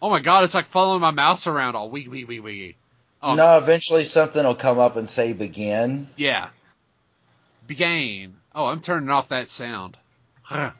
Oh 0.00 0.10
my 0.10 0.20
god, 0.20 0.44
it's 0.44 0.54
like 0.54 0.66
following 0.66 1.00
my 1.00 1.10
mouse 1.10 1.46
around 1.46 1.76
all 1.76 1.90
wee 1.90 2.08
wee 2.08 2.24
wee 2.24 2.40
wee. 2.40 2.76
Oh 3.22 3.34
No, 3.34 3.56
eventually 3.58 4.04
something 4.04 4.44
will 4.44 4.54
come 4.54 4.78
up 4.78 4.96
and 4.96 5.08
say 5.08 5.32
begin. 5.32 6.08
yeah. 6.16 6.48
Begin. 7.66 8.34
Oh, 8.54 8.66
I'm 8.66 8.80
turning 8.82 9.08
off 9.08 9.28
that 9.30 9.48
sound. 9.48 9.96
Huh. 10.42 10.72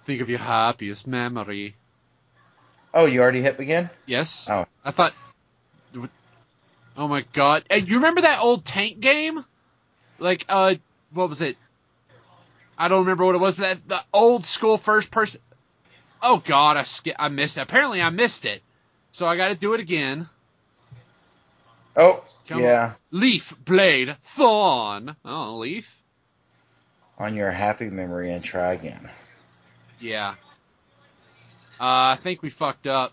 Think 0.00 0.22
of 0.22 0.30
your 0.30 0.38
happiest 0.38 1.06
memory. 1.06 1.74
Oh, 2.94 3.04
you 3.04 3.20
already 3.20 3.42
hit 3.42 3.58
begin? 3.58 3.90
Yes. 4.06 4.48
Oh. 4.50 4.64
I 4.84 4.90
thought. 4.90 5.14
Oh 6.96 7.08
my 7.08 7.24
god! 7.32 7.64
Hey, 7.70 7.78
you 7.78 7.96
remember 7.96 8.20
that 8.22 8.40
old 8.40 8.64
tank 8.64 9.00
game? 9.00 9.44
Like, 10.18 10.44
uh, 10.48 10.74
what 11.12 11.28
was 11.28 11.40
it? 11.40 11.56
I 12.76 12.88
don't 12.88 13.00
remember 13.00 13.24
what 13.24 13.34
it 13.34 13.40
was, 13.40 13.56
but 13.56 13.62
that 13.62 13.88
the 13.88 14.00
old 14.12 14.44
school 14.44 14.76
first 14.78 15.10
person. 15.10 15.40
Oh 16.22 16.38
god, 16.44 16.76
I 16.76 16.82
sk- 16.82 17.18
I 17.18 17.28
missed 17.28 17.56
it. 17.56 17.62
Apparently, 17.62 18.02
I 18.02 18.10
missed 18.10 18.44
it, 18.44 18.62
so 19.12 19.26
I 19.26 19.36
got 19.36 19.48
to 19.48 19.54
do 19.54 19.72
it 19.74 19.80
again. 19.80 20.28
Oh, 21.96 22.24
Come 22.48 22.60
yeah. 22.60 22.92
Leaf, 23.10 23.54
blade, 23.64 24.16
thorn. 24.22 25.14
Oh, 25.24 25.56
leaf. 25.58 25.94
on 27.18 27.34
your 27.36 27.50
happy 27.50 27.90
memory 27.90 28.32
and 28.32 28.42
try 28.42 28.72
again. 28.72 29.08
Yeah. 30.00 30.34
Uh, 31.78 32.14
I 32.14 32.18
think 32.22 32.42
we 32.42 32.50
fucked 32.50 32.86
up. 32.86 33.12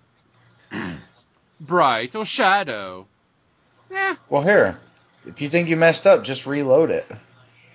Bright 1.60 2.16
or 2.16 2.26
shadow? 2.26 3.08
Yeah. 3.92 4.16
Well, 4.30 4.44
here, 4.44 4.76
if 5.26 5.42
you 5.42 5.50
think 5.50 5.70
you 5.70 5.76
messed 5.76 6.08
up, 6.08 6.24
just 6.24 6.46
reload 6.46 6.92
it. 6.92 7.06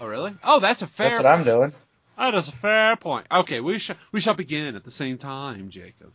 Oh, 0.01 0.07
really? 0.07 0.35
Oh, 0.43 0.61
that's 0.61 0.83
a 0.83 0.87
fair. 0.87 1.11
That's 1.11 1.23
what 1.23 1.33
I'm 1.33 1.45
doing. 1.45 1.73
That 2.17 2.35
is 2.35 2.49
a 2.49 2.53
fair 2.53 2.97
point. 2.97 3.27
Okay, 3.31 3.61
we 3.61 3.79
shall 3.79 3.97
we 4.13 4.21
shall 4.21 4.35
begin 4.35 4.77
at 4.77 4.85
the 4.85 4.91
same 4.91 5.19
time, 5.19 5.71
Jacob. 5.71 6.13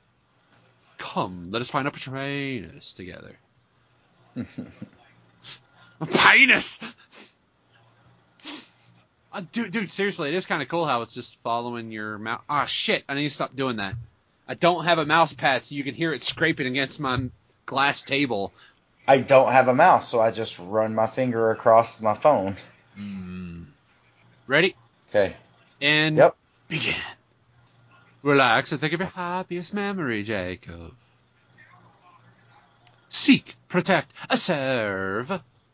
Come, 0.97 1.45
let 1.49 1.61
us 1.61 1.69
find 1.69 1.87
a 1.87 1.91
Patronus 1.91 2.93
together. 2.93 3.37
a 4.35 6.05
penis. 6.05 6.79
Uh, 9.31 9.43
dude, 9.51 9.71
dude, 9.71 9.91
seriously, 9.91 10.29
it 10.29 10.33
is 10.33 10.47
kind 10.47 10.63
of 10.63 10.67
cool 10.69 10.87
how 10.87 11.03
it's 11.03 11.13
just 11.13 11.37
following 11.43 11.91
your 11.91 12.17
mouse. 12.17 12.41
Ah, 12.49 12.65
shit! 12.65 13.03
I 13.07 13.13
need 13.13 13.25
to 13.25 13.29
stop 13.29 13.55
doing 13.55 13.75
that. 13.75 13.93
I 14.47 14.55
don't 14.55 14.85
have 14.85 14.97
a 14.97 15.05
mouse 15.05 15.33
pad, 15.33 15.63
so 15.63 15.75
you 15.75 15.83
can 15.83 15.93
hear 15.93 16.11
it 16.11 16.23
scraping 16.23 16.65
against 16.65 16.99
my 16.99 17.29
glass 17.69 18.01
table. 18.01 18.51
I 19.07 19.19
don't 19.19 19.51
have 19.51 19.67
a 19.67 19.75
mouse, 19.75 20.09
so 20.09 20.19
I 20.19 20.31
just 20.31 20.57
run 20.59 20.95
my 20.95 21.05
finger 21.05 21.51
across 21.51 22.01
my 22.01 22.15
phone. 22.15 22.55
Mm. 22.99 23.65
Ready? 24.47 24.75
Okay. 25.09 25.35
And 25.79 26.17
Yep. 26.17 26.35
begin. 26.67 27.01
Relax 28.23 28.71
and 28.71 28.81
think 28.81 28.93
of 28.93 28.99
your 28.99 29.09
happiest 29.09 29.73
memory, 29.73 30.23
Jacob. 30.23 30.93
Seek, 33.09 33.55
protect, 33.67 34.13
a 34.29 34.37
serve, 34.37 35.31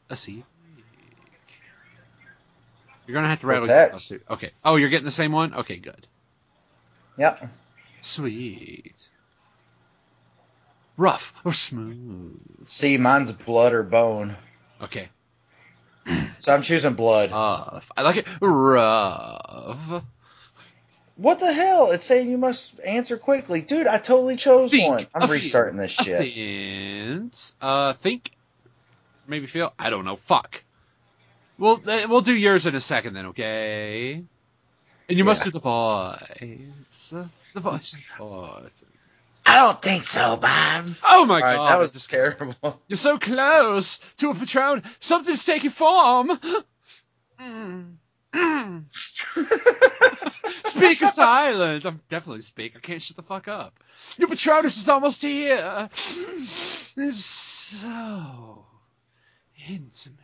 a 0.09 0.15
seek. 0.15 0.43
You're 3.07 3.15
gonna 3.15 3.29
have 3.29 3.41
to 3.41 3.47
rattle 3.47 3.67
Protect. 3.67 4.11
Okay. 4.29 4.51
Oh, 4.63 4.75
you're 4.75 4.89
getting 4.89 5.05
the 5.05 5.11
same 5.11 5.31
one? 5.31 5.53
Okay, 5.53 5.77
good. 5.77 6.07
Yep. 7.17 7.49
Sweet. 8.01 9.09
Rough 10.97 11.33
or 11.43 11.51
smooth. 11.53 12.39
See, 12.67 12.97
mine's 12.97 13.31
blood 13.31 13.73
or 13.73 13.83
bone, 13.83 14.35
Okay. 14.81 15.09
so 16.37 16.53
I'm 16.53 16.61
choosing 16.61 16.93
blood. 16.93 17.31
Rough. 17.31 17.91
I 17.97 18.01
like 18.03 18.17
it. 18.17 18.27
Rough. 18.41 20.03
what 21.15 21.39
the 21.39 21.51
hell? 21.53 21.91
It's 21.91 22.05
saying 22.05 22.29
you 22.29 22.37
must 22.37 22.79
answer 22.85 23.17
quickly, 23.17 23.61
dude. 23.61 23.87
I 23.87 23.97
totally 23.97 24.37
chose 24.37 24.71
Think, 24.71 24.87
one. 24.89 25.07
I'm 25.13 25.29
restarting 25.29 25.77
this 25.77 25.91
shit. 25.91 26.05
sense. 26.33 27.55
Uh, 27.61 27.93
think. 27.93 28.31
Maybe 29.27 29.47
feel. 29.47 29.73
I 29.79 29.89
don't 29.89 30.05
know. 30.05 30.15
Fuck. 30.17 30.63
We'll 31.57 31.81
uh, 31.89 32.05
we'll 32.09 32.21
do 32.21 32.33
yours 32.35 32.65
in 32.67 32.75
a 32.75 32.81
second 32.81 33.13
then, 33.15 33.27
okay? 33.27 34.23
And 35.07 35.17
you 35.17 35.23
must 35.23 35.43
do 35.43 35.51
the 35.51 35.59
voice. 35.59 37.13
The 37.53 37.59
voice. 37.59 37.91
The 38.17 38.23
voice. 38.23 38.83
I 39.55 39.59
don't 39.59 39.81
think 39.81 40.03
so, 40.03 40.35
Bob. 40.35 40.85
Oh 41.01 41.25
my 41.25 41.35
All 41.35 41.41
right, 41.41 41.55
god! 41.55 41.69
that 41.69 41.79
was 41.79 41.93
just 41.93 42.09
terrible. 42.09 42.81
You're 42.89 42.97
so 42.97 43.17
close 43.17 43.99
to 44.17 44.31
a 44.31 44.35
patron. 44.35 44.83
Something's 44.99 45.45
taking 45.45 45.69
form. 45.69 46.37
Mm. 47.39 47.95
Mm. 48.33 48.83
Speaker 50.67 51.07
silent. 51.07 51.85
I'm 51.85 51.99
definitely 52.07 52.43
speak. 52.43 52.73
I 52.77 52.79
can't 52.79 53.01
shut 53.01 53.17
the 53.17 53.23
fuck 53.23 53.49
up. 53.49 53.77
Your 54.17 54.29
Patronus 54.29 54.77
is 54.77 54.87
almost 54.87 55.21
here. 55.21 55.89
It's 56.95 57.25
so 57.25 58.65
intimate. 59.67 60.17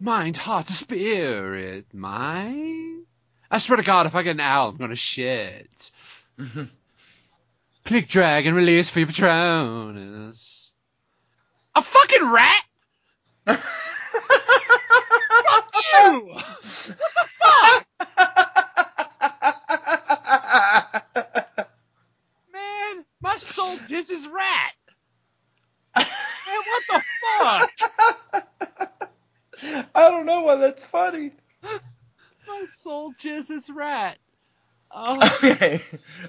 Mind, 0.00 0.36
heart, 0.36 0.68
spirit. 0.68 1.86
Mind. 1.94 3.06
I 3.48 3.58
swear 3.58 3.76
to 3.76 3.84
God, 3.84 4.06
if 4.06 4.16
I 4.16 4.24
get 4.24 4.32
an 4.32 4.40
owl, 4.40 4.70
I'm 4.70 4.76
gonna 4.76 4.96
shit. 4.96 5.92
Click, 7.84 8.08
drag, 8.08 8.46
and 8.46 8.56
release 8.56 8.88
for 8.88 9.00
your 9.00 9.08
Patronus. 9.08 10.72
A 11.74 11.82
fucking 11.82 12.32
rat? 12.32 12.64
Fuck 13.44 13.60
you! 15.92 16.34
Fuck! 17.26 17.86
Man, 22.54 23.04
my 23.20 23.36
soul 23.36 23.76
jizzes 23.76 24.32
rat. 24.32 24.72
Man, 25.94 26.06
what 26.66 26.82
the 26.88 27.02
fuck? 27.20 27.70
I 29.94 30.10
don't 30.10 30.24
know 30.24 30.40
why 30.40 30.54
that's 30.54 30.84
funny. 30.86 31.32
My 32.48 32.64
soul 32.64 33.12
jizzes 33.12 33.68
rat. 33.74 34.16
Oh, 34.96 35.18
Okay, 35.44 35.80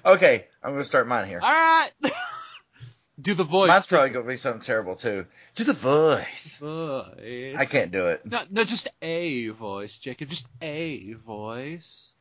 okay. 0.06 0.48
I'm 0.64 0.72
gonna 0.72 0.84
start 0.84 1.08
mine 1.08 1.28
here. 1.28 1.40
all 1.42 1.52
right. 1.52 1.90
Do 3.22 3.34
the 3.34 3.44
voice. 3.46 3.70
Mine's 3.70 3.86
probably 3.88 4.10
gonna 4.10 4.28
be 4.28 4.36
something 4.36 4.62
terrible 4.62 4.96
too. 4.96 5.26
Do 5.56 5.64
the 5.64 5.74
voice. 5.74 6.58
voice. 6.58 7.56
I 7.58 7.64
can't 7.66 7.92
do 7.92 8.08
it. 8.08 8.26
No, 8.26 8.42
no, 8.52 8.64
just 8.66 8.90
a 9.02 9.48
voice, 9.50 10.00
Jacob. 10.00 10.30
Just 10.30 10.48
a 10.62 11.14
voice. 11.14 12.12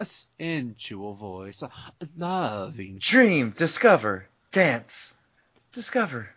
A 0.00 0.04
sensual 0.06 1.14
voice. 1.14 1.62
A 1.62 1.70
loving. 2.16 2.96
Dream, 2.98 3.50
discover, 3.50 4.26
dance, 4.52 5.12
discover. 5.72 6.30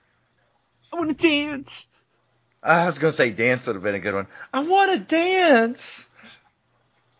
I 0.92 0.98
want 0.98 1.18
to 1.18 1.28
dance. 1.28 1.88
I 2.62 2.86
was 2.88 3.00
gonna 3.00 3.12
say 3.14 3.30
dance 3.30 3.68
would 3.68 3.76
have 3.78 3.84
been 3.84 3.96
a 3.96 4.00
good 4.00 4.14
one. 4.14 4.28
I 4.54 4.64
want 4.64 4.92
to 4.92 5.00
dance. 5.00 6.10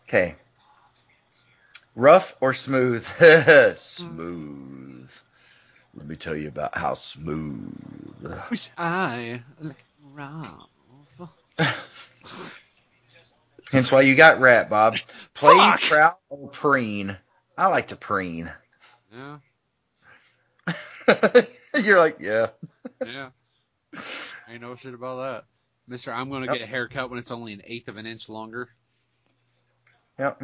Okay. 0.08 0.34
Rough 1.94 2.36
or 2.40 2.52
smooth? 2.52 3.04
smooth. 3.76 5.16
Let 5.94 6.06
me 6.06 6.16
tell 6.16 6.34
you 6.36 6.48
about 6.48 6.76
how 6.76 6.94
smooth. 6.94 8.40
Wish 8.50 8.70
I 8.78 9.42
like 9.60 9.84
Ralph. 10.02 10.68
Hence 13.70 13.92
why 13.92 14.02
you 14.02 14.14
got 14.14 14.40
rat, 14.40 14.70
Bob. 14.70 14.96
Play 15.34 15.72
Fuck. 15.72 16.18
or 16.30 16.48
preen. 16.50 17.16
I 17.56 17.66
like 17.68 17.88
to 17.88 17.96
preen. 17.96 18.50
Yeah, 19.12 19.38
You're 21.74 21.98
like, 21.98 22.18
yeah. 22.20 22.48
yeah. 23.04 23.28
Ain't 24.48 24.62
no 24.62 24.76
shit 24.76 24.94
about 24.94 25.16
that. 25.16 25.44
Mister, 25.88 26.12
I'm 26.12 26.30
gonna 26.30 26.46
Yep. 26.46 26.54
get 26.54 26.62
a 26.62 26.66
haircut 26.66 27.10
when 27.10 27.18
it's 27.18 27.30
only 27.30 27.52
an 27.52 27.62
eighth 27.64 27.88
of 27.88 27.96
an 27.96 28.06
inch 28.06 28.28
longer. 28.28 28.68
Yep. 30.18 30.42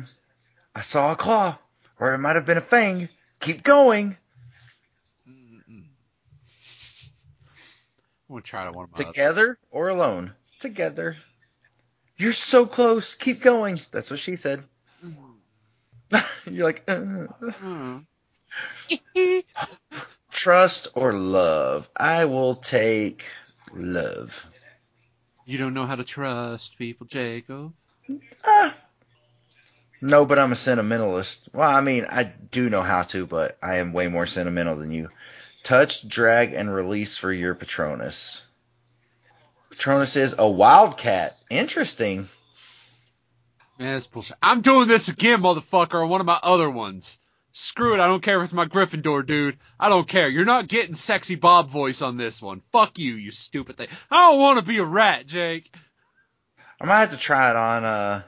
I 0.78 0.80
saw 0.82 1.10
a 1.10 1.16
claw, 1.16 1.58
or 1.98 2.14
it 2.14 2.18
might 2.18 2.36
have 2.36 2.46
been 2.46 2.56
a 2.56 2.60
fang. 2.60 3.08
Keep 3.40 3.64
going. 3.64 4.16
I'm 5.26 5.84
gonna 8.28 8.42
try 8.42 8.64
to 8.64 8.70
one 8.70 8.86
my 8.92 9.02
other- 9.02 9.12
Together 9.12 9.58
or 9.72 9.88
alone? 9.88 10.34
Together. 10.60 11.16
You're 12.16 12.32
so 12.32 12.64
close. 12.64 13.16
Keep 13.16 13.42
going. 13.42 13.80
That's 13.90 14.08
what 14.08 14.20
she 14.20 14.36
said. 14.36 14.62
You're 16.46 16.66
like, 16.66 16.84
uh. 16.86 17.26
Trust 20.30 20.88
or 20.94 21.12
love? 21.12 21.90
I 21.96 22.26
will 22.26 22.54
take 22.54 23.24
love. 23.74 24.46
You 25.44 25.58
don't 25.58 25.74
know 25.74 25.86
how 25.86 25.96
to 25.96 26.04
trust 26.04 26.78
people, 26.78 27.08
Jacob. 27.08 27.72
Ah. 28.44 28.76
No, 30.00 30.24
but 30.24 30.38
I'm 30.38 30.52
a 30.52 30.56
sentimentalist. 30.56 31.48
Well, 31.52 31.68
I 31.68 31.80
mean, 31.80 32.06
I 32.08 32.24
do 32.24 32.70
know 32.70 32.82
how 32.82 33.02
to, 33.02 33.26
but 33.26 33.58
I 33.62 33.76
am 33.76 33.92
way 33.92 34.08
more 34.08 34.26
sentimental 34.26 34.76
than 34.76 34.92
you. 34.92 35.08
Touch, 35.64 36.06
drag, 36.06 36.52
and 36.52 36.72
release 36.72 37.16
for 37.16 37.32
your 37.32 37.54
Patronus. 37.54 38.42
Patronus 39.70 40.16
is 40.16 40.36
a 40.38 40.48
wildcat. 40.48 41.34
Interesting. 41.50 42.28
Man, 43.78 43.94
that's 43.94 44.06
bullshit. 44.06 44.36
I'm 44.42 44.60
doing 44.60 44.88
this 44.88 45.08
again, 45.08 45.40
motherfucker, 45.40 46.02
on 46.02 46.08
one 46.08 46.20
of 46.20 46.26
my 46.26 46.38
other 46.42 46.70
ones. 46.70 47.18
Screw 47.52 47.94
it, 47.94 48.00
I 48.00 48.06
don't 48.06 48.22
care 48.22 48.38
if 48.38 48.44
it's 48.44 48.52
my 48.52 48.66
Gryffindor, 48.66 49.26
dude. 49.26 49.58
I 49.80 49.88
don't 49.88 50.06
care. 50.06 50.28
You're 50.28 50.44
not 50.44 50.68
getting 50.68 50.94
sexy 50.94 51.34
Bob 51.34 51.70
voice 51.70 52.02
on 52.02 52.16
this 52.16 52.40
one. 52.40 52.62
Fuck 52.72 52.98
you, 52.98 53.14
you 53.14 53.30
stupid 53.30 53.76
thing. 53.76 53.88
I 54.10 54.30
don't 54.30 54.38
want 54.38 54.58
to 54.58 54.64
be 54.64 54.78
a 54.78 54.84
rat, 54.84 55.26
Jake. 55.26 55.74
I 56.80 56.86
might 56.86 57.00
have 57.00 57.10
to 57.10 57.16
try 57.16 57.50
it 57.50 57.56
on, 57.56 57.84
uh, 57.84 58.22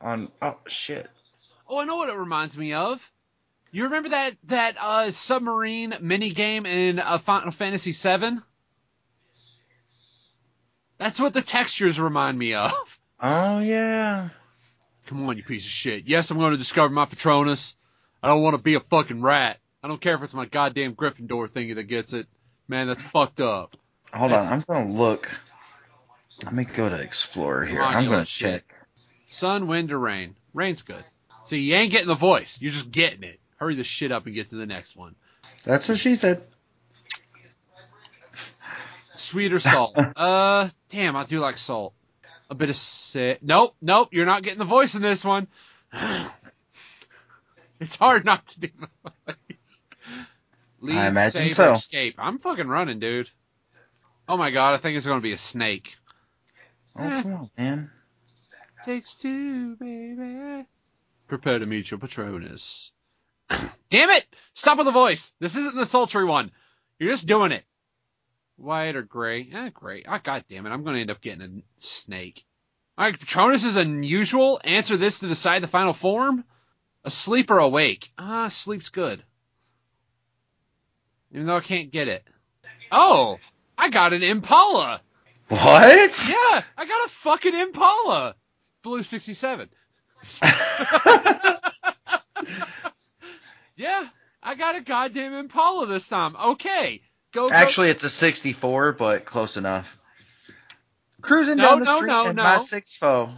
on, 0.00 0.28
oh, 0.42 0.56
shit. 0.66 1.08
Oh, 1.68 1.78
I 1.78 1.84
know 1.84 1.96
what 1.96 2.08
it 2.08 2.16
reminds 2.16 2.56
me 2.56 2.72
of. 2.74 3.10
You 3.72 3.84
remember 3.84 4.10
that 4.10 4.36
that 4.44 4.76
uh, 4.80 5.10
submarine 5.10 5.94
mini 6.00 6.30
game 6.30 6.66
in 6.66 6.98
uh, 7.00 7.18
Final 7.18 7.50
Fantasy 7.50 7.92
VII? 7.92 8.38
That's 10.98 11.20
what 11.20 11.34
the 11.34 11.42
textures 11.42 12.00
remind 12.00 12.38
me 12.38 12.54
of. 12.54 12.72
Oh, 13.20 13.58
yeah. 13.60 14.28
Come 15.06 15.28
on, 15.28 15.36
you 15.36 15.42
piece 15.42 15.64
of 15.64 15.70
shit. 15.70 16.06
Yes, 16.06 16.30
I'm 16.30 16.38
going 16.38 16.52
to 16.52 16.58
discover 16.58 16.92
my 16.92 17.04
Patronus. 17.04 17.76
I 18.22 18.28
don't 18.28 18.42
want 18.42 18.56
to 18.56 18.62
be 18.62 18.74
a 18.74 18.80
fucking 18.80 19.20
rat. 19.20 19.58
I 19.82 19.88
don't 19.88 20.00
care 20.00 20.14
if 20.16 20.22
it's 20.22 20.34
my 20.34 20.46
goddamn 20.46 20.94
Gryffindor 20.94 21.48
thingy 21.50 21.74
that 21.76 21.84
gets 21.84 22.12
it. 22.12 22.26
Man, 22.68 22.88
that's 22.88 23.02
fucked 23.02 23.40
up. 23.40 23.76
Hold 24.12 24.30
That's- 24.32 24.48
on, 24.48 24.52
I'm 24.54 24.60
gonna 24.66 24.92
look. 24.92 25.30
Let 26.44 26.54
me 26.54 26.64
go 26.64 26.88
to 26.88 26.96
Explorer 26.96 27.64
here. 27.64 27.82
I'm 27.82 28.04
gonna 28.04 28.24
shit. 28.24 28.66
check. 28.68 28.75
Sun, 29.36 29.66
wind, 29.66 29.92
or 29.92 29.98
rain. 29.98 30.34
Rain's 30.54 30.80
good. 30.80 31.04
See, 31.44 31.58
you 31.58 31.74
ain't 31.74 31.90
getting 31.90 32.08
the 32.08 32.14
voice. 32.14 32.58
You're 32.58 32.72
just 32.72 32.90
getting 32.90 33.22
it. 33.22 33.38
Hurry 33.56 33.74
the 33.74 33.84
shit 33.84 34.10
up 34.10 34.24
and 34.24 34.34
get 34.34 34.48
to 34.48 34.54
the 34.54 34.64
next 34.64 34.96
one. 34.96 35.12
That's 35.62 35.86
what 35.90 35.98
she 35.98 36.16
said. 36.16 36.42
Sweet 38.96 39.52
or 39.52 39.58
salt? 39.58 39.94
uh, 40.16 40.70
damn, 40.88 41.16
I 41.16 41.24
do 41.24 41.40
like 41.40 41.58
salt. 41.58 41.92
A 42.48 42.54
bit 42.54 42.70
of 42.70 42.76
sit. 42.76 43.42
Nope, 43.42 43.76
nope. 43.82 44.08
You're 44.12 44.24
not 44.24 44.42
getting 44.42 44.58
the 44.58 44.64
voice 44.64 44.94
in 44.94 45.02
this 45.02 45.22
one. 45.22 45.48
it's 47.80 47.96
hard 47.96 48.24
not 48.24 48.46
to 48.46 48.60
do 48.60 48.68
the 48.80 48.88
voice. 49.26 49.82
Leave, 50.80 50.96
I 50.96 51.08
imagine 51.08 51.42
save, 51.42 51.54
so. 51.54 51.72
escape. 51.74 52.14
I'm 52.18 52.38
fucking 52.38 52.68
running, 52.68 53.00
dude. 53.00 53.28
Oh 54.26 54.38
my 54.38 54.50
god, 54.50 54.72
I 54.72 54.78
think 54.78 54.96
it's 54.96 55.06
gonna 55.06 55.20
be 55.20 55.32
a 55.32 55.38
snake. 55.38 55.94
Oh, 56.96 57.20
come 57.22 57.34
on, 57.34 57.50
man. 57.58 57.90
Takes 58.86 59.16
two, 59.16 59.74
baby. 59.74 60.64
Prepare 61.26 61.58
to 61.58 61.66
meet 61.66 61.90
your 61.90 61.98
Patronus. 61.98 62.92
Damn 63.90 64.10
it! 64.10 64.24
Stop 64.52 64.78
with 64.78 64.84
the 64.84 64.92
voice. 64.92 65.32
This 65.40 65.56
isn't 65.56 65.74
the 65.74 65.86
sultry 65.86 66.24
one. 66.24 66.52
You're 67.00 67.10
just 67.10 67.26
doing 67.26 67.50
it. 67.50 67.64
White 68.54 68.94
or 68.94 69.02
gray? 69.02 69.48
Eh, 69.52 69.70
gray. 69.70 70.04
Ah, 70.06 70.20
god 70.22 70.44
damn 70.48 70.66
it. 70.66 70.70
I'm 70.70 70.84
gonna 70.84 71.00
end 71.00 71.10
up 71.10 71.20
getting 71.20 71.42
a 71.42 71.62
snake. 71.78 72.44
Alright, 72.96 73.18
Patronus 73.18 73.64
is 73.64 73.74
unusual. 73.74 74.60
Answer 74.62 74.96
this 74.96 75.18
to 75.18 75.26
decide 75.26 75.64
the 75.64 75.68
final 75.68 75.92
form. 75.92 76.44
Asleep 77.02 77.50
or 77.50 77.58
awake? 77.58 78.12
Ah, 78.16 78.46
sleep's 78.46 78.90
good. 78.90 79.20
Even 81.32 81.46
though 81.48 81.56
I 81.56 81.60
can't 81.60 81.90
get 81.90 82.06
it. 82.06 82.22
Oh! 82.92 83.40
I 83.76 83.90
got 83.90 84.12
an 84.12 84.22
Impala! 84.22 85.00
What? 85.48 86.28
Yeah! 86.30 86.62
I 86.78 86.86
got 86.86 87.06
a 87.06 87.08
fucking 87.08 87.54
Impala! 87.54 88.36
Blue 88.86 89.02
67. 89.02 89.68
Yeah, 93.78 94.06
I 94.42 94.54
got 94.54 94.76
a 94.76 94.80
goddamn 94.80 95.34
Impala 95.34 95.84
this 95.86 96.08
time. 96.08 96.34
Okay, 96.36 97.02
go. 97.32 97.48
go. 97.48 97.54
Actually, 97.54 97.90
it's 97.90 98.04
a 98.04 98.08
64, 98.08 98.92
but 98.92 99.24
close 99.26 99.56
enough. 99.58 99.98
Cruising 101.20 101.56
No, 101.58 101.64
down 101.70 101.80
the 101.80 101.84
no, 101.84 101.96
street 101.96 102.06
no, 102.08 102.26
in 102.28 102.36
no. 102.36 102.42
my 102.42 102.58
six 102.58 102.96
foe. 102.96 103.30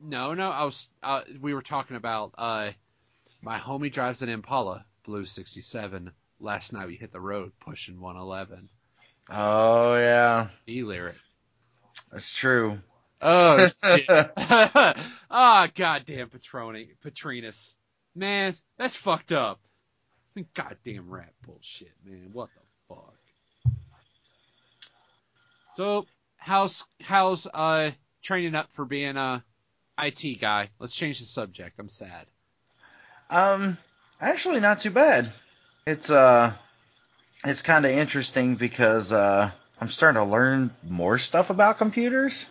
no, 0.00 0.32
no. 0.32 0.50
I 0.50 0.64
was. 0.64 0.88
Uh, 1.02 1.22
we 1.40 1.52
were 1.52 1.60
talking 1.62 1.96
about. 1.96 2.32
Uh, 2.38 2.70
my 3.42 3.58
homie 3.58 3.92
drives 3.92 4.22
an 4.22 4.30
Impala, 4.30 4.86
blue 5.04 5.26
'67. 5.26 6.10
Last 6.40 6.72
night 6.72 6.86
we 6.86 6.94
hit 6.96 7.12
the 7.12 7.20
road 7.20 7.52
pushing 7.60 8.00
111. 8.00 8.56
Oh 9.30 9.94
yeah, 9.96 10.46
E 10.66 10.84
lyric. 10.84 11.16
that's 12.10 12.32
true. 12.32 12.78
Oh 13.22 13.68
shit. 13.84 14.08
Ah, 15.34 15.66
goddamn 15.74 16.28
Patroni, 16.28 16.88
Patrinus. 17.02 17.76
Man, 18.14 18.54
that's 18.76 18.96
fucked 18.96 19.32
up. 19.32 19.60
Goddamn 20.52 21.08
rap 21.08 21.32
bullshit, 21.46 21.92
man. 22.04 22.28
What 22.34 22.50
the 22.54 22.94
fuck? 22.94 23.14
So, 25.74 26.06
how's 26.36 26.84
how's 27.00 27.46
uh 27.46 27.92
training 28.22 28.54
up 28.54 28.68
for 28.74 28.84
being 28.84 29.16
a 29.16 29.42
IT 29.98 30.40
guy? 30.40 30.68
Let's 30.78 30.94
change 30.94 31.20
the 31.20 31.24
subject. 31.24 31.78
I'm 31.78 31.88
sad. 31.88 32.26
Um, 33.30 33.78
actually, 34.20 34.60
not 34.60 34.80
too 34.80 34.90
bad. 34.90 35.32
It's 35.86 36.10
uh, 36.10 36.52
it's 37.44 37.62
kind 37.62 37.86
of 37.86 37.92
interesting 37.92 38.56
because 38.56 39.12
uh, 39.12 39.50
I'm 39.80 39.88
starting 39.88 40.22
to 40.22 40.28
learn 40.28 40.70
more 40.86 41.18
stuff 41.18 41.48
about 41.50 41.78
computers, 41.78 42.48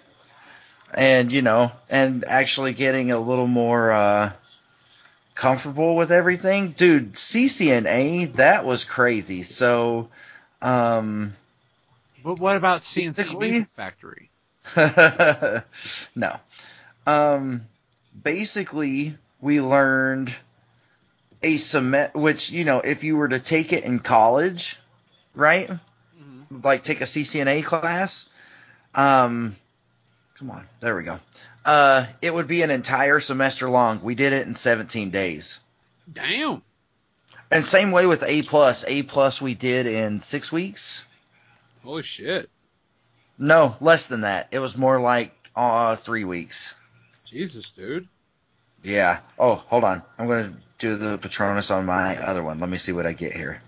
and 0.94 1.32
you 1.32 1.42
know, 1.42 1.72
and 1.90 2.26
actually 2.26 2.74
getting 2.74 3.12
a 3.12 3.20
little 3.20 3.48
more 3.48 3.92
uh, 3.92 4.32
comfortable 5.36 5.96
with 5.96 6.12
everything. 6.12 6.72
Dude, 6.72 7.14
CCNA 7.14 8.34
that 8.34 8.66
was 8.66 8.84
crazy. 8.84 9.44
So, 9.44 10.10
um, 10.62 11.36
But 12.24 12.40
what 12.40 12.56
about 12.56 12.84
C+C 12.84 13.36
Music 13.36 13.68
Factory? 13.76 14.30
no. 16.16 16.40
Um, 17.08 17.62
basically, 18.24 19.18
we 19.42 19.60
learned 19.60 20.34
a 21.44 21.58
sem- 21.58 22.10
which 22.14 22.52
you 22.52 22.64
know, 22.64 22.80
if 22.80 23.04
you 23.04 23.18
were 23.18 23.30
to 23.30 23.40
take 23.40 23.74
it 23.74 23.84
in 23.84 24.00
college, 24.00 24.78
right? 25.34 25.68
Mhm. 25.70 26.64
Like 26.64 26.84
take 26.84 27.02
a 27.02 27.06
CCNA 27.06 27.64
class. 27.64 28.30
Um, 28.94 29.56
come 30.42 30.50
on, 30.50 30.68
there 30.80 30.96
we 30.96 31.04
go. 31.04 31.20
Uh, 31.64 32.08
it 32.20 32.34
would 32.34 32.48
be 32.48 32.64
an 32.64 32.72
entire 32.72 33.20
semester 33.20 33.70
long. 33.70 34.02
We 34.02 34.16
did 34.16 34.34
it 34.34 34.48
in 34.48 34.56
17 34.56 35.12
days. 35.12 35.60
Damn. 36.12 36.64
And 37.52 37.64
same 37.64 37.92
way 37.92 38.08
with 38.08 38.24
A 38.24 38.42
plus. 38.42 38.84
A 38.88 39.04
plus 39.04 39.40
we 39.40 39.54
did 39.54 39.86
in 39.86 40.20
six 40.20 40.52
weeks. 40.52 41.06
Holy 41.84 42.02
shit. 42.02 42.50
No, 43.38 43.76
less 43.82 44.08
than 44.08 44.22
that. 44.22 44.48
It 44.52 44.58
was 44.58 44.78
more 44.78 45.00
like 45.00 45.32
uh 45.56 45.96
three 45.96 46.24
weeks. 46.24 46.74
Jesus, 47.26 47.70
dude. 47.70 48.08
Yeah. 48.82 49.20
Oh, 49.38 49.56
hold 49.56 49.84
on. 49.84 50.02
I'm 50.18 50.28
gonna 50.28 50.54
do 50.80 50.96
the 50.96 51.20
Patronus 51.20 51.70
on 51.70 51.86
my 51.86 52.18
other 52.18 52.42
one. 52.42 52.60
Let 52.60 52.70
me 52.70 52.78
see 52.78 52.94
what 52.94 53.06
I 53.06 53.14
get 53.14 53.34
here. 53.34 53.62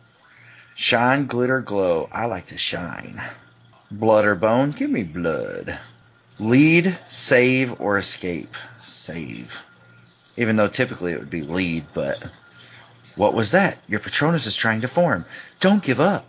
Shine, 0.73 1.27
glitter, 1.27 1.61
glow. 1.61 2.09
I 2.11 2.25
like 2.25 2.47
to 2.47 2.57
shine. 2.57 3.21
Blood 3.91 4.25
or 4.25 4.33
bone? 4.33 4.71
Give 4.71 4.89
me 4.89 5.03
blood. 5.03 5.79
Lead, 6.39 6.97
save, 7.07 7.79
or 7.79 7.97
escape? 7.97 8.55
Save. 8.79 9.57
Even 10.37 10.55
though 10.55 10.67
typically 10.67 11.13
it 11.13 11.19
would 11.19 11.29
be 11.29 11.41
lead, 11.41 11.85
but 11.93 12.33
what 13.15 13.33
was 13.33 13.51
that? 13.51 13.79
Your 13.87 13.99
Patronus 13.99 14.45
is 14.47 14.55
trying 14.55 14.81
to 14.81 14.87
form. 14.87 15.25
Don't 15.59 15.83
give 15.83 15.99
up. 15.99 16.25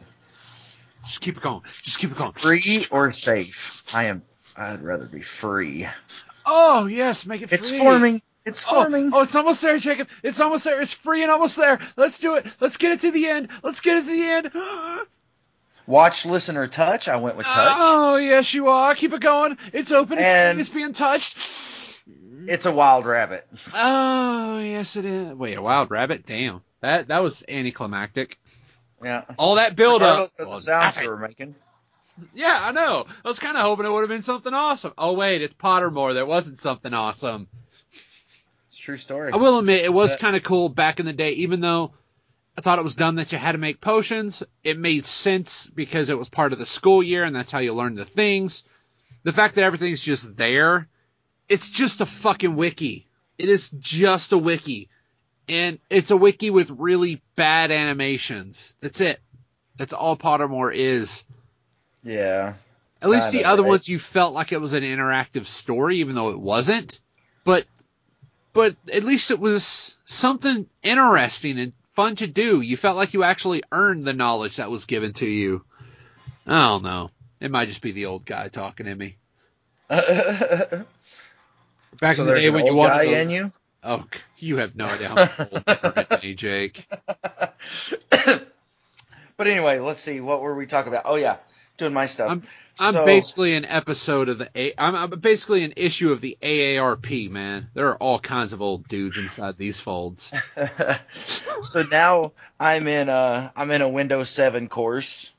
Just 1.04 1.20
keep 1.20 1.36
it 1.36 1.42
going. 1.42 1.62
Just 1.66 1.98
keep 1.98 2.10
it 2.10 2.16
going. 2.16 2.32
Free 2.32 2.86
or 2.90 3.12
safe? 3.12 3.84
I 3.94 4.04
am. 4.06 4.22
I'd 4.56 4.82
rather 4.82 5.06
be 5.06 5.22
free. 5.22 5.88
Oh 6.46 6.86
yes, 6.86 7.26
make 7.26 7.42
it 7.42 7.48
free. 7.48 7.58
It's 7.58 7.70
forming. 7.70 8.22
It's 8.44 8.64
Oh, 8.68 8.82
forming. 8.82 9.10
oh, 9.14 9.22
it's 9.22 9.34
almost 9.34 9.62
there, 9.62 9.78
Jacob. 9.78 10.08
It's 10.22 10.40
almost 10.40 10.64
there. 10.64 10.80
It's 10.80 10.92
free 10.92 11.22
and 11.22 11.30
almost 11.30 11.56
there. 11.56 11.78
Let's 11.96 12.18
do 12.18 12.34
it. 12.36 12.46
Let's 12.60 12.76
get 12.76 12.92
it 12.92 13.00
to 13.00 13.10
the 13.10 13.26
end. 13.26 13.48
Let's 13.62 13.80
get 13.80 13.96
it 13.96 14.04
to 14.04 14.06
the 14.06 14.22
end. 14.22 14.50
Watch, 15.86 16.24
listen, 16.24 16.56
or 16.56 16.66
touch. 16.66 17.08
I 17.08 17.16
went 17.16 17.36
with 17.36 17.46
touch. 17.46 17.76
Oh, 17.78 18.16
yes, 18.16 18.54
you 18.54 18.68
are. 18.68 18.94
Keep 18.94 19.12
it 19.12 19.20
going. 19.20 19.58
It's 19.72 19.92
open. 19.92 20.18
It's, 20.18 20.26
And- 20.26 20.60
it's 20.60 20.68
being 20.70 20.92
touched. 20.92 21.38
It's 22.46 22.66
a 22.66 22.72
wild 22.72 23.06
rabbit. 23.06 23.46
Oh, 23.74 24.58
yes, 24.60 24.96
it 24.96 25.04
is. 25.06 25.34
Wait, 25.34 25.56
a 25.56 25.62
wild 25.62 25.90
rabbit? 25.90 26.26
Damn. 26.26 26.62
That 26.80 27.08
that 27.08 27.22
was 27.22 27.42
anticlimactic. 27.48 28.38
Yeah. 29.02 29.24
All 29.38 29.54
that 29.54 29.76
build 29.76 30.02
up. 30.02 30.08
Regardless 30.10 30.40
of 30.40 30.50
the 30.50 30.58
sounds 30.58 31.00
we 31.00 31.08
were 31.08 31.16
making. 31.16 31.54
Yeah, 32.34 32.58
I 32.62 32.72
know. 32.72 33.06
I 33.24 33.28
was 33.28 33.38
kind 33.38 33.56
of 33.56 33.62
hoping 33.62 33.86
it 33.86 33.90
would 33.90 34.00
have 34.00 34.08
been 34.08 34.22
something 34.22 34.52
awesome. 34.54 34.92
Oh, 34.96 35.14
wait, 35.14 35.40
it's 35.42 35.54
Pottermore. 35.54 36.12
There 36.14 36.26
wasn't 36.26 36.58
something 36.58 36.92
awesome. 36.92 37.48
It's 38.68 38.78
a 38.78 38.82
true 38.82 38.96
story. 38.98 39.32
I 39.32 39.36
will 39.36 39.58
admit, 39.58 39.84
it 39.84 39.92
was 39.92 40.14
kind 40.16 40.36
of 40.36 40.42
cool 40.42 40.68
back 40.68 41.00
in 41.00 41.06
the 41.06 41.12
day, 41.12 41.30
even 41.32 41.60
though 41.60 41.92
I 42.56 42.60
thought 42.60 42.78
it 42.78 42.84
was 42.84 42.94
dumb 42.94 43.16
that 43.16 43.32
you 43.32 43.38
had 43.38 43.52
to 43.52 43.58
make 43.58 43.80
potions. 43.80 44.42
It 44.62 44.78
made 44.78 45.06
sense 45.06 45.66
because 45.66 46.08
it 46.08 46.18
was 46.18 46.28
part 46.28 46.52
of 46.52 46.58
the 46.58 46.66
school 46.66 47.02
year 47.02 47.24
and 47.24 47.34
that's 47.34 47.50
how 47.50 47.58
you 47.58 47.74
learn 47.74 47.94
the 47.94 48.04
things. 48.04 48.64
The 49.24 49.32
fact 49.32 49.56
that 49.56 49.64
everything's 49.64 50.02
just 50.02 50.36
there, 50.36 50.88
it's 51.48 51.70
just 51.70 52.00
a 52.00 52.06
fucking 52.06 52.54
wiki. 52.54 53.06
It 53.38 53.48
is 53.48 53.70
just 53.70 54.32
a 54.32 54.38
wiki. 54.38 54.88
And 55.48 55.78
it's 55.90 56.10
a 56.10 56.16
wiki 56.16 56.50
with 56.50 56.70
really 56.70 57.20
bad 57.36 57.70
animations. 57.70 58.74
That's 58.80 59.00
it. 59.00 59.20
That's 59.76 59.92
all 59.92 60.16
Pottermore 60.16 60.72
is. 60.72 61.24
Yeah. 62.02 62.54
At 63.02 63.10
least 63.10 63.32
the 63.32 63.44
other 63.44 63.62
right? 63.62 63.68
ones 63.68 63.88
you 63.88 63.98
felt 63.98 64.32
like 64.32 64.52
it 64.52 64.60
was 64.60 64.72
an 64.72 64.82
interactive 64.82 65.46
story, 65.46 65.98
even 65.98 66.14
though 66.14 66.30
it 66.30 66.40
wasn't. 66.40 67.00
But 67.44 67.66
but 68.54 68.76
at 68.90 69.04
least 69.04 69.30
it 69.30 69.38
was 69.38 69.98
something 70.06 70.66
interesting 70.82 71.58
and 71.58 71.72
fun 71.94 72.16
to 72.16 72.26
do. 72.26 72.60
You 72.60 72.76
felt 72.76 72.96
like 72.96 73.14
you 73.14 73.22
actually 73.22 73.62
earned 73.72 74.04
the 74.04 74.12
knowledge 74.12 74.56
that 74.56 74.70
was 74.70 74.84
given 74.84 75.12
to 75.14 75.26
you. 75.26 75.64
I 76.46 76.68
don't 76.68 76.82
know. 76.82 77.10
It 77.40 77.50
might 77.50 77.68
just 77.68 77.82
be 77.82 77.92
the 77.92 78.06
old 78.06 78.24
guy 78.24 78.48
talking 78.48 78.86
to 78.86 78.94
me. 78.94 79.16
so 79.90 80.86
Back 82.00 82.18
in 82.18 82.26
the 82.26 82.34
day 82.34 82.50
when 82.50 82.66
you 82.66 82.74
wanted 82.74 82.94
guy 82.94 83.04
to, 83.04 83.22
in 83.22 83.30
you. 83.30 83.52
oh, 83.82 84.04
you 84.38 84.56
have 84.58 84.74
no 84.76 84.86
idea 84.86 85.08
how 85.08 85.16
old 85.20 85.28
you 85.66 85.74
are 85.74 86.04
to 86.04 86.20
me, 86.22 86.34
Jake. 86.34 86.86
But 89.36 89.48
anyway, 89.48 89.80
let's 89.80 90.00
see. 90.00 90.20
What 90.20 90.42
were 90.42 90.54
we 90.54 90.66
talking 90.66 90.92
about? 90.92 91.04
Oh 91.06 91.16
yeah, 91.16 91.38
doing 91.76 91.92
my 91.92 92.06
stuff. 92.06 92.30
I'm 92.30 92.42
I'm 92.78 92.92
So- 92.94 93.04
basically 93.06 93.54
an 93.54 93.64
episode 93.64 94.28
of 94.28 94.38
the 94.38 94.50
A. 94.54 94.72
I'm, 94.76 94.94
I'm 94.94 95.10
basically 95.20 95.64
an 95.64 95.74
issue 95.76 96.10
of 96.12 96.20
the 96.20 96.36
AARP, 96.42 97.30
man. 97.30 97.68
There 97.74 97.88
are 97.88 97.96
all 97.96 98.18
kinds 98.18 98.52
of 98.52 98.60
old 98.62 98.88
dudes 98.88 99.16
inside 99.18 99.56
these 99.56 99.78
folds. 99.80 100.32
so 101.12 101.82
now 101.90 102.32
I'm 102.58 102.86
in 102.88 103.08
a 103.08 103.52
I'm 103.54 103.70
in 103.70 103.80
a 103.82 103.88
Windows 103.88 104.28
7 104.30 104.68
course. 104.68 105.30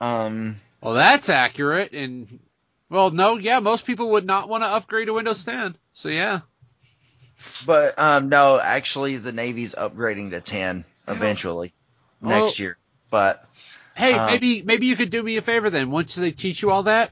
Um, 0.00 0.60
Well, 0.80 0.94
that's 0.94 1.28
accurate. 1.28 1.92
And 1.92 2.40
well, 2.90 3.10
no, 3.10 3.36
yeah, 3.38 3.60
most 3.60 3.86
people 3.86 4.10
would 4.10 4.26
not 4.26 4.48
want 4.48 4.64
to 4.64 4.68
upgrade 4.68 5.06
to 5.06 5.12
Windows 5.14 5.44
10. 5.44 5.76
So 5.92 6.08
yeah, 6.08 6.40
But 7.64 7.98
um, 7.98 8.28
no, 8.28 8.58
actually, 8.60 9.16
the 9.18 9.32
Navy's 9.32 9.74
upgrading 9.74 10.30
to 10.30 10.40
ten 10.40 10.84
eventually 11.06 11.72
Well- 12.20 12.40
next 12.42 12.58
year. 12.58 12.76
But 13.10 13.44
Hey, 13.96 14.14
Um, 14.14 14.26
maybe 14.26 14.62
maybe 14.62 14.86
you 14.86 14.96
could 14.96 15.10
do 15.10 15.22
me 15.22 15.36
a 15.36 15.42
favor 15.42 15.70
then. 15.70 15.90
Once 15.90 16.14
they 16.14 16.32
teach 16.32 16.62
you 16.62 16.70
all 16.70 16.84
that, 16.84 17.10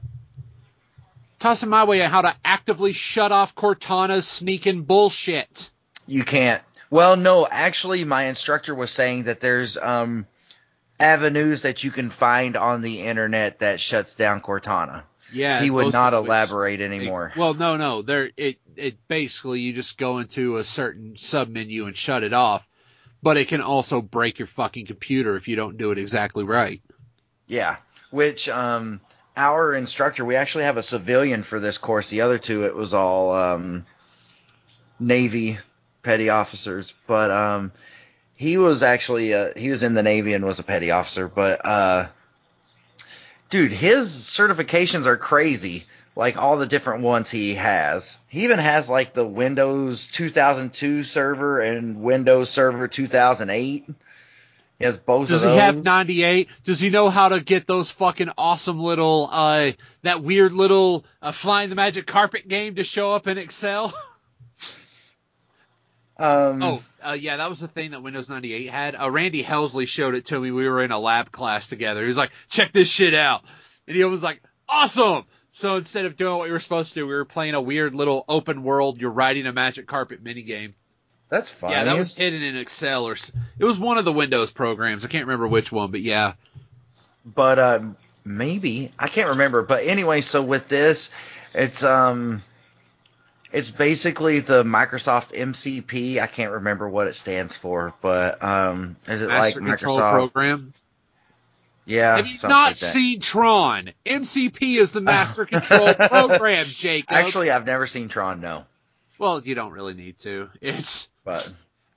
toss 1.39 1.61
them 1.61 1.69
my 1.69 1.83
way 1.85 2.03
on 2.03 2.09
how 2.09 2.21
to 2.21 2.35
actively 2.43 2.93
shut 2.93 3.31
off 3.31 3.55
Cortana's 3.55 4.27
sneaking 4.27 4.83
bullshit. 4.83 5.71
you 6.07 6.23
can't. 6.23 6.61
Well, 6.89 7.15
no, 7.15 7.47
actually, 7.49 8.03
my 8.03 8.25
instructor 8.25 8.75
was 8.75 8.91
saying 8.91 9.23
that 9.23 9.39
there's 9.39 9.77
um, 9.77 10.27
avenues 10.99 11.63
that 11.63 11.83
you 11.83 11.89
can 11.89 12.09
find 12.11 12.55
on 12.55 12.81
the 12.81 13.01
internet 13.01 13.59
that 13.59 13.79
shuts 13.81 14.15
down 14.15 14.41
Cortana. 14.41 15.03
Yeah, 15.31 15.59
he 15.59 15.71
would 15.71 15.91
not 15.93 16.13
of 16.13 16.23
which- 16.23 16.27
elaborate 16.29 16.81
anymore. 16.81 17.33
Well, 17.35 17.55
no, 17.55 17.77
no. 17.77 18.03
There, 18.03 18.29
it 18.37 18.59
it 18.75 19.07
basically 19.07 19.61
you 19.61 19.73
just 19.73 19.97
go 19.97 20.19
into 20.19 20.57
a 20.57 20.63
certain 20.63 21.17
sub 21.17 21.49
menu 21.49 21.87
and 21.87 21.97
shut 21.97 22.23
it 22.23 22.33
off, 22.33 22.67
but 23.23 23.37
it 23.37 23.47
can 23.47 23.61
also 23.61 24.01
break 24.01 24.37
your 24.37 24.47
fucking 24.47 24.85
computer 24.85 25.37
if 25.37 25.47
you 25.47 25.55
don't 25.55 25.77
do 25.77 25.91
it 25.91 25.97
exactly 25.97 26.43
right. 26.43 26.81
Yeah, 27.47 27.77
which 28.11 28.49
um, 28.49 28.99
our 29.37 29.73
instructor, 29.73 30.25
we 30.25 30.35
actually 30.35 30.65
have 30.65 30.77
a 30.77 30.83
civilian 30.83 31.43
for 31.43 31.59
this 31.59 31.77
course. 31.77 32.09
The 32.09 32.21
other 32.21 32.37
two, 32.37 32.65
it 32.65 32.75
was 32.75 32.93
all 32.93 33.31
um, 33.31 33.85
Navy 34.99 35.57
petty 36.03 36.29
officers, 36.29 36.93
but 37.07 37.31
um, 37.31 37.71
he 38.35 38.57
was 38.57 38.83
actually 38.83 39.33
uh, 39.33 39.51
he 39.55 39.69
was 39.69 39.83
in 39.83 39.93
the 39.93 40.03
Navy 40.03 40.33
and 40.33 40.43
was 40.43 40.59
a 40.59 40.63
petty 40.63 40.91
officer. 40.91 41.29
But 41.29 41.65
uh, 41.65 42.07
dude, 43.49 43.71
his 43.71 44.09
certifications 44.09 45.05
are 45.05 45.17
crazy. 45.17 45.85
Like 46.15 46.37
all 46.41 46.57
the 46.57 46.67
different 46.67 47.03
ones 47.03 47.31
he 47.31 47.55
has. 47.55 48.19
He 48.27 48.43
even 48.43 48.59
has 48.59 48.89
like 48.89 49.13
the 49.13 49.25
Windows 49.25 50.07
2002 50.07 51.03
server 51.03 51.59
and 51.59 52.01
Windows 52.01 52.49
Server 52.49 52.87
2008. 52.87 53.85
He 54.79 54.85
has 54.85 54.97
both 54.97 55.29
Does 55.29 55.43
he 55.43 55.55
have 55.55 55.83
98? 55.83 56.49
Does 56.63 56.79
he 56.79 56.89
know 56.89 57.09
how 57.09 57.29
to 57.29 57.39
get 57.39 57.65
those 57.65 57.89
fucking 57.89 58.29
awesome 58.37 58.79
little, 58.79 59.29
uh, 59.31 59.71
that 60.01 60.21
weird 60.21 60.53
little, 60.53 61.05
uh, 61.21 61.31
flying 61.31 61.69
the 61.69 61.75
magic 61.75 62.05
carpet 62.05 62.47
game 62.47 62.75
to 62.75 62.83
show 62.83 63.11
up 63.11 63.27
in 63.27 63.37
Excel? 63.37 63.93
Um, 66.15 66.61
oh, 66.61 66.83
uh, 67.01 67.17
yeah, 67.19 67.37
that 67.37 67.49
was 67.49 67.59
the 67.59 67.67
thing 67.67 67.91
that 67.91 68.03
Windows 68.03 68.29
98 68.29 68.69
had. 68.69 68.95
Uh, 68.95 69.09
Randy 69.09 69.43
Helsley 69.43 69.87
showed 69.87 70.13
it 70.15 70.27
to 70.27 70.39
me. 70.39 70.51
We 70.51 70.69
were 70.69 70.83
in 70.83 70.91
a 70.91 70.99
lab 70.99 71.31
class 71.31 71.67
together. 71.67 72.01
He 72.01 72.07
was 72.07 72.17
like, 72.17 72.31
check 72.49 72.71
this 72.71 72.87
shit 72.87 73.13
out. 73.13 73.43
And 73.87 73.97
he 73.97 74.03
was 74.03 74.23
like, 74.23 74.41
awesome! 74.69 75.23
So 75.55 75.75
instead 75.75 76.05
of 76.05 76.17
doing 76.17 76.35
what 76.35 76.47
we 76.47 76.51
were 76.51 76.59
supposed 76.59 76.89
to 76.89 77.01
do, 77.01 77.07
we 77.07 77.13
were 77.13 77.25
playing 77.25 77.53
a 77.53 77.61
weird 77.61 77.93
little 77.93 78.25
open 78.27 78.63
world, 78.63 78.99
you're 78.99 79.11
riding 79.11 79.45
a 79.45 79.53
magic 79.53 79.85
carpet 79.85 80.23
minigame. 80.23 80.73
That's 81.29 81.51
fine. 81.51 81.71
Yeah, 81.71 81.83
that 81.83 81.95
was 81.95 82.15
hidden 82.15 82.41
in 82.41 82.57
Excel 82.57 83.07
or, 83.07 83.13
it 83.13 83.63
was 83.63 83.77
one 83.77 83.99
of 83.99 84.03
the 84.03 84.11
Windows 84.11 84.51
programs. 84.51 85.05
I 85.05 85.09
can't 85.09 85.27
remember 85.27 85.47
which 85.47 85.71
one, 85.71 85.91
but 85.91 86.01
yeah. 86.01 86.33
but 87.23 87.59
uh, 87.59 87.79
maybe 88.25 88.91
I 88.97 89.07
can't 89.07 89.29
remember. 89.29 89.61
But 89.61 89.83
anyway, 89.85 90.21
so 90.21 90.41
with 90.41 90.67
this, 90.69 91.11
it's 91.53 91.83
um, 91.83 92.41
it's 93.51 93.69
basically 93.69 94.39
the 94.39 94.63
Microsoft 94.63 95.37
MCP. 95.37 96.19
I 96.19 96.25
can't 96.25 96.51
remember 96.51 96.89
what 96.89 97.07
it 97.07 97.13
stands 97.13 97.55
for, 97.55 97.93
but 98.01 98.43
um, 98.43 98.95
is 99.07 99.21
it 99.21 99.27
Master 99.27 99.61
like 99.61 99.69
Control 99.69 99.99
Microsoft? 99.99 100.11
program. 100.13 100.73
Yeah, 101.85 102.15
Have 102.17 102.27
you 102.27 102.37
not 102.43 102.67
like 102.69 102.75
seen 102.77 103.19
Tron? 103.19 103.91
MCP 104.05 104.77
is 104.77 104.91
the 104.93 105.01
Master 105.01 105.45
Control 105.47 105.93
program, 105.93 106.65
Jacob. 106.65 107.11
Actually, 107.11 107.51
I've 107.51 107.65
never 107.65 107.85
seen 107.85 108.07
Tron. 108.07 108.39
No, 108.39 108.65
well, 109.19 109.41
you 109.43 109.53
don't 109.55 109.71
really 109.73 109.93
need 109.93 110.19
to. 110.19 110.49
It's 110.61 111.09
but 111.25 111.47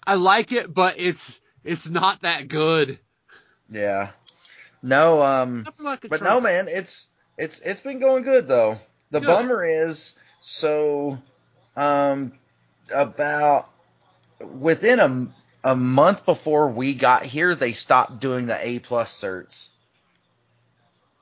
I 0.06 0.14
like 0.14 0.50
it, 0.52 0.72
but 0.72 0.98
it's 0.98 1.40
it's 1.62 1.88
not 1.88 2.22
that 2.22 2.48
good. 2.48 2.98
yeah, 3.70 4.10
no. 4.82 5.22
Um, 5.22 5.66
like 5.78 6.08
But 6.08 6.18
Tron. 6.18 6.30
no, 6.34 6.40
man, 6.40 6.66
it's 6.68 7.06
it's 7.38 7.60
it's 7.60 7.80
been 7.80 8.00
going 8.00 8.24
good 8.24 8.48
though. 8.48 8.80
The 9.12 9.20
Good. 9.20 9.26
bummer 9.26 9.64
is 9.64 10.18
so 10.40 11.22
um 11.76 12.32
about 12.92 13.68
within 14.40 14.98
a 14.98 15.28
a 15.62 15.76
month 15.76 16.26
before 16.26 16.68
we 16.70 16.94
got 16.94 17.22
here, 17.24 17.54
they 17.54 17.72
stopped 17.72 18.18
doing 18.20 18.46
the 18.46 18.58
A 18.66 18.78
plus 18.80 19.12
certs. 19.20 19.68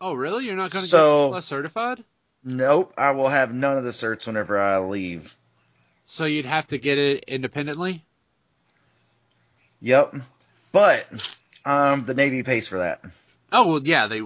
Oh, 0.04 0.12
really? 0.12 0.44
You're 0.44 0.54
not 0.54 0.70
going 0.70 0.82
to 0.82 0.86
So- 0.88 1.28
get 1.28 1.32
plus 1.32 1.46
certified? 1.46 2.04
Nope, 2.44 2.92
I 2.98 3.12
will 3.12 3.30
have 3.30 3.54
none 3.54 3.78
of 3.78 3.84
the 3.84 3.90
certs 3.90 4.26
whenever 4.26 4.58
I 4.60 4.76
leave. 4.78 5.34
So 6.04 6.26
you'd 6.26 6.44
have 6.44 6.66
to 6.68 6.78
get 6.78 6.98
it 6.98 7.24
independently. 7.24 8.04
Yep, 9.80 10.16
but 10.72 11.06
um 11.64 12.04
the 12.04 12.12
Navy 12.12 12.42
pays 12.42 12.68
for 12.68 12.78
that. 12.78 13.02
Oh 13.50 13.66
well, 13.68 13.80
yeah. 13.82 14.06
They 14.08 14.20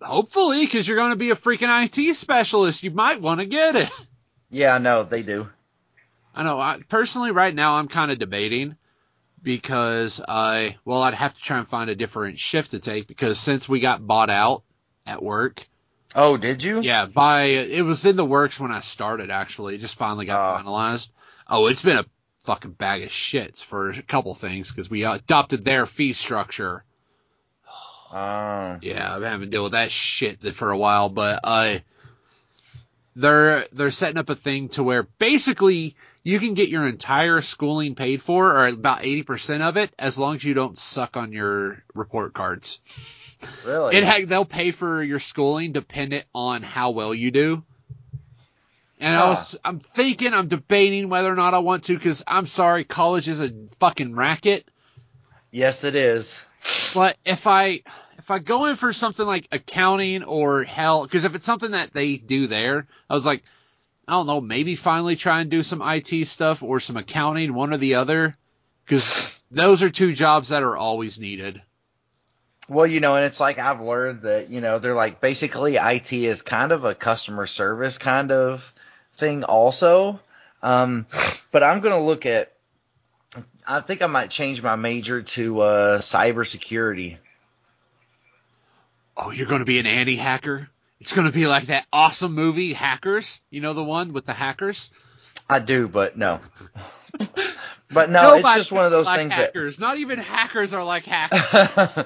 hopefully 0.00 0.64
because 0.64 0.88
you're 0.88 0.96
going 0.96 1.10
to 1.12 1.16
be 1.16 1.30
a 1.30 1.34
freaking 1.36 1.84
IT 1.84 2.14
specialist, 2.14 2.82
you 2.82 2.90
might 2.90 3.20
want 3.20 3.40
to 3.40 3.46
get 3.46 3.76
it. 3.76 3.90
Yeah, 4.50 4.78
no, 4.78 5.02
they 5.02 5.22
do. 5.22 5.46
I 6.34 6.42
know. 6.42 6.58
I, 6.58 6.80
personally, 6.88 7.32
right 7.32 7.54
now, 7.54 7.74
I'm 7.74 7.86
kind 7.88 8.10
of 8.10 8.18
debating 8.18 8.76
because 9.42 10.22
I, 10.26 10.76
well, 10.86 11.02
I'd 11.02 11.12
have 11.12 11.34
to 11.34 11.40
try 11.42 11.58
and 11.58 11.68
find 11.68 11.90
a 11.90 11.94
different 11.94 12.38
shift 12.38 12.70
to 12.70 12.78
take 12.78 13.06
because 13.06 13.38
since 13.38 13.68
we 13.68 13.80
got 13.80 14.06
bought 14.06 14.30
out 14.30 14.62
at 15.08 15.22
work, 15.22 15.66
Oh, 16.14 16.36
did 16.36 16.62
you? 16.62 16.80
yeah, 16.80 17.06
by 17.06 17.42
it 17.42 17.84
was 17.84 18.04
in 18.06 18.16
the 18.16 18.24
works 18.24 18.60
when 18.60 18.70
I 18.70 18.80
started. 18.80 19.30
Actually, 19.30 19.74
it 19.74 19.80
just 19.80 19.96
finally 19.96 20.26
got 20.26 20.40
Oh. 20.40 20.62
finalized. 20.62 21.10
Oh, 21.48 21.66
it's 21.66 21.82
been 21.82 21.98
a 21.98 22.04
fucking 22.44 22.72
bag 22.72 23.02
of 23.02 23.10
shits 23.10 23.64
for 23.64 23.90
a 23.90 24.02
couple 24.02 24.34
things 24.34 24.70
because 24.70 24.88
we 24.90 25.04
adopted 25.04 25.64
their 25.64 25.86
fee 25.86 26.12
structure. 26.12 26.84
Oh, 28.12 28.78
Yeah, 28.80 29.14
I've 29.14 29.20
been 29.20 29.30
having 29.30 29.46
to 29.48 29.50
deal 29.50 29.62
with 29.64 29.72
that 29.72 29.90
shit 29.90 30.54
for 30.54 30.70
a 30.70 30.78
while, 30.78 31.08
but 31.10 31.40
uh, 31.44 31.78
they're 33.16 33.66
they're 33.72 33.90
setting 33.90 34.16
up 34.18 34.30
a 34.30 34.34
thing 34.34 34.68
to 34.70 34.82
where 34.82 35.02
basically 35.02 35.94
you 36.22 36.38
can 36.38 36.54
get 36.54 36.68
your 36.70 36.86
entire 36.86 37.40
schooling 37.42 37.94
paid 37.94 38.22
for, 38.22 38.46
or 38.56 38.66
about 38.68 39.00
eighty 39.04 39.22
percent 39.24 39.62
of 39.62 39.76
it, 39.76 39.92
as 39.98 40.18
long 40.18 40.36
as 40.36 40.44
you 40.44 40.54
don't 40.54 40.78
suck 40.78 41.16
on 41.18 41.32
your 41.32 41.82
report 41.94 42.32
cards. 42.32 42.80
Really? 43.64 43.96
It 43.96 44.04
ha- 44.04 44.24
they'll 44.26 44.44
pay 44.44 44.70
for 44.70 45.02
your 45.02 45.18
schooling 45.18 45.72
dependent 45.72 46.24
on 46.34 46.62
how 46.62 46.90
well 46.90 47.14
you 47.14 47.30
do. 47.30 47.64
And 49.00 49.14
I 49.14 49.28
was, 49.28 49.58
I'm 49.64 49.78
thinking, 49.78 50.34
I'm 50.34 50.48
debating 50.48 51.08
whether 51.08 51.32
or 51.32 51.36
not 51.36 51.54
I 51.54 51.58
want 51.58 51.84
to, 51.84 51.94
because 51.94 52.24
I'm 52.26 52.46
sorry, 52.46 52.82
college 52.84 53.28
is 53.28 53.40
a 53.40 53.52
fucking 53.78 54.14
racket. 54.14 54.68
yes, 55.52 55.84
it 55.84 55.94
is. 55.94 56.44
But 56.94 57.16
if 57.24 57.46
I 57.46 57.82
if 58.18 58.30
I 58.32 58.40
go 58.40 58.66
in 58.66 58.74
for 58.74 58.92
something 58.92 59.24
like 59.24 59.46
accounting 59.52 60.24
or 60.24 60.64
hell, 60.64 61.04
because 61.04 61.24
if 61.24 61.34
it's 61.34 61.46
something 61.46 61.70
that 61.70 61.92
they 61.92 62.16
do 62.16 62.48
there, 62.48 62.86
I 63.08 63.14
was 63.14 63.24
like, 63.24 63.44
I 64.08 64.12
don't 64.12 64.26
know, 64.26 64.40
maybe 64.40 64.74
finally 64.74 65.16
try 65.16 65.40
and 65.40 65.50
do 65.50 65.62
some 65.62 65.80
IT 65.82 66.26
stuff 66.26 66.62
or 66.62 66.80
some 66.80 66.96
accounting, 66.96 67.54
one 67.54 67.72
or 67.72 67.76
the 67.76 67.94
other, 67.94 68.34
because 68.84 69.38
those 69.50 69.82
are 69.82 69.90
two 69.90 70.12
jobs 70.12 70.48
that 70.48 70.62
are 70.62 70.76
always 70.76 71.18
needed. 71.20 71.62
Well, 72.68 72.86
you 72.86 73.00
know, 73.00 73.16
and 73.16 73.24
it's 73.24 73.40
like 73.40 73.58
I've 73.58 73.80
learned 73.80 74.22
that, 74.22 74.50
you 74.50 74.60
know, 74.60 74.78
they're 74.78 74.94
like 74.94 75.20
basically 75.20 75.76
IT 75.76 76.12
is 76.12 76.42
kind 76.42 76.72
of 76.72 76.84
a 76.84 76.94
customer 76.94 77.46
service 77.46 77.98
kind 77.98 78.30
of 78.30 78.72
thing 79.14 79.44
also. 79.44 80.20
Um, 80.62 81.06
but 81.50 81.62
I'm 81.62 81.80
going 81.80 81.94
to 81.94 82.00
look 82.00 82.26
at, 82.26 82.52
I 83.66 83.80
think 83.80 84.02
I 84.02 84.06
might 84.06 84.30
change 84.30 84.62
my 84.62 84.76
major 84.76 85.22
to 85.22 85.60
uh, 85.60 85.98
cybersecurity. 85.98 87.16
Oh, 89.16 89.30
you're 89.30 89.46
going 89.46 89.60
to 89.60 89.66
be 89.66 89.78
an 89.78 89.86
anti-hacker? 89.86 90.68
It's 91.00 91.12
going 91.12 91.26
to 91.26 91.32
be 91.32 91.46
like 91.46 91.66
that 91.66 91.86
awesome 91.92 92.34
movie, 92.34 92.72
Hackers. 92.72 93.40
You 93.50 93.60
know 93.60 93.72
the 93.72 93.84
one 93.84 94.12
with 94.12 94.26
the 94.26 94.32
hackers? 94.32 94.92
I 95.48 95.60
do, 95.60 95.88
but 95.88 96.16
no. 96.16 96.40
but 97.90 98.10
no, 98.10 98.34
it's 98.34 98.54
just 98.54 98.72
one 98.72 98.84
of 98.84 98.90
those 98.90 99.06
like 99.06 99.18
things 99.18 99.32
hackers. 99.32 99.78
Not 99.78 99.98
even 99.98 100.18
hackers 100.18 100.74
are 100.74 100.84
like 100.84 101.06
hackers. 101.06 102.04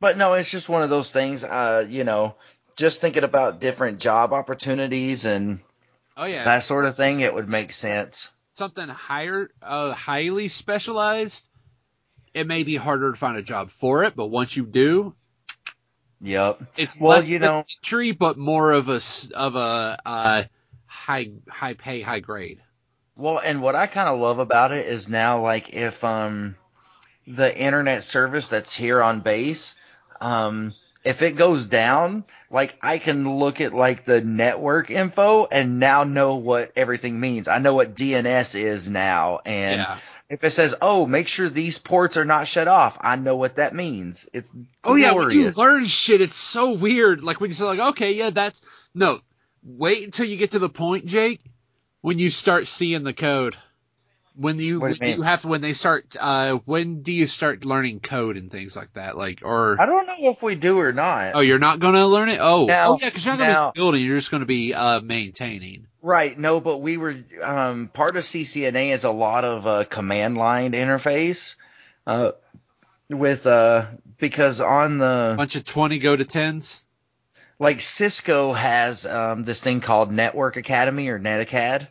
But 0.00 0.16
no, 0.16 0.34
it's 0.34 0.50
just 0.50 0.68
one 0.68 0.82
of 0.82 0.90
those 0.90 1.10
things. 1.10 1.44
Uh, 1.44 1.86
you 1.88 2.04
know, 2.04 2.34
just 2.76 3.00
thinking 3.00 3.24
about 3.24 3.60
different 3.60 4.00
job 4.00 4.32
opportunities 4.32 5.24
and 5.24 5.60
Oh 6.16 6.24
yeah, 6.24 6.44
that 6.44 6.62
sort 6.62 6.84
of 6.86 6.96
thing, 6.96 7.20
it 7.20 7.34
would 7.34 7.48
make 7.48 7.72
sense. 7.72 8.30
something 8.54 8.88
higher, 8.88 9.50
uh, 9.62 9.92
highly 9.92 10.48
specialized, 10.48 11.48
it 12.32 12.46
may 12.46 12.62
be 12.62 12.76
harder 12.76 13.10
to 13.12 13.16
find 13.18 13.36
a 13.36 13.42
job 13.42 13.70
for 13.70 14.04
it, 14.04 14.16
but 14.16 14.26
once 14.26 14.56
you 14.56 14.64
do, 14.66 15.14
Yep. 16.22 16.62
it's 16.78 16.98
Well, 17.00 17.10
less 17.16 17.28
you 17.28 17.38
know- 17.38 17.64
tree, 17.82 18.12
but 18.12 18.38
more 18.38 18.72
of 18.72 18.88
a 18.88 19.00
of 19.34 19.56
a 19.56 19.98
uh, 20.06 20.42
high 20.86 21.32
high 21.48 21.74
pay, 21.74 22.00
high 22.00 22.20
grade. 22.20 22.62
Well, 23.14 23.38
and 23.38 23.60
what 23.62 23.74
I 23.74 23.86
kind 23.86 24.08
of 24.08 24.18
love 24.18 24.38
about 24.38 24.72
it 24.72 24.86
is 24.86 25.08
now, 25.08 25.42
like, 25.42 25.70
if 25.70 26.02
um, 26.04 26.56
the 27.26 27.56
internet 27.56 28.02
service 28.02 28.48
that's 28.48 28.74
here 28.74 29.02
on 29.02 29.20
base, 29.20 29.74
um, 30.20 30.72
if 31.04 31.22
it 31.22 31.36
goes 31.36 31.66
down, 31.66 32.24
like 32.50 32.78
I 32.82 32.98
can 32.98 33.38
look 33.38 33.60
at 33.60 33.72
like 33.72 34.04
the 34.04 34.20
network 34.20 34.90
info 34.90 35.46
and 35.46 35.78
now 35.78 36.04
know 36.04 36.36
what 36.36 36.72
everything 36.76 37.18
means. 37.20 37.48
I 37.48 37.58
know 37.58 37.74
what 37.74 37.94
DNS 37.94 38.54
is 38.56 38.88
now, 38.88 39.40
and 39.46 39.82
Yeah. 39.82 39.98
if 40.28 40.42
it 40.42 40.50
says, 40.50 40.74
"Oh, 40.82 41.06
make 41.06 41.28
sure 41.28 41.48
these 41.48 41.78
ports 41.78 42.16
are 42.16 42.24
not 42.24 42.48
shut 42.48 42.66
off," 42.66 42.98
I 43.00 43.14
know 43.16 43.36
what 43.36 43.56
that 43.56 43.74
means. 43.74 44.28
It's 44.32 44.56
Oh 44.82 44.96
yeah, 44.96 45.12
you 45.30 45.50
learn 45.50 45.84
shit, 45.84 46.20
it's 46.20 46.36
so 46.36 46.72
weird. 46.72 47.22
Like 47.22 47.40
when 47.40 47.50
you 47.50 47.54
say 47.54 47.64
like, 47.64 47.78
okay, 47.78 48.12
yeah, 48.12 48.30
that's 48.30 48.60
no. 48.94 49.18
Wait 49.62 50.04
until 50.04 50.26
you 50.26 50.36
get 50.36 50.52
to 50.52 50.58
the 50.60 50.68
point, 50.68 51.06
Jake, 51.06 51.40
when 52.00 52.18
you 52.18 52.30
start 52.30 52.68
seeing 52.68 53.02
the 53.04 53.12
code. 53.12 53.56
When 54.36 54.58
you 54.60 54.80
do 54.80 54.96
you 55.00 55.16
you 55.16 55.22
have 55.22 55.44
when 55.44 55.62
they 55.62 55.72
start 55.72 56.14
uh 56.20 56.58
when 56.64 57.02
do 57.02 57.12
you 57.12 57.26
start 57.26 57.64
learning 57.64 58.00
code 58.00 58.36
and 58.36 58.50
things 58.50 58.76
like 58.76 58.92
that? 58.94 59.16
Like 59.16 59.40
or 59.42 59.80
I 59.80 59.86
don't 59.86 60.06
know 60.06 60.30
if 60.30 60.42
we 60.42 60.54
do 60.54 60.78
or 60.78 60.92
not. 60.92 61.34
oh 61.34 61.40
you're 61.40 61.58
not 61.58 61.80
gonna 61.80 62.06
learn 62.06 62.28
it? 62.28 62.38
Oh 62.40 62.66
Now- 62.66 62.92
oh 62.92 62.98
yeah, 63.00 63.08
because 63.08 63.24
you're 63.24 63.36
not 63.36 63.46
gonna 63.46 63.72
be 63.72 63.78
building, 63.78 64.04
you're 64.04 64.16
just 64.16 64.30
gonna 64.30 64.44
be 64.44 64.74
uh 64.74 65.00
maintaining. 65.00 65.86
Right, 66.02 66.38
no, 66.38 66.60
but 66.60 66.78
we 66.78 66.98
were 66.98 67.16
um, 67.42 67.88
part 67.88 68.16
of 68.16 68.22
CCNA 68.22 68.92
is 68.92 69.02
a 69.02 69.10
lot 69.10 69.44
of 69.44 69.66
uh, 69.66 69.82
command 69.84 70.36
line 70.36 70.70
interface 70.72 71.56
uh, 72.06 72.30
with 73.10 73.44
uh, 73.48 73.86
because 74.18 74.60
on 74.60 74.98
the 74.98 75.34
bunch 75.36 75.56
of 75.56 75.64
twenty 75.64 75.98
go 75.98 76.14
to 76.14 76.24
tens. 76.24 76.84
like 77.58 77.80
Cisco 77.80 78.52
has 78.52 79.04
um, 79.04 79.42
this 79.42 79.60
thing 79.60 79.80
called 79.80 80.12
Network 80.12 80.56
Academy 80.56 81.08
or 81.08 81.18
NetAcad, 81.18 81.88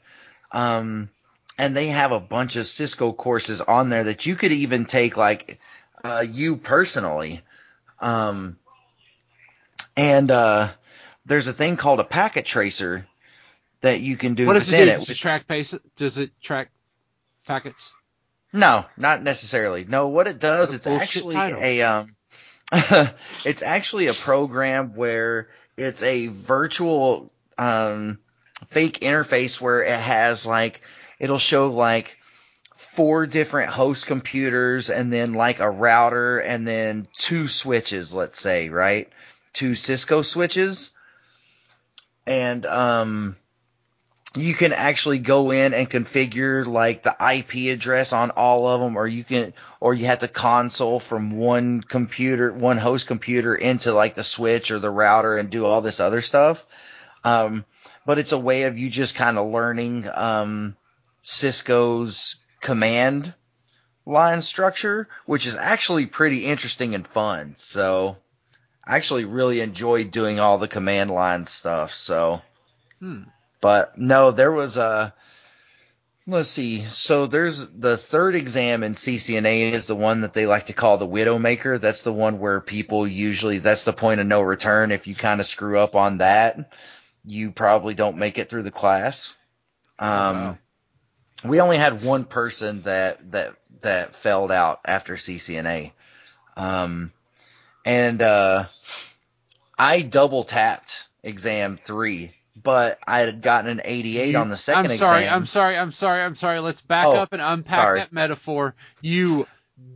um, 0.53 1.09
and 1.57 1.75
they 1.75 1.87
have 1.87 2.11
a 2.11 2.19
bunch 2.19 2.55
of 2.55 2.65
Cisco 2.65 3.13
courses 3.13 3.61
on 3.61 3.89
there 3.89 4.05
that 4.05 4.25
you 4.25 4.35
could 4.35 4.51
even 4.51 4.85
take 4.85 5.17
like 5.17 5.59
uh, 6.03 6.25
you 6.27 6.57
personally, 6.57 7.41
um, 7.99 8.57
and 9.95 10.29
uh, 10.29 10.69
there's 11.25 11.47
a 11.47 11.53
thing 11.53 11.77
called 11.77 11.99
a 11.99 12.03
packet 12.03 12.45
tracer 12.45 13.07
that 13.81 14.01
you 14.01 14.17
can 14.17 14.35
do 14.35 14.45
What 14.45 14.53
does 14.53 14.71
it 14.71 14.77
do? 14.77 14.85
Does 14.85 15.09
it 15.09 15.15
track 15.15 15.47
pace? 15.47 15.73
Does 15.95 16.17
it 16.17 16.31
track 16.41 16.69
packets? 17.45 17.95
No, 18.51 18.85
not 18.97 19.21
necessarily. 19.21 19.85
No, 19.85 20.07
what 20.07 20.27
it 20.27 20.39
does, 20.39 20.73
it's 20.73 20.87
actually 20.87 21.35
title. 21.35 21.59
a 21.61 21.81
um, 21.81 22.15
it's 23.45 23.61
actually 23.61 24.07
a 24.07 24.13
program 24.13 24.95
where 24.95 25.49
it's 25.77 26.03
a 26.03 26.27
virtual 26.27 27.31
um 27.57 28.19
fake 28.67 28.99
interface 28.99 29.59
where 29.59 29.83
it 29.83 29.99
has 29.99 30.45
like 30.45 30.81
it'll 31.19 31.37
show 31.37 31.67
like 31.67 32.17
four 32.75 33.25
different 33.25 33.69
host 33.69 34.07
computers 34.07 34.89
and 34.89 35.11
then 35.11 35.33
like 35.33 35.59
a 35.59 35.69
router 35.69 36.39
and 36.39 36.67
then 36.67 37.07
two 37.17 37.47
switches, 37.47 38.13
let's 38.13 38.39
say, 38.39 38.69
right? 38.69 39.09
Two 39.53 39.75
Cisco 39.75 40.21
switches. 40.21 40.93
And 42.25 42.65
um 42.65 43.35
you 44.35 44.53
can 44.53 44.73
actually 44.73 45.19
go 45.19 45.51
in 45.51 45.73
and 45.73 45.89
configure 45.89 46.65
like 46.65 47.03
the 47.03 47.15
IP 47.19 47.73
address 47.73 48.11
on 48.11 48.31
all 48.31 48.67
of 48.67 48.81
them, 48.81 48.97
or 48.97 49.07
you 49.07 49.23
can, 49.23 49.53
or 49.79 49.93
you 49.93 50.07
have 50.07 50.19
to 50.19 50.27
console 50.27 50.99
from 50.99 51.31
one 51.31 51.81
computer, 51.81 52.51
one 52.51 52.77
host 52.77 53.07
computer 53.07 53.55
into 53.55 53.93
like 53.93 54.15
the 54.15 54.23
switch 54.23 54.71
or 54.71 54.79
the 54.79 54.89
router 54.89 55.37
and 55.37 55.49
do 55.49 55.65
all 55.65 55.81
this 55.81 55.99
other 56.01 56.21
stuff. 56.21 56.65
Um, 57.23 57.63
but 58.05 58.19
it's 58.19 58.33
a 58.33 58.37
way 58.37 58.63
of 58.63 58.77
you 58.77 58.89
just 58.89 59.15
kind 59.15 59.37
of 59.37 59.51
learning 59.51 60.05
um, 60.13 60.75
Cisco's 61.27 62.35
command 62.61 63.33
line 64.05 64.41
structure, 64.43 65.09
which 65.25 65.47
is 65.47 65.57
actually 65.57 66.05
pretty 66.05 66.45
interesting 66.45 66.93
and 66.93 67.07
fun. 67.07 67.55
So 67.55 68.17
I 68.85 68.95
actually 68.95 69.25
really 69.25 69.59
enjoyed 69.59 70.11
doing 70.11 70.39
all 70.39 70.59
the 70.59 70.67
command 70.67 71.09
line 71.09 71.45
stuff. 71.45 71.95
So. 71.95 72.43
Hmm. 72.99 73.23
But 73.59 73.97
no, 73.97 74.29
there 74.29 74.51
was 74.51 74.77
a. 74.77 75.15
Let's 76.27 76.49
see. 76.49 76.81
So 76.81 77.25
there's 77.25 77.69
the 77.69 77.97
third 77.97 78.35
exam 78.35 78.83
in 78.83 78.93
CCNA 78.93 79.71
is 79.71 79.87
the 79.87 79.95
one 79.95 80.21
that 80.21 80.33
they 80.33 80.45
like 80.45 80.67
to 80.67 80.73
call 80.73 80.97
the 80.97 81.07
Widowmaker. 81.07 81.79
That's 81.79 82.03
the 82.03 82.13
one 82.13 82.39
where 82.39 82.61
people 82.61 83.07
usually 83.07 83.57
that's 83.57 83.83
the 83.83 83.93
point 83.93 84.19
of 84.19 84.27
no 84.27 84.41
return. 84.41 84.91
If 84.91 85.07
you 85.07 85.15
kind 85.15 85.39
of 85.39 85.47
screw 85.47 85.79
up 85.79 85.95
on 85.95 86.19
that, 86.19 86.71
you 87.25 87.51
probably 87.51 87.95
don't 87.95 88.17
make 88.17 88.37
it 88.37 88.47
through 88.49 88.63
the 88.63 88.71
class. 88.71 89.35
Um, 89.97 90.09
wow. 90.09 90.57
We 91.49 91.61
only 91.61 91.77
had 91.77 92.03
one 92.03 92.25
person 92.25 92.81
that 92.83 93.31
that 93.31 93.53
that 93.81 94.15
failed 94.15 94.51
out 94.51 94.79
after 94.85 95.13
CCNA, 95.15 95.91
um, 96.57 97.11
and 97.85 98.21
uh, 98.21 98.65
I 99.77 100.01
double 100.01 100.43
tapped 100.43 101.07
exam 101.23 101.77
three, 101.83 102.31
but 102.61 102.99
I 103.07 103.19
had 103.19 103.41
gotten 103.41 103.69
an 103.69 103.81
88 103.83 104.29
You- 104.31 104.37
on 104.37 104.49
the 104.49 104.57
second 104.57 104.85
I'm 104.85 104.91
exam. 104.91 105.07
sorry. 105.07 105.27
I'm 105.27 105.45
sorry. 105.45 105.77
I'm 105.77 105.91
sorry. 105.91 106.21
I'm 106.23 106.35
sorry. 106.35 106.59
Let's 106.59 106.81
back 106.81 107.05
Oh, 107.07 107.17
up 107.17 107.33
and 107.33 107.41
unpack 107.41 107.79
sorry. 107.79 107.99
that 107.99 108.13
metaphor. 108.13 108.75
You 109.01 109.47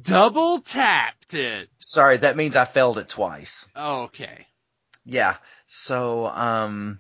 double 0.04 0.60
tapped 0.60 1.34
it. 1.34 1.70
Sorry, 1.78 2.18
that 2.18 2.36
means 2.36 2.56
I 2.56 2.66
failed 2.66 2.98
it 3.00 3.08
twice. 3.10 3.68
Okay. 3.76 4.46
Yeah. 5.06 5.38
So, 5.66 6.28
um, 6.28 7.00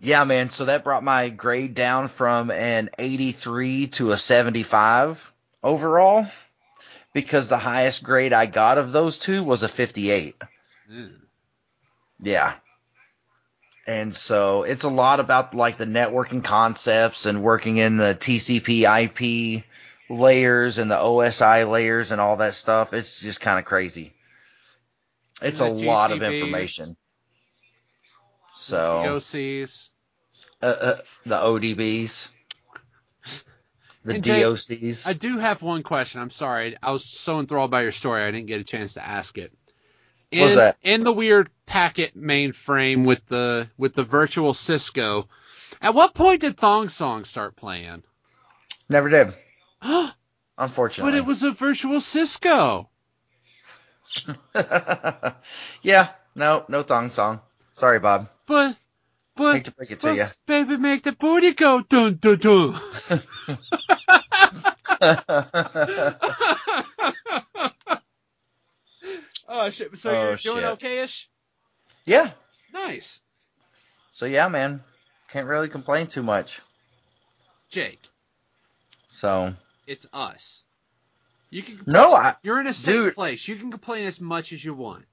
yeah, 0.00 0.24
man. 0.24 0.48
So 0.48 0.64
that 0.64 0.84
brought 0.84 1.04
my 1.04 1.28
grade 1.28 1.74
down 1.74 2.08
from 2.08 2.50
an 2.50 2.90
83 2.98 3.88
to 3.88 4.12
a 4.12 4.18
75 4.18 5.32
overall 5.62 6.26
because 7.12 7.48
the 7.48 7.58
highest 7.58 8.02
grade 8.02 8.32
I 8.32 8.46
got 8.46 8.78
of 8.78 8.92
those 8.92 9.18
two 9.18 9.44
was 9.44 9.62
a 9.62 9.68
58. 9.68 10.36
Mm. 10.90 11.16
Yeah. 12.20 12.54
And 13.86 14.14
so 14.14 14.62
it's 14.62 14.84
a 14.84 14.88
lot 14.88 15.20
about 15.20 15.54
like 15.54 15.76
the 15.76 15.86
networking 15.86 16.44
concepts 16.44 17.26
and 17.26 17.42
working 17.42 17.76
in 17.76 17.96
the 17.96 18.16
TCP 18.18 18.84
IP 18.86 19.64
layers 20.08 20.78
and 20.78 20.90
the 20.90 20.96
OSI 20.96 21.68
layers 21.68 22.10
and 22.10 22.20
all 22.20 22.36
that 22.36 22.54
stuff. 22.54 22.94
It's 22.94 23.20
just 23.20 23.40
kind 23.40 23.58
of 23.58 23.64
crazy. 23.64 24.14
It's 25.42 25.60
a 25.60 25.64
the 25.64 25.70
lot 25.86 26.12
of 26.12 26.22
information. 26.22 26.96
So 28.52 29.02
DOCs. 29.04 29.89
Uh, 30.62 30.66
uh, 30.66 30.96
the 31.26 31.36
ODBs, 31.36 32.28
the 34.04 34.14
And 34.14 34.24
DOCs. 34.24 35.06
I 35.06 35.12
do 35.12 35.38
have 35.38 35.62
one 35.62 35.82
question. 35.82 36.20
I'm 36.20 36.30
sorry. 36.30 36.76
I 36.82 36.90
was 36.90 37.04
so 37.04 37.38
enthralled 37.38 37.70
by 37.70 37.82
your 37.82 37.92
story, 37.92 38.22
I 38.22 38.30
didn't 38.30 38.46
get 38.46 38.60
a 38.60 38.64
chance 38.64 38.94
to 38.94 39.06
ask 39.06 39.36
it. 39.38 39.52
In, 40.30 40.40
What's 40.42 40.54
that? 40.54 40.76
In 40.82 41.02
the 41.02 41.12
weird 41.12 41.50
packet 41.66 42.16
mainframe 42.16 43.04
with 43.04 43.24
the 43.26 43.68
with 43.76 43.94
the 43.94 44.04
virtual 44.04 44.54
Cisco, 44.54 45.28
at 45.82 45.94
what 45.94 46.14
point 46.14 46.42
did 46.42 46.56
Thong 46.56 46.88
Song 46.88 47.24
start 47.24 47.56
playing? 47.56 48.02
Never 48.88 49.08
did, 49.08 49.28
Unfortunately. 50.58 51.12
but 51.12 51.18
it 51.18 51.26
was 51.26 51.42
a 51.42 51.50
virtual 51.50 52.00
Cisco. 52.00 52.88
yeah, 55.82 56.08
no, 56.34 56.64
no 56.68 56.82
thong 56.82 57.10
song. 57.10 57.40
Sorry, 57.72 57.98
Bob. 57.98 58.28
But 58.46 58.76
but 59.40 59.56
Hate 59.56 59.64
to 59.64 59.72
break 59.72 59.90
it 59.90 60.00
to 60.00 60.14
you. 60.14 60.26
baby, 60.46 60.76
make 60.76 61.02
the 61.02 61.12
booty 61.12 61.54
go 61.54 61.80
dun 61.80 62.16
dun 62.16 62.38
dun. 62.38 62.80
oh 69.48 69.70
shit! 69.70 69.96
So 69.96 70.12
Oh, 70.12 70.28
you're 70.28 70.36
doing 70.36 70.64
okayish? 70.64 71.26
yeah. 72.04 72.30
Nice, 72.72 73.22
So 74.10 74.26
yeah, 74.26 74.48
man, 74.48 74.84
can't 75.30 75.46
really 75.46 75.68
complain 75.68 76.06
too 76.06 76.22
much. 76.22 76.60
Jake. 77.70 78.06
So 79.06 79.54
It's 79.86 80.06
us. 80.12 80.64
You 81.48 81.62
can. 81.62 81.80
no, 81.86 82.12
I, 82.12 82.34
You're 82.42 82.60
in 82.60 82.66
a 82.66 82.74
safe 82.74 82.94
Dude. 82.94 83.14
place. 83.14 83.48
You 83.48 83.56
can 83.56 83.70
complain 83.70 84.04
as 84.04 84.20
much 84.20 84.52
as 84.52 84.62
you 84.62 84.74
want. 84.74 85.06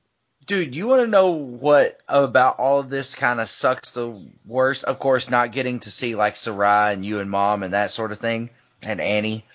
Dude, 0.48 0.76
you 0.76 0.88
want 0.88 1.02
to 1.02 1.08
know 1.08 1.32
what 1.32 2.00
about 2.08 2.58
all 2.58 2.80
of 2.80 2.90
this 2.90 3.14
kind 3.14 3.40
of 3.40 3.50
sucks 3.50 3.92
the 3.92 4.20
worst? 4.46 4.86
Of 4.86 4.98
course, 4.98 5.30
not 5.30 5.52
getting 5.52 5.80
to 5.82 5.92
see 5.92 6.16
like 6.16 6.36
Sarai 6.36 6.94
and 6.94 7.06
you 7.06 7.20
and 7.20 7.30
mom 7.30 7.62
and 7.64 7.74
that 7.74 7.92
sort 7.92 8.12
of 8.12 8.18
thing, 8.18 8.50
and 8.82 9.00
Annie. 9.00 9.46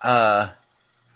Uh, 0.00 0.48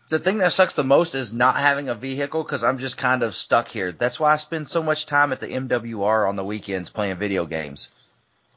the 0.08 0.18
thing 0.20 0.38
that 0.38 0.52
sucks 0.52 0.74
the 0.74 0.84
most 0.84 1.14
is 1.14 1.32
not 1.32 1.56
having 1.56 1.88
a 1.88 1.94
vehicle 1.94 2.44
because 2.44 2.62
I'm 2.62 2.78
just 2.78 2.96
kind 2.96 3.22
of 3.22 3.34
stuck 3.34 3.66
here. 3.68 3.90
That's 3.90 4.20
why 4.20 4.32
I 4.32 4.36
spend 4.36 4.68
so 4.68 4.82
much 4.82 5.06
time 5.06 5.32
at 5.32 5.40
the 5.40 5.48
MWR 5.48 6.28
on 6.28 6.36
the 6.36 6.44
weekends 6.44 6.90
playing 6.90 7.16
video 7.16 7.46
games. 7.46 7.90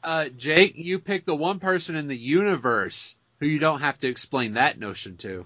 Uh, 0.04 0.28
Jake, 0.28 0.74
you 0.76 0.98
pick 0.98 1.24
the 1.24 1.34
one 1.34 1.58
person 1.58 1.96
in 1.96 2.06
the 2.06 2.16
universe 2.16 3.16
who 3.40 3.46
you 3.46 3.58
don't 3.58 3.80
have 3.80 3.98
to 3.98 4.08
explain 4.08 4.54
that 4.54 4.78
notion 4.78 5.16
to. 5.18 5.44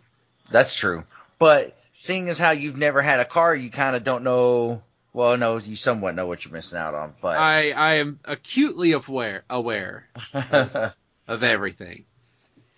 That's 0.51 0.75
true. 0.75 1.05
But 1.39 1.77
seeing 1.93 2.29
as 2.29 2.39
how 2.39 2.51
you've 2.51 2.77
never 2.77 3.01
had 3.01 3.21
a 3.21 3.25
car, 3.25 3.55
you 3.55 3.71
kind 3.71 3.97
of 3.97 4.05
don't 4.05 4.25
know. 4.25 4.83
Well, 5.15 5.37
no, 5.39 5.57
you 5.59 5.77
somewhat 5.77 6.15
know 6.17 6.27
what 6.27 6.45
you're 6.45 6.53
missing 6.53 6.77
out 6.77 6.95
on. 6.95 7.15
But 7.23 7.39
I 7.39 7.71
I 7.71 7.95
am 7.95 8.19
acutely 8.27 8.93
aware 8.93 9.45
aware 9.49 10.09
of 10.35 11.43
everything. 11.43 12.05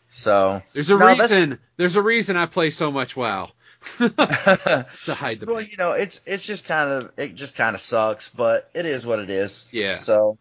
so 0.08 0.62
There's 0.72 0.90
a 0.90 0.98
No, 0.98 1.06
that's- 1.06 1.30
reason. 1.32 1.58
There's 1.76 1.96
a 1.96 2.02
reason 2.02 2.36
I 2.36 2.46
play 2.46 2.70
so 2.70 2.92
much 2.92 3.16
WoW. 3.16 3.50
to 3.98 5.14
hide 5.14 5.40
the 5.40 5.46
well, 5.46 5.56
pain. 5.58 5.68
you 5.70 5.76
know, 5.76 5.92
it's 5.92 6.20
it's 6.26 6.44
just 6.46 6.66
kind 6.66 6.90
of 6.90 7.10
it 7.16 7.34
just 7.34 7.56
kind 7.56 7.74
of 7.74 7.80
sucks, 7.80 8.28
but 8.28 8.68
it 8.74 8.84
is 8.86 9.06
what 9.06 9.18
it 9.18 9.30
is. 9.30 9.66
Yeah. 9.72 9.94
So, 9.94 10.38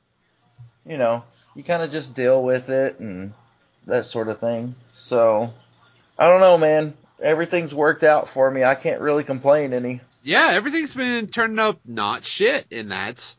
you 0.85 0.97
know, 0.97 1.23
you 1.55 1.63
kind 1.63 1.81
of 1.83 1.91
just 1.91 2.15
deal 2.15 2.41
with 2.43 2.69
it 2.69 2.99
and 2.99 3.33
that 3.85 4.05
sort 4.05 4.27
of 4.29 4.39
thing. 4.39 4.75
So, 4.91 5.53
I 6.17 6.27
don't 6.27 6.41
know, 6.41 6.57
man. 6.57 6.93
Everything's 7.21 7.73
worked 7.73 8.03
out 8.03 8.29
for 8.29 8.49
me. 8.51 8.63
I 8.63 8.75
can't 8.75 9.01
really 9.01 9.23
complain 9.23 9.73
any. 9.73 10.01
Yeah, 10.23 10.49
everything's 10.51 10.93
been 10.95 11.27
turning 11.27 11.59
up 11.59 11.79
not 11.85 12.25
shit, 12.25 12.65
and 12.71 12.91
that's 12.91 13.37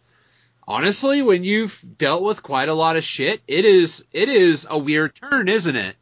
honestly 0.66 1.20
when 1.22 1.44
you've 1.44 1.82
dealt 1.98 2.22
with 2.22 2.42
quite 2.42 2.68
a 2.68 2.74
lot 2.74 2.96
of 2.96 3.04
shit, 3.04 3.40
it 3.46 3.64
is 3.64 4.04
it 4.12 4.28
is 4.28 4.66
a 4.68 4.78
weird 4.78 5.14
turn, 5.14 5.48
isn't 5.48 5.76
it? 5.76 5.96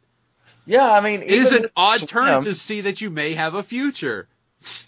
Yeah, 0.65 0.89
I 0.91 1.01
mean, 1.01 1.21
It 1.21 1.29
is 1.29 1.51
an 1.51 1.67
odd 1.75 2.07
turn 2.07 2.41
to 2.41 2.53
see 2.55 2.81
that 2.81 2.99
you 3.01 3.09
may 3.11 3.33
have 3.33 3.53
a 3.53 3.61
future. 3.63 4.27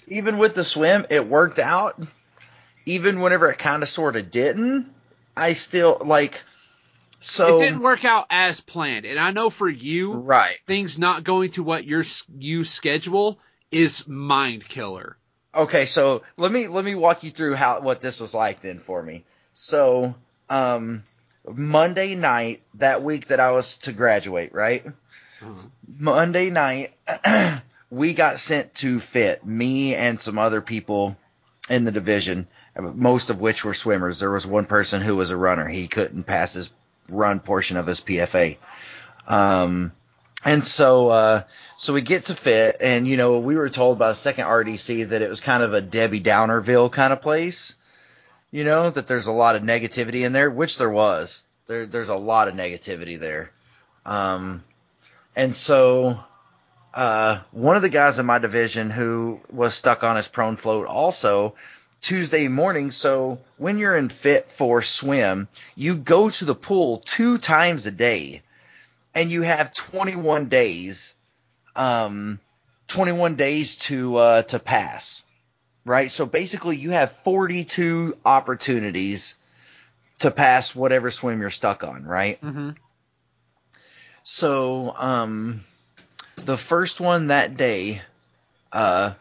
even 0.08 0.38
with 0.40 0.56
the 0.56 0.64
swim, 0.64 1.06
it 1.10 1.28
worked 1.28 1.60
out. 1.60 2.02
Even 2.88 3.20
whenever 3.20 3.52
it 3.52 3.58
kind 3.60 3.84
of 3.84 3.90
sort 3.90 4.16
of 4.16 4.32
didn't, 4.32 4.90
I 5.36 5.54
still 5.54 5.98
like. 6.04 6.44
So 7.20 7.58
it 7.58 7.66
didn't 7.66 7.82
work 7.82 8.06
out 8.06 8.28
as 8.30 8.60
planned, 8.60 9.06
and 9.06 9.20
I 9.20 9.32
know 9.32 9.50
for 9.50 9.70
you, 9.70 10.14
right. 10.14 10.58
things 10.66 11.00
not 11.00 11.24
going 11.24 11.52
to 11.52 11.64
what 11.64 11.86
your 11.86 12.04
you 12.38 12.64
schedule 12.64 13.40
is 13.72 14.08
mind 14.08 14.68
killer. 14.68 15.18
Okay, 15.56 15.88
so 15.88 16.22
let 16.38 16.52
me 16.52 16.68
let 16.68 16.86
me 16.86 16.94
walk 16.94 17.24
you 17.24 17.32
through 17.32 17.56
how 17.56 17.82
what 17.82 18.02
this 18.02 18.20
was 18.20 18.36
like 18.36 18.62
then 18.62 18.80
for 18.80 19.02
me. 19.02 19.24
So, 19.54 20.14
um, 20.50 21.04
Monday 21.52 22.14
night 22.14 22.62
that 22.76 23.02
week 23.02 23.28
that 23.28 23.40
I 23.40 23.52
was 23.52 23.78
to 23.78 23.94
graduate, 23.94 24.54
right? 24.54 24.86
Monday 25.88 26.52
night, 26.52 26.94
we 27.90 28.14
got 28.14 28.40
sent 28.40 28.76
to 28.76 29.00
fit 29.00 29.46
me 29.46 29.96
and 29.96 30.20
some 30.20 30.38
other 30.38 30.62
people 30.62 31.18
in 31.70 31.84
the 31.84 31.92
division, 31.92 32.48
most 32.80 33.32
of 33.32 33.42
which 33.42 33.66
were 33.66 33.74
swimmers. 33.74 34.20
There 34.20 34.32
was 34.32 34.46
one 34.46 34.66
person 34.66 35.02
who 35.02 35.16
was 35.16 35.32
a 35.32 35.38
runner; 35.38 35.68
he 35.68 35.88
couldn't 35.88 36.26
pass 36.26 36.54
his 36.54 36.72
run 37.10 37.40
portion 37.40 37.78
of 37.78 37.88
his 37.88 38.02
PFA. 38.02 38.58
Um, 39.28 39.92
and 40.46 40.64
so, 40.64 41.10
uh, 41.10 41.44
so 41.78 41.94
we 41.94 42.02
get 42.02 42.26
to 42.26 42.36
fit, 42.36 42.78
and 42.80 43.08
you 43.08 43.18
know, 43.18 43.40
we 43.40 43.56
were 43.56 43.70
told 43.70 44.00
by 44.00 44.10
the 44.10 44.16
second 44.16 44.46
RDC 44.46 45.10
that 45.10 45.22
it 45.22 45.30
was 45.30 45.42
kind 45.42 45.64
of 45.64 45.74
a 45.74 45.82
Debbie 45.82 46.22
Downerville 46.22 46.92
kind 46.92 47.12
of 47.12 47.22
place. 47.22 47.76
You 48.52 48.64
know, 48.64 48.90
that 48.90 49.08
there's 49.08 49.28
a 49.28 49.32
lot 49.34 49.56
of 49.58 49.64
negativity 49.64 50.26
in 50.26 50.32
there, 50.32 50.50
which 50.50 50.78
there 50.78 50.90
was. 50.90 51.44
There, 51.68 51.86
there's 51.86 52.10
a 52.10 52.16
lot 52.16 52.48
of 52.48 52.54
negativity 52.54 53.20
there. 53.20 53.52
Um, 54.06 54.64
and 55.36 55.54
so, 55.54 56.20
uh, 56.94 57.40
one 57.52 57.76
of 57.76 57.82
the 57.82 57.90
guys 57.90 58.18
in 58.18 58.26
my 58.26 58.38
division 58.40 58.90
who 58.90 59.42
was 59.52 59.74
stuck 59.74 60.04
on 60.04 60.16
his 60.16 60.28
prone 60.30 60.56
float 60.56 60.88
also 60.88 61.56
Tuesday 62.02 62.48
morning. 62.48 62.92
So 62.92 63.40
when 63.58 63.78
you're 63.78 63.98
in 63.98 64.10
fit 64.10 64.50
for 64.50 64.82
swim, 64.82 65.48
you 65.76 65.98
go 65.98 66.30
to 66.30 66.46
the 66.46 66.56
pool 66.56 66.98
two 66.98 67.38
times 67.38 67.86
a 67.86 67.92
day 67.92 68.42
and 69.14 69.32
you 69.32 69.42
have 69.42 69.74
21 69.74 70.48
days, 70.48 71.16
um, 71.76 72.40
21 72.88 73.36
days 73.36 73.76
to, 73.78 74.16
uh, 74.16 74.42
to 74.44 74.60
pass, 74.60 75.24
right? 75.86 76.12
So 76.12 76.26
basically 76.26 76.78
you 76.78 76.92
have 76.92 77.12
42 77.24 78.18
opportunities 78.26 79.36
to 80.20 80.32
pass 80.32 80.76
whatever 80.76 81.12
swim 81.12 81.42
you're 81.42 81.50
stuck 81.50 81.84
on, 81.84 82.04
right? 82.04 82.42
Mm-hmm. 82.42 82.72
So, 84.24 84.94
um, 84.96 85.62
the 86.36 86.58
first 86.58 87.00
one 87.00 87.28
that 87.28 87.56
day, 87.56 88.02
uh, 88.72 89.14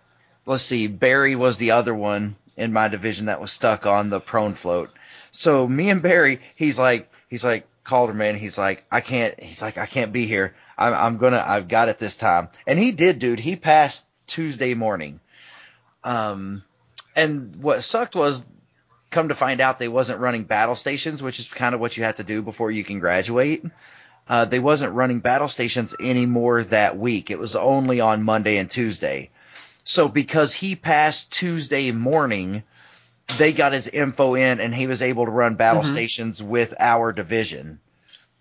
let's 0.46 0.64
see, 0.64 0.88
Barry 0.88 1.36
was 1.36 1.58
the 1.58 1.72
other 1.72 1.94
one 1.94 2.34
in 2.56 2.72
my 2.72 2.88
division 2.88 3.26
that 3.26 3.40
was 3.40 3.52
stuck 3.52 3.86
on 3.86 4.10
the 4.10 4.20
prone 4.20 4.54
float. 4.54 4.92
So 5.30 5.66
me 5.66 5.90
and 5.90 6.02
Barry, 6.02 6.40
he's 6.56 6.78
like, 6.78 7.10
he's 7.28 7.44
like, 7.44 7.66
Calderman, 7.84 8.36
he's 8.36 8.58
like, 8.58 8.84
I 8.90 9.00
can't, 9.00 9.38
he's 9.40 9.62
like, 9.62 9.78
I 9.78 9.86
can't 9.86 10.12
be 10.12 10.26
here. 10.26 10.54
I'm, 10.76 10.94
I'm 10.94 11.16
gonna, 11.18 11.42
I've 11.44 11.68
got 11.68 11.88
it 11.88 11.98
this 11.98 12.16
time. 12.16 12.48
And 12.66 12.78
he 12.78 12.92
did, 12.92 13.18
dude. 13.18 13.40
He 13.40 13.56
passed 13.56 14.06
Tuesday 14.26 14.74
morning. 14.74 15.20
Um, 16.02 16.62
and 17.14 17.62
what 17.62 17.82
sucked 17.82 18.16
was, 18.16 18.46
come 19.10 19.28
to 19.28 19.34
find 19.34 19.60
out 19.60 19.78
they 19.78 19.88
wasn't 19.88 20.20
running 20.20 20.42
battle 20.42 20.74
stations, 20.74 21.22
which 21.22 21.38
is 21.38 21.48
kind 21.48 21.74
of 21.74 21.80
what 21.80 21.96
you 21.96 22.04
have 22.04 22.16
to 22.16 22.24
do 22.24 22.42
before 22.42 22.70
you 22.70 22.82
can 22.84 22.98
graduate 22.98 23.64
uh, 24.28 24.44
they 24.44 24.58
wasn't 24.58 24.94
running 24.94 25.20
battle 25.20 25.48
stations 25.48 25.94
anymore 26.00 26.64
that 26.64 26.98
week. 26.98 27.30
It 27.30 27.38
was 27.38 27.54
only 27.54 28.00
on 28.00 28.22
Monday 28.22 28.56
and 28.56 28.68
Tuesday. 28.68 29.30
So 29.88 30.08
because 30.08 30.52
he 30.52 30.74
passed 30.74 31.32
Tuesday 31.32 31.92
morning, 31.92 32.64
they 33.38 33.52
got 33.52 33.72
his 33.72 33.86
info 33.86 34.34
in 34.34 34.58
and 34.58 34.74
he 34.74 34.88
was 34.88 35.00
able 35.00 35.26
to 35.26 35.30
run 35.30 35.54
battle 35.54 35.82
Mhm. 35.82 35.86
stations 35.86 36.42
with 36.42 36.74
our 36.80 37.12
division 37.12 37.78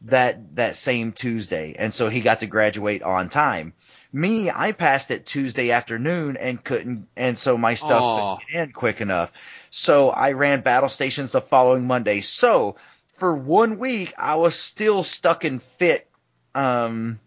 that 0.02 0.56
that 0.56 0.76
same 0.76 1.12
Tuesday. 1.12 1.76
And 1.78 1.94
so 1.94 2.10
he 2.10 2.22
got 2.22 2.40
to 2.40 2.48
graduate 2.48 3.04
on 3.04 3.30
time. 3.30 3.74
Me, 4.12 4.50
I 4.50 4.72
passed 4.72 5.12
it 5.12 5.28
Tuesday 5.28 5.70
afternoon 5.70 6.36
and 6.36 6.64
couldn't 6.64 7.10
and 7.16 7.38
so 7.38 7.60
my 7.60 7.76
stuff 7.76 8.06
Aw. 8.06 8.16
couldn't 8.16 8.40
get 8.40 8.64
in 8.70 8.72
quick 8.72 9.00
enough. 9.00 9.32
So 9.70 10.10
I 10.10 10.32
ran 10.32 10.62
battle 10.62 10.90
stations 10.90 11.34
the 11.34 11.42
following 11.42 11.86
Monday. 11.86 12.22
So 12.22 12.76
for 13.14 13.36
one 13.36 13.78
week 13.78 14.12
I 14.18 14.38
was 14.38 14.56
still 14.56 15.04
stuck 15.04 15.46
in 15.46 15.60
fit 15.60 16.10
um 16.56 17.20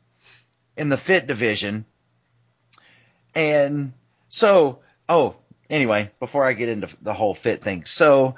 in 0.76 0.88
the 0.88 0.96
fit 0.96 1.28
division. 1.28 1.84
And 3.32 3.92
so 4.28 4.80
oh, 5.08 5.36
anyway, 5.70 6.10
before 6.20 6.44
I 6.44 6.52
get 6.52 6.68
into 6.68 6.88
the 7.02 7.14
whole 7.14 7.34
fit 7.34 7.62
thing. 7.62 7.84
So 7.84 8.36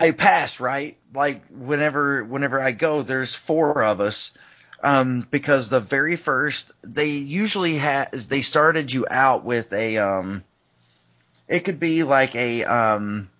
I 0.00 0.10
pass, 0.10 0.60
right? 0.60 0.96
Like 1.14 1.46
whenever 1.48 2.24
whenever 2.24 2.60
I 2.60 2.72
go 2.72 3.02
there's 3.02 3.34
four 3.34 3.82
of 3.82 4.00
us. 4.00 4.32
Um, 4.84 5.28
because 5.30 5.68
the 5.68 5.78
very 5.78 6.16
first 6.16 6.72
they 6.82 7.10
usually 7.10 7.76
has 7.76 8.26
they 8.26 8.40
started 8.40 8.92
you 8.92 9.06
out 9.08 9.44
with 9.44 9.72
a 9.72 9.98
um 9.98 10.42
it 11.46 11.60
could 11.60 11.78
be 11.78 12.02
like 12.02 12.34
a 12.34 12.64
um 12.64 13.30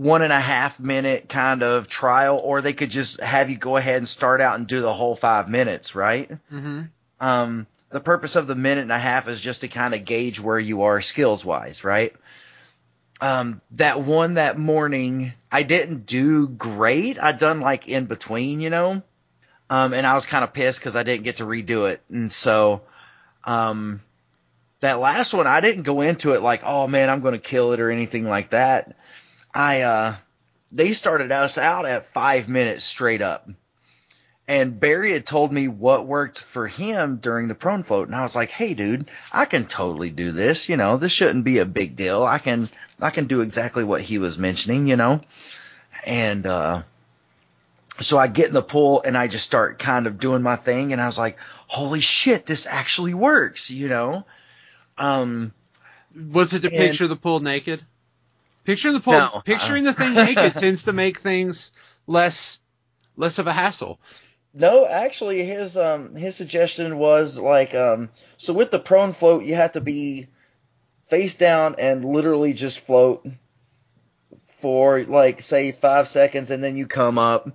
one 0.00 0.22
and 0.22 0.32
a 0.32 0.40
half 0.40 0.80
minute 0.80 1.28
kind 1.28 1.62
of 1.62 1.86
trial, 1.86 2.40
or 2.42 2.62
they 2.62 2.72
could 2.72 2.90
just 2.90 3.20
have 3.20 3.50
you 3.50 3.56
go 3.58 3.76
ahead 3.76 3.98
and 3.98 4.08
start 4.08 4.40
out 4.40 4.58
and 4.58 4.66
do 4.66 4.80
the 4.80 4.92
whole 4.92 5.14
five 5.14 5.46
minutes, 5.48 5.94
right? 5.94 6.30
Mm-hmm. 6.50 6.82
Um, 7.20 7.66
the 7.90 8.00
purpose 8.00 8.36
of 8.36 8.46
the 8.46 8.54
minute 8.54 8.82
and 8.82 8.92
a 8.92 8.98
half 8.98 9.28
is 9.28 9.40
just 9.40 9.62
to 9.62 9.68
kind 9.68 9.94
of 9.94 10.04
gauge 10.04 10.40
where 10.40 10.58
you 10.58 10.82
are 10.82 11.00
skills 11.00 11.44
wise, 11.44 11.84
right? 11.84 12.14
Um, 13.20 13.60
that 13.72 14.00
one 14.00 14.34
that 14.34 14.58
morning, 14.58 15.32
I 15.52 15.64
didn't 15.64 16.06
do 16.06 16.48
great. 16.48 17.18
I 17.20 17.32
done 17.32 17.60
like 17.60 17.88
in 17.88 18.06
between, 18.06 18.60
you 18.60 18.70
know? 18.70 19.02
Um, 19.68 19.92
and 19.92 20.06
I 20.06 20.14
was 20.14 20.26
kind 20.26 20.42
of 20.42 20.52
pissed 20.52 20.80
because 20.80 20.96
I 20.96 21.02
didn't 21.02 21.24
get 21.24 21.36
to 21.36 21.44
redo 21.44 21.90
it. 21.90 22.00
And 22.10 22.32
so, 22.32 22.82
um, 23.44 24.00
that 24.80 25.00
last 25.00 25.34
one, 25.34 25.46
I 25.46 25.60
didn't 25.60 25.82
go 25.82 26.00
into 26.00 26.32
it 26.32 26.42
like, 26.42 26.62
oh 26.64 26.86
man, 26.86 27.10
I'm 27.10 27.20
going 27.20 27.34
to 27.34 27.38
kill 27.38 27.72
it 27.72 27.80
or 27.80 27.90
anything 27.90 28.26
like 28.26 28.50
that. 28.50 28.96
I, 29.54 29.82
uh, 29.82 30.14
they 30.72 30.92
started 30.92 31.32
us 31.32 31.58
out 31.58 31.86
at 31.86 32.12
five 32.12 32.48
minutes 32.48 32.84
straight 32.84 33.20
up. 33.20 33.48
And 34.50 34.80
Barry 34.80 35.12
had 35.12 35.24
told 35.24 35.52
me 35.52 35.68
what 35.68 36.08
worked 36.08 36.40
for 36.42 36.66
him 36.66 37.18
during 37.18 37.46
the 37.46 37.54
prone 37.54 37.84
float. 37.84 38.08
And 38.08 38.16
I 38.16 38.22
was 38.22 38.34
like, 38.34 38.50
Hey 38.50 38.74
dude, 38.74 39.08
I 39.32 39.44
can 39.44 39.64
totally 39.64 40.10
do 40.10 40.32
this. 40.32 40.68
You 40.68 40.76
know, 40.76 40.96
this 40.96 41.12
shouldn't 41.12 41.44
be 41.44 41.58
a 41.58 41.64
big 41.64 41.94
deal. 41.94 42.24
I 42.24 42.38
can, 42.38 42.68
I 43.00 43.10
can 43.10 43.26
do 43.26 43.42
exactly 43.42 43.84
what 43.84 44.00
he 44.00 44.18
was 44.18 44.38
mentioning, 44.38 44.88
you 44.88 44.96
know? 44.96 45.20
And, 46.04 46.44
uh, 46.46 46.82
so 48.00 48.18
I 48.18 48.26
get 48.26 48.48
in 48.48 48.54
the 48.54 48.60
pool 48.60 49.02
and 49.04 49.16
I 49.16 49.28
just 49.28 49.46
start 49.46 49.78
kind 49.78 50.08
of 50.08 50.18
doing 50.18 50.42
my 50.42 50.56
thing. 50.56 50.92
And 50.92 51.00
I 51.00 51.06
was 51.06 51.16
like, 51.16 51.38
holy 51.68 52.00
shit, 52.00 52.44
this 52.44 52.66
actually 52.66 53.14
works, 53.14 53.70
you 53.70 53.86
know? 53.88 54.26
Um, 54.98 55.52
Was 56.32 56.54
it 56.54 56.62
to 56.62 56.68
And- 56.70 56.76
picture 56.76 57.06
the 57.06 57.14
pool 57.14 57.38
naked? 57.38 57.84
Picturing 58.64 58.94
the 58.94 59.00
pool, 59.00 59.12
No. 59.12 59.42
picturing 59.44 59.84
the 59.84 59.92
thing 59.94 60.12
naked 60.14 60.54
tends 60.54 60.82
to 60.84 60.92
make 60.92 61.20
things 61.20 61.70
less 62.08 62.58
less 63.16 63.38
of 63.38 63.46
a 63.46 63.52
hassle. 63.52 64.00
No, 64.52 64.86
actually, 64.86 65.44
his 65.44 65.76
um 65.76 66.14
his 66.16 66.36
suggestion 66.36 66.98
was 66.98 67.38
like 67.38 67.74
um 67.74 68.10
so 68.36 68.52
with 68.52 68.70
the 68.70 68.80
prone 68.80 69.12
float 69.12 69.44
you 69.44 69.54
have 69.54 69.72
to 69.72 69.80
be 69.80 70.28
face 71.08 71.36
down 71.36 71.76
and 71.78 72.04
literally 72.04 72.52
just 72.52 72.80
float 72.80 73.26
for 74.58 75.02
like 75.02 75.40
say 75.40 75.72
five 75.72 76.08
seconds 76.08 76.50
and 76.50 76.62
then 76.62 76.76
you 76.76 76.86
come 76.86 77.18
up 77.18 77.48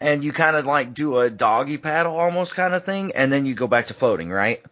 and 0.00 0.24
you 0.24 0.32
kind 0.32 0.56
of 0.56 0.66
like 0.66 0.94
do 0.94 1.18
a 1.18 1.30
doggy 1.30 1.78
paddle 1.78 2.18
almost 2.18 2.56
kind 2.56 2.74
of 2.74 2.84
thing 2.84 3.12
and 3.14 3.32
then 3.32 3.44
you 3.44 3.54
go 3.54 3.66
back 3.66 3.86
to 3.86 3.94
floating, 3.94 4.30
right? 4.30 4.62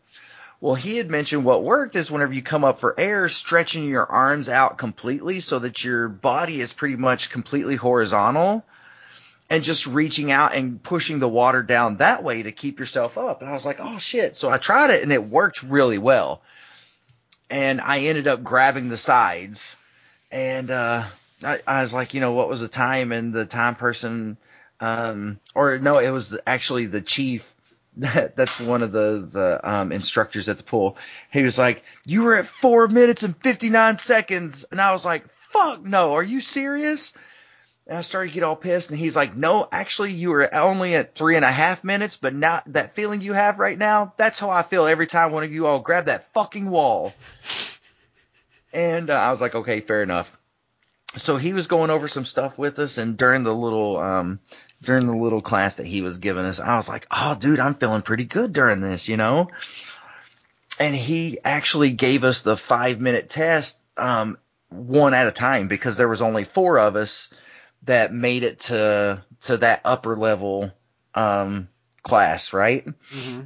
Well, 0.60 0.74
he 0.74 0.96
had 0.96 1.08
mentioned 1.08 1.44
what 1.44 1.62
worked 1.62 1.94
is 1.94 2.10
whenever 2.10 2.32
you 2.32 2.42
come 2.42 2.64
up 2.64 2.80
for 2.80 2.98
air, 2.98 3.28
stretching 3.28 3.88
your 3.88 4.04
arms 4.04 4.48
out 4.48 4.76
completely 4.76 5.38
so 5.40 5.60
that 5.60 5.84
your 5.84 6.08
body 6.08 6.60
is 6.60 6.72
pretty 6.72 6.96
much 6.96 7.30
completely 7.30 7.76
horizontal 7.76 8.64
and 9.50 9.62
just 9.64 9.86
reaching 9.86 10.30
out 10.32 10.54
and 10.54 10.82
pushing 10.82 11.20
the 11.20 11.28
water 11.28 11.62
down 11.62 11.98
that 11.98 12.22
way 12.24 12.42
to 12.42 12.52
keep 12.52 12.80
yourself 12.80 13.18
up. 13.18 13.42
And 13.42 13.50
I 13.50 13.54
was 13.54 13.66
like, 13.66 13.78
oh 13.80 13.98
shit. 13.98 14.36
So 14.36 14.50
I 14.50 14.58
tried 14.58 14.90
it 14.90 15.02
and 15.02 15.12
it 15.12 15.24
worked 15.24 15.62
really 15.62 15.98
well. 15.98 16.42
and 17.50 17.80
I 17.80 18.00
ended 18.00 18.26
up 18.28 18.42
grabbing 18.42 18.88
the 18.88 18.96
sides, 18.96 19.76
and 20.32 20.70
uh, 20.70 21.04
I, 21.44 21.60
I 21.66 21.82
was 21.82 21.94
like, 21.94 22.14
you 22.14 22.20
know, 22.20 22.32
what 22.32 22.48
was 22.48 22.60
the 22.60 22.68
time? 22.68 23.12
And 23.12 23.32
the 23.32 23.46
time 23.46 23.76
person, 23.76 24.38
um, 24.80 25.40
or 25.54 25.78
no, 25.78 25.98
it 25.98 26.10
was 26.10 26.38
actually 26.46 26.86
the 26.86 27.02
chief. 27.02 27.54
That, 27.98 28.36
that's 28.36 28.60
one 28.60 28.82
of 28.82 28.92
the 28.92 29.28
the 29.30 29.60
um, 29.68 29.92
instructors 29.92 30.48
at 30.48 30.58
the 30.58 30.64
pool. 30.64 30.96
He 31.32 31.42
was 31.42 31.58
like, 31.58 31.82
"You 32.06 32.24
were 32.24 32.36
at 32.36 32.46
four 32.46 32.88
minutes 32.88 33.24
and 33.24 33.36
fifty 33.36 33.70
nine 33.70 33.98
seconds," 33.98 34.64
and 34.70 34.80
I 34.80 34.92
was 34.92 35.04
like, 35.04 35.24
"Fuck 35.34 35.84
no! 35.84 36.14
Are 36.14 36.22
you 36.22 36.40
serious?" 36.40 37.12
And 37.88 37.96
I 37.96 38.02
started 38.02 38.28
to 38.28 38.34
get 38.34 38.42
all 38.42 38.54
pissed, 38.54 38.90
and 38.90 38.98
he's 38.98 39.16
like, 39.16 39.34
"No, 39.34 39.66
actually, 39.72 40.12
you 40.12 40.30
were 40.30 40.54
only 40.54 40.94
at 40.94 41.14
three 41.14 41.36
and 41.36 41.44
a 41.44 41.50
half 41.50 41.82
minutes, 41.82 42.16
but 42.16 42.34
now 42.34 42.60
that 42.66 42.94
feeling 42.94 43.22
you 43.22 43.32
have 43.32 43.58
right 43.58 43.78
now, 43.78 44.12
that's 44.18 44.38
how 44.38 44.50
I 44.50 44.62
feel 44.62 44.86
every 44.86 45.06
time 45.06 45.32
one 45.32 45.42
of 45.42 45.54
you 45.54 45.66
all 45.66 45.80
grab 45.80 46.04
that 46.04 46.32
fucking 46.34 46.68
wall." 46.68 47.14
And 48.74 49.08
uh, 49.08 49.14
I 49.14 49.30
was 49.30 49.40
like, 49.40 49.54
"Okay, 49.54 49.80
fair 49.80 50.02
enough." 50.02 50.38
So 51.16 51.38
he 51.38 51.54
was 51.54 51.66
going 51.66 51.88
over 51.88 52.08
some 52.08 52.26
stuff 52.26 52.58
with 52.58 52.78
us, 52.78 52.98
and 52.98 53.16
during 53.16 53.42
the 53.42 53.54
little 53.54 53.96
um, 53.96 54.40
during 54.82 55.06
the 55.06 55.16
little 55.16 55.40
class 55.40 55.76
that 55.76 55.86
he 55.86 56.02
was 56.02 56.18
giving 56.18 56.44
us, 56.44 56.60
I 56.60 56.76
was 56.76 56.90
like, 56.90 57.06
"Oh, 57.10 57.38
dude, 57.40 57.58
I'm 57.58 57.74
feeling 57.74 58.02
pretty 58.02 58.26
good 58.26 58.52
during 58.52 58.82
this," 58.82 59.08
you 59.08 59.16
know. 59.16 59.48
And 60.78 60.94
he 60.94 61.38
actually 61.42 61.92
gave 61.92 62.22
us 62.22 62.42
the 62.42 62.56
five 62.56 63.00
minute 63.00 63.30
test 63.30 63.80
um, 63.96 64.36
one 64.68 65.14
at 65.14 65.26
a 65.26 65.32
time 65.32 65.68
because 65.68 65.96
there 65.96 66.06
was 66.06 66.20
only 66.20 66.44
four 66.44 66.78
of 66.78 66.94
us 66.94 67.30
that 67.82 68.12
made 68.12 68.42
it 68.42 68.60
to 68.60 69.22
to 69.42 69.56
that 69.58 69.82
upper 69.84 70.16
level 70.16 70.72
um, 71.14 71.68
class, 72.02 72.52
right? 72.52 72.84
Mm-hmm. 72.84 73.42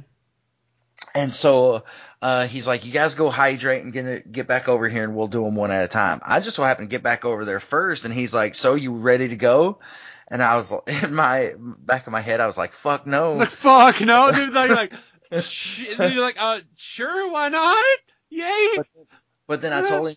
And 1.15 1.33
so 1.33 1.83
uh, 2.21 2.47
he's 2.47 2.67
like, 2.67 2.85
"You 2.85 2.91
guys 2.91 3.15
go 3.15 3.29
hydrate 3.29 3.83
and 3.83 3.93
get 3.93 4.31
get 4.31 4.47
back 4.47 4.67
over 4.67 4.89
here, 4.89 5.03
and 5.03 5.15
we'll 5.15 5.27
do 5.27 5.43
them 5.43 5.55
one 5.55 5.71
at 5.71 5.85
a 5.85 5.87
time." 5.87 6.21
I 6.25 6.39
just 6.39 6.55
so 6.55 6.63
happened 6.63 6.89
to 6.89 6.93
get 6.93 7.03
back 7.03 7.25
over 7.25 7.45
there 7.45 7.59
first, 7.59 8.05
and 8.05 8.13
he's 8.13 8.33
like, 8.33 8.55
"So 8.55 8.75
you 8.75 8.95
ready 8.95 9.27
to 9.29 9.35
go?" 9.35 9.79
And 10.27 10.41
I 10.41 10.55
was 10.55 10.73
in 11.03 11.13
my 11.13 11.53
back 11.57 12.07
of 12.07 12.13
my 12.13 12.21
head, 12.21 12.39
I 12.39 12.47
was 12.47 12.57
like, 12.57 12.71
"Fuck 12.71 13.05
no!" 13.05 13.33
Like 13.33 13.49
fuck 13.51 14.01
no, 14.01 14.31
dude. 14.35 14.53
Like, 14.53 14.71
like 14.71 14.93
sh- 15.41 15.89
you're 15.99 16.21
like, 16.21 16.37
uh, 16.39 16.61
sure, 16.75 17.29
why 17.31 17.49
not? 17.49 17.83
Yay! 18.29 18.69
But, 18.77 18.87
but 19.45 19.61
then 19.61 19.73
I 19.73 19.87
told 19.87 20.09
him, 20.09 20.15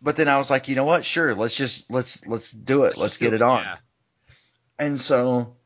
but 0.00 0.16
then 0.16 0.28
I 0.28 0.38
was 0.38 0.50
like, 0.50 0.68
you 0.68 0.76
know 0.76 0.84
what? 0.84 1.04
Sure, 1.04 1.34
let's 1.34 1.56
just 1.56 1.90
let's 1.90 2.26
let's 2.26 2.50
do 2.50 2.84
it. 2.84 2.96
Let's, 2.96 3.16
get 3.16 3.32
it 3.34 3.42
on. 3.42 3.62
Yeah. 3.62 3.76
And 4.78 5.00
so 5.00 5.56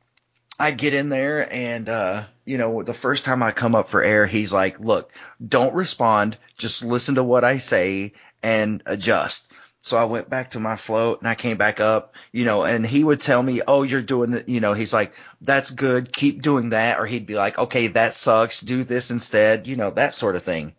I 0.58 0.70
get 0.70 0.94
in 0.94 1.08
there 1.08 1.52
and, 1.52 1.88
uh, 1.88 2.24
you 2.44 2.56
know, 2.56 2.82
the 2.82 2.94
first 2.94 3.24
time 3.24 3.42
I 3.42 3.52
come 3.52 3.74
up 3.74 3.88
for 3.88 4.02
air, 4.02 4.26
he's 4.26 4.52
like, 4.52 4.80
look, 4.80 5.12
don't 5.46 5.74
respond. 5.74 6.36
Just 6.56 6.84
listen 6.84 7.16
to 7.16 7.24
what 7.24 7.44
I 7.44 7.58
say 7.58 8.12
and 8.42 8.82
adjust. 8.86 9.52
So 9.80 9.96
I 9.96 10.04
went 10.04 10.30
back 10.30 10.50
to 10.50 10.60
my 10.60 10.76
float 10.76 11.18
and 11.18 11.28
I 11.28 11.34
came 11.34 11.56
back 11.56 11.80
up, 11.80 12.14
you 12.30 12.44
know, 12.44 12.62
and 12.62 12.86
he 12.86 13.02
would 13.02 13.18
tell 13.18 13.42
me, 13.42 13.62
Oh, 13.66 13.82
you're 13.82 14.02
doing 14.02 14.30
the, 14.30 14.44
you 14.46 14.60
know, 14.60 14.72
he's 14.74 14.92
like, 14.92 15.14
that's 15.40 15.70
good. 15.72 16.12
Keep 16.12 16.42
doing 16.42 16.70
that. 16.70 17.00
Or 17.00 17.06
he'd 17.06 17.26
be 17.26 17.34
like, 17.34 17.58
okay, 17.58 17.88
that 17.88 18.14
sucks. 18.14 18.60
Do 18.60 18.84
this 18.84 19.10
instead, 19.10 19.66
you 19.66 19.74
know, 19.74 19.90
that 19.90 20.14
sort 20.14 20.36
of 20.36 20.44
thing. 20.44 20.74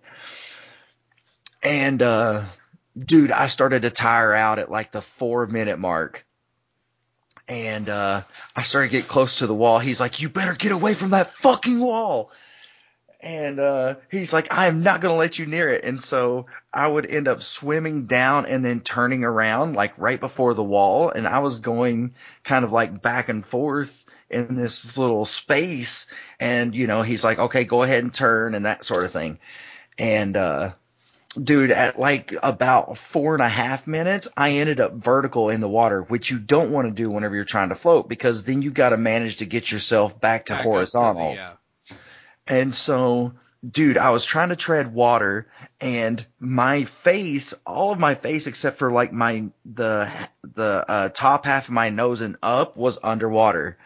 And, 1.62 2.01
uh, 2.01 2.45
dude, 2.98 3.32
I 3.32 3.48
started 3.48 3.84
to 3.84 3.89
tire 3.89 4.34
out 4.34 4.60
at 4.60 4.72
like 4.72 4.91
the 4.91 5.02
four 5.02 5.48
minute 5.48 5.80
mark 5.80 6.26
and 7.48 7.89
uh, 7.89 8.22
I 8.56 8.62
started 8.62 8.91
to 8.91 8.98
get 8.98 9.08
close 9.08 9.39
to 9.39 9.48
the 9.48 9.56
wall. 9.56 9.80
He's 9.80 10.00
like, 10.00 10.22
"You 10.22 10.30
better 10.30 10.54
get 10.54 10.72
away 10.72 10.94
from 10.94 11.12
that 11.12 11.32
fucking 11.32 11.80
wall." 11.80 12.32
And 13.22 13.60
uh, 13.60 13.96
he's 14.12 14.34
like, 14.34 14.54
"I 14.54 14.68
am 14.68 14.82
not 14.82 15.02
going 15.02 15.14
to 15.14 15.20
let 15.20 15.39
you 15.39 15.46
near 15.46 15.70
it." 15.70 15.84
And 15.84 16.00
so 16.00 16.46
I 16.74 16.88
would 16.88 17.06
end 17.06 17.28
up 17.28 17.41
swimming 17.41 18.06
down 18.06 18.46
and 18.46 18.64
then 18.64 18.80
turning 18.80 19.24
around, 19.24 19.76
like 19.76 19.98
right 19.98 20.20
before 20.20 20.54
the 20.54 20.64
wall. 20.64 21.10
And 21.10 21.28
I 21.28 21.39
was 21.39 21.60
going 21.60 22.16
kind 22.44 22.64
of 22.64 22.72
like 22.72 23.02
back 23.02 23.30
and 23.30 23.46
forth 23.46 24.06
in 24.30 24.56
this 24.56 24.98
little 24.98 25.26
space. 25.26 26.08
And 26.39 26.74
you 26.74 26.88
know, 26.88 27.02
he's 27.02 27.24
like, 27.24 27.39
"Okay, 27.39 27.66
go 27.66 27.84
ahead 27.84 28.04
and 28.04 28.14
turn," 28.14 28.56
and 28.56 28.66
that 28.66 28.86
sort 28.86 29.04
of 29.04 29.12
thing. 29.12 29.39
And 29.98 30.38
uh, 30.38 30.74
dude, 31.41 31.71
at 31.71 31.97
like 31.99 32.34
about 32.43 32.97
four 32.97 33.34
and 33.36 33.43
a 33.43 33.49
half 33.49 33.88
minutes, 33.88 34.27
I 34.36 34.51
ended 34.53 34.79
up 34.79 34.93
vertical 34.93 35.49
in 35.49 35.61
the 35.61 35.69
water, 35.69 36.01
which 36.01 36.31
you 36.31 36.39
don't 36.39 36.71
want 36.71 36.88
to 36.88 36.93
do 36.93 37.09
whenever 37.09 37.36
you're 37.36 37.43
trying 37.43 37.69
to 37.69 37.75
float 37.75 38.09
because 38.09 38.43
then 38.43 38.61
you've 38.61 38.73
got 38.73 38.89
to 38.89 38.97
manage 38.97 39.38
to 39.38 39.45
get 39.45 39.71
yourself 39.71 40.19
back 40.19 40.45
to 40.45 40.53
Back 40.53 40.59
up 40.59 40.63
to 40.63 40.69
horizontal. 40.69 41.29
the, 41.31 41.36
yeah. 41.36 41.53
And 42.47 42.73
so, 42.75 43.34
dude, 43.67 43.97
I 43.97 44.09
was 44.11 44.25
trying 44.25 44.49
to 44.49 44.55
tread 44.55 44.93
water 44.93 45.47
and 45.79 46.25
my 46.39 46.84
face, 46.84 47.53
all 47.65 47.91
of 47.91 47.99
my 47.99 48.15
face 48.15 48.47
except 48.47 48.77
for 48.77 48.91
like 48.91 49.13
my, 49.13 49.45
the, 49.65 50.11
the, 50.43 50.86
uh, 50.88 51.09
top 51.09 51.45
half 51.45 51.67
of 51.69 51.73
my 51.73 51.89
nose 51.89 52.21
and 52.21 52.36
up 52.43 52.75
was 52.77 52.99
underwater. 53.01 53.77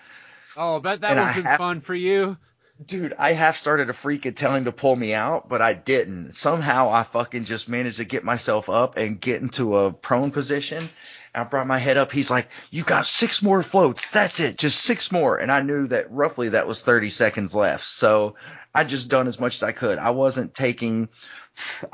Oh, 0.55 0.79
bet 0.79 1.01
that 1.01 1.11
And 1.11 1.19
wasn't 1.19 1.45
have- 1.45 1.57
fun 1.59 1.81
for 1.81 1.93
you. 1.93 2.37
Dude, 2.86 3.15
I 3.17 3.34
half 3.34 3.55
started 3.57 3.88
to 3.88 3.93
freak 3.93 4.25
and 4.25 4.38
tell 4.38 4.53
him 4.53 4.65
to 4.65 4.71
pull 4.71 4.95
me 4.95 5.13
out, 5.13 5.49
but 5.49 5.61
I 5.61 5.73
didn't. 5.73 6.34
Somehow 6.34 6.91
I 6.91 7.03
fucking 7.03 7.45
just 7.45 7.67
managed 7.67 7.97
to 7.97 8.05
get 8.05 8.23
myself 8.23 8.69
up 8.69 8.97
and 8.97 9.19
get 9.19 9.41
into 9.41 9.78
a 9.78 9.91
prone 9.91 10.32
position. 10.32 10.89
I 11.34 11.43
brought 11.43 11.67
my 11.67 11.78
head 11.78 11.97
up. 11.97 12.11
He's 12.11 12.32
like, 12.32 12.49
you 12.71 12.84
got 12.84 13.05
six 13.05 13.43
more 13.43 13.61
floats. 13.61 14.07
That's 14.07 14.39
it. 14.39 14.57
Just 14.57 14.82
six 14.82 15.11
more. 15.11 15.38
And 15.38 15.51
I 15.51 15.61
knew 15.61 15.88
that 15.88 16.11
roughly 16.11 16.49
that 16.49 16.67
was 16.67 16.82
30 16.82 17.09
seconds 17.09 17.53
left. 17.53 17.84
So 17.84 18.36
I 18.73 18.84
just 18.84 19.09
done 19.09 19.28
as 19.28 19.39
much 19.39 19.55
as 19.55 19.63
I 19.63 19.71
could. 19.71 19.99
I 19.99 20.11
wasn't 20.11 20.53
taking, 20.53 21.09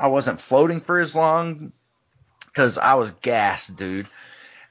I 0.00 0.08
wasn't 0.08 0.40
floating 0.40 0.80
for 0.80 0.98
as 0.98 1.14
long 1.14 1.72
because 2.46 2.78
I 2.78 2.94
was 2.94 3.10
gassed, 3.12 3.76
dude. 3.76 4.08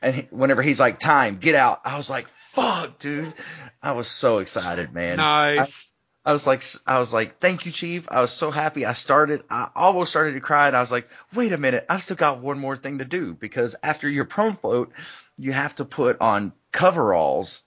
And 0.02 0.16
he, 0.16 0.22
whenever 0.32 0.62
he's 0.62 0.80
like, 0.80 1.00
time, 1.00 1.38
get 1.38 1.56
out. 1.56 1.82
I 1.86 1.98
was 1.98 2.10
like, 2.10 2.28
fuck, 2.28 2.98
dude. 3.00 3.34
I 3.82 3.92
was 3.94 4.08
so 4.08 4.40
excited, 4.40 4.92
man. 4.94 5.18
Nice. 5.18 5.93
I 6.26 6.32
was 6.32 6.48
like, 6.48 6.64
I 6.88 7.00
was 7.00 7.14
like, 7.14 7.40
thank 7.40 7.66
you, 7.66 7.72
chief. 7.72 8.08
I 8.10 8.22
was 8.22 8.32
so 8.32 8.50
happy. 8.50 8.86
I 8.86 8.94
started, 8.94 9.44
I 9.50 9.70
almost 9.76 10.12
started 10.12 10.34
to 10.34 10.40
cry 10.40 10.68
and 10.68 10.78
I 10.78 10.80
was 10.80 10.92
like, 10.92 11.10
wait 11.34 11.52
a 11.52 11.58
minute. 11.58 11.86
I 11.90 11.98
still 11.98 12.16
got 12.16 12.40
one 12.40 12.60
more 12.60 12.78
thing 12.78 13.00
to 13.00 13.06
do 13.06 13.34
because 13.34 13.76
after 13.84 14.10
your 14.10 14.24
prone 14.24 14.56
float, 14.56 14.94
you 15.38 15.52
have 15.52 15.76
to 15.76 15.86
put 15.86 16.22
on 16.22 16.54
coveralls 16.72 17.62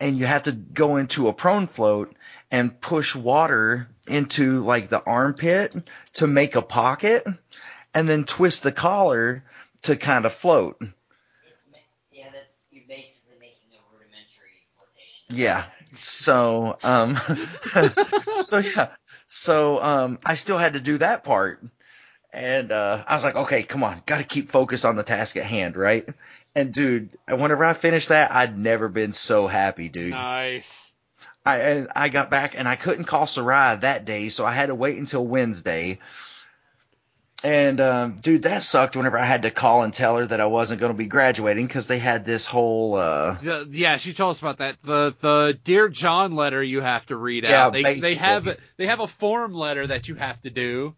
and 0.00 0.18
you 0.18 0.26
have 0.26 0.42
to 0.42 0.52
go 0.52 0.96
into 0.96 1.28
a 1.28 1.32
prone 1.32 1.68
float 1.68 2.12
and 2.50 2.80
push 2.80 3.14
water 3.14 3.88
into 4.08 4.60
like 4.60 4.88
the 4.88 5.02
armpit 5.02 5.76
to 6.14 6.26
make 6.26 6.56
a 6.56 6.62
pocket 6.62 7.24
and 7.94 8.08
then 8.08 8.24
twist 8.24 8.64
the 8.64 8.72
collar 8.72 9.44
to 9.82 9.94
kind 9.94 10.24
of 10.24 10.32
float. 10.32 10.76
It's 10.80 11.62
yeah, 12.10 12.26
that's 12.32 12.62
you're 12.72 12.82
basically 12.88 13.36
making 13.38 13.68
a 13.74 13.94
rudimentary 13.94 14.66
flotation. 14.74 15.36
Yeah. 15.36 15.64
So, 15.94 16.76
um, 16.82 17.18
so 18.40 18.58
yeah, 18.58 18.88
so, 19.26 19.82
um, 19.82 20.18
I 20.24 20.34
still 20.34 20.58
had 20.58 20.74
to 20.74 20.80
do 20.80 20.98
that 20.98 21.24
part. 21.24 21.62
And, 22.32 22.72
uh, 22.72 23.04
I 23.06 23.14
was 23.14 23.24
like, 23.24 23.36
okay, 23.36 23.62
come 23.62 23.84
on, 23.84 24.02
gotta 24.06 24.24
keep 24.24 24.50
focus 24.50 24.84
on 24.84 24.96
the 24.96 25.02
task 25.02 25.36
at 25.36 25.44
hand, 25.44 25.76
right? 25.76 26.08
And 26.54 26.72
dude, 26.72 27.16
whenever 27.28 27.64
I 27.64 27.72
finished 27.72 28.08
that, 28.08 28.32
I'd 28.32 28.58
never 28.58 28.88
been 28.88 29.12
so 29.12 29.46
happy, 29.46 29.88
dude. 29.88 30.10
Nice. 30.10 30.92
I, 31.44 31.58
and 31.60 31.88
I 31.96 32.08
got 32.08 32.30
back 32.30 32.54
and 32.56 32.68
I 32.68 32.76
couldn't 32.76 33.04
call 33.04 33.26
Sarai 33.26 33.76
that 33.76 34.04
day, 34.04 34.28
so 34.28 34.44
I 34.44 34.52
had 34.52 34.66
to 34.66 34.74
wait 34.74 34.98
until 34.98 35.26
Wednesday. 35.26 35.98
And, 37.44 37.80
um, 37.80 38.18
dude, 38.20 38.42
that 38.42 38.62
sucked 38.62 38.96
whenever 38.96 39.18
I 39.18 39.24
had 39.24 39.42
to 39.42 39.50
call 39.50 39.82
and 39.82 39.92
tell 39.92 40.16
her 40.16 40.26
that 40.26 40.40
I 40.40 40.46
wasn't 40.46 40.80
going 40.80 40.92
to 40.92 40.98
be 40.98 41.06
graduating 41.06 41.66
because 41.66 41.88
they 41.88 41.98
had 41.98 42.24
this 42.24 42.46
whole, 42.46 42.94
uh, 42.94 43.34
The- 43.34 43.66
yeah, 43.70 43.96
she 43.96 44.12
told 44.12 44.30
us 44.30 44.40
about 44.40 44.58
that. 44.58 44.76
The 44.84 45.14
the 45.20 45.58
dear 45.64 45.88
John 45.88 46.36
letter 46.36 46.62
you 46.62 46.80
have 46.80 47.04
to 47.06 47.16
read 47.16 47.44
Yeah, 47.44 47.66
out. 47.66 47.72
They 47.72 47.98
they 47.98 48.14
have 48.14 48.56
they 48.76 48.86
have 48.86 49.00
a 49.00 49.08
form 49.08 49.54
letter 49.54 49.88
that 49.88 50.06
you 50.06 50.14
have 50.14 50.40
to 50.42 50.50
do. 50.50 50.94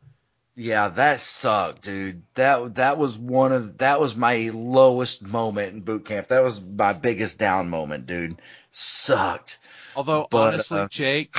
Yeah, 0.57 0.89
that 0.89 1.19
sucked, 1.19 1.83
dude. 1.83 2.23
That 2.35 2.75
that 2.77 2.99
was 2.99 3.17
one 3.19 3.53
of 3.53 3.79
that 3.79 3.99
was 3.99 4.15
my 4.15 4.51
lowest 4.53 5.23
moment 5.23 5.73
in 5.73 5.81
boot 5.81 6.05
camp. 6.05 6.29
That 6.29 6.45
was 6.45 6.63
my 6.63 6.93
biggest 6.93 7.39
down 7.39 7.71
moment, 7.71 8.07
dude. 8.07 8.37
Sucked. 8.71 9.59
Although 9.97 10.29
But, 10.31 10.55
honestly, 10.55 10.79
uh, 10.81 10.89
Jake, 10.89 11.35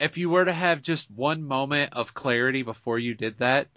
if 0.00 0.16
you 0.16 0.30
were 0.30 0.44
to 0.44 0.52
have 0.52 0.82
just 0.82 1.10
one 1.10 1.44
moment 1.44 1.92
of 1.92 2.14
clarity 2.14 2.62
before 2.62 2.98
you 2.98 3.14
did 3.14 3.38
that, 3.38 3.68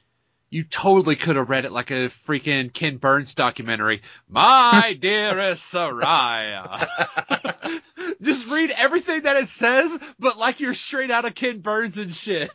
you 0.49 0.63
totally 0.63 1.15
could 1.15 1.35
have 1.35 1.49
read 1.49 1.65
it 1.65 1.71
like 1.71 1.91
a 1.91 2.09
freaking 2.09 2.73
Ken 2.73 2.97
Burns 2.97 3.35
documentary. 3.35 4.01
My 4.27 4.97
dearest 4.99 5.73
Soraya. 5.73 6.87
just 8.21 8.47
read 8.47 8.71
everything 8.75 9.23
that 9.23 9.37
it 9.37 9.47
says, 9.47 9.99
but 10.17 10.37
like 10.37 10.59
you're 10.59 10.73
straight 10.73 11.11
out 11.11 11.25
of 11.25 11.35
Ken 11.35 11.59
Burns 11.59 11.97
and 11.97 12.13
shit. 12.13 12.49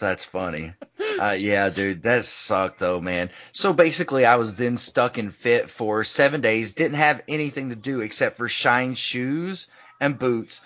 That's 0.00 0.24
funny. 0.24 0.72
Uh, 1.20 1.36
yeah, 1.38 1.68
dude, 1.68 2.02
that 2.02 2.24
sucked 2.24 2.80
though, 2.80 3.00
man. 3.00 3.30
So 3.52 3.72
basically, 3.72 4.24
I 4.24 4.36
was 4.36 4.56
then 4.56 4.76
stuck 4.76 5.18
in 5.18 5.30
fit 5.30 5.70
for 5.70 6.02
seven 6.02 6.40
days. 6.40 6.74
Didn't 6.74 6.96
have 6.96 7.22
anything 7.28 7.68
to 7.68 7.76
do 7.76 8.00
except 8.00 8.36
for 8.36 8.48
shine 8.48 8.96
shoes 8.96 9.68
and 10.00 10.18
boots. 10.18 10.60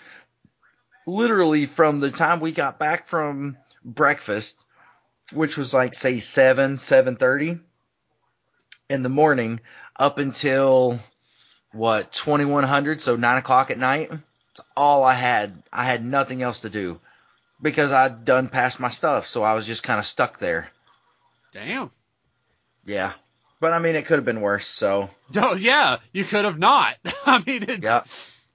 Literally 1.05 1.67
from 1.67 1.99
the 1.99 2.09
time 2.09 2.39
we 2.39 2.51
got 2.51 2.79
back 2.79 3.05
from 3.05 3.57
breakfast 3.85 4.65
which 5.33 5.57
was 5.57 5.73
like 5.73 5.93
say 5.93 6.19
seven, 6.19 6.77
seven 6.77 7.15
thirty 7.15 7.59
in 8.89 9.01
the 9.01 9.09
morning, 9.09 9.59
up 9.97 10.17
until 10.17 10.99
what 11.71 12.11
twenty 12.13 12.45
one 12.45 12.63
hundred, 12.63 13.01
so 13.01 13.15
nine 13.15 13.37
o'clock 13.37 13.71
at 13.71 13.77
night. 13.77 14.09
That's 14.09 14.67
all 14.75 15.03
I 15.03 15.13
had. 15.13 15.61
I 15.71 15.83
had 15.83 16.03
nothing 16.03 16.41
else 16.41 16.61
to 16.61 16.69
do 16.69 16.99
because 17.61 17.91
I'd 17.91 18.25
done 18.25 18.47
past 18.47 18.79
my 18.79 18.89
stuff, 18.89 19.27
so 19.27 19.43
I 19.43 19.53
was 19.53 19.67
just 19.67 19.83
kind 19.83 19.99
of 19.99 20.05
stuck 20.05 20.39
there. 20.39 20.69
Damn. 21.51 21.91
Yeah, 22.85 23.13
but 23.59 23.73
I 23.73 23.79
mean, 23.79 23.95
it 23.95 24.05
could 24.05 24.17
have 24.17 24.25
been 24.25 24.41
worse. 24.41 24.65
So 24.67 25.09
Oh 25.35 25.55
yeah, 25.55 25.97
you 26.13 26.23
could 26.23 26.45
have 26.45 26.57
not. 26.59 26.95
I 27.25 27.43
mean, 27.45 27.63
it's 27.63 27.83
yeah, 27.83 28.03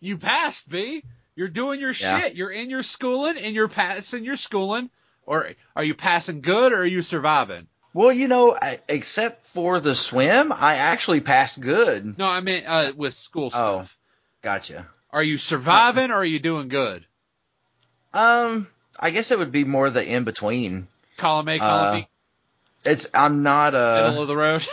you 0.01 0.17
passed, 0.19 0.69
B. 0.69 1.05
You're 1.35 1.49
doing 1.49 1.81
your 1.81 1.93
Yeah. 1.93 2.21
shit. 2.21 2.35
You're 2.35 2.51
in 2.51 2.71
your 2.71 2.83
schooling 2.83 3.37
and 3.39 3.55
you're 3.55 3.69
passing 3.69 4.25
your 4.25 4.37
schooling. 4.37 4.91
Or 5.27 5.51
are 5.77 5.85
you 5.85 5.95
passing 5.95 6.41
good 6.41 6.73
or 6.73 6.79
are 6.79 6.87
you 6.87 7.03
surviving? 7.03 7.69
well, 7.95 8.13
you 8.13 8.29
know, 8.29 8.57
except 8.89 9.45
for 9.45 9.81
the 9.81 9.95
swim, 9.95 10.53
I 10.53 10.77
actually 10.77 11.21
passed 11.21 11.61
good. 11.61 12.19
No, 12.19 12.27
I 12.27 12.41
mean 12.41 12.65
uh, 12.67 12.93
with 12.97 13.15
school 13.15 13.51
stuff. 13.51 13.63
Oh. 13.63 13.79
stuff. 13.79 13.99
Gotcha. 14.43 14.89
Are 15.11 15.23
you 15.23 15.39
surviving 15.39 16.11
or 16.11 16.15
are 16.15 16.25
you 16.25 16.39
doing 16.39 16.69
good? 16.69 17.05
Um, 18.15 18.67
I 18.99 19.11
guess 19.11 19.31
it 19.31 19.39
would 19.39 19.53
be 19.53 19.65
more 19.65 19.91
the 19.91 20.05
in 20.05 20.25
between. 20.25 20.89
Column 21.19 21.49
A, 21.49 21.59
column 21.59 21.87
Uh, 21.87 22.01
B, 22.01 22.09
It's 22.85 23.09
I'm 23.15 23.43
not 23.43 23.75
a 23.75 24.09
middle 24.09 24.23
of 24.23 24.29
the 24.29 24.37
road. 24.37 24.67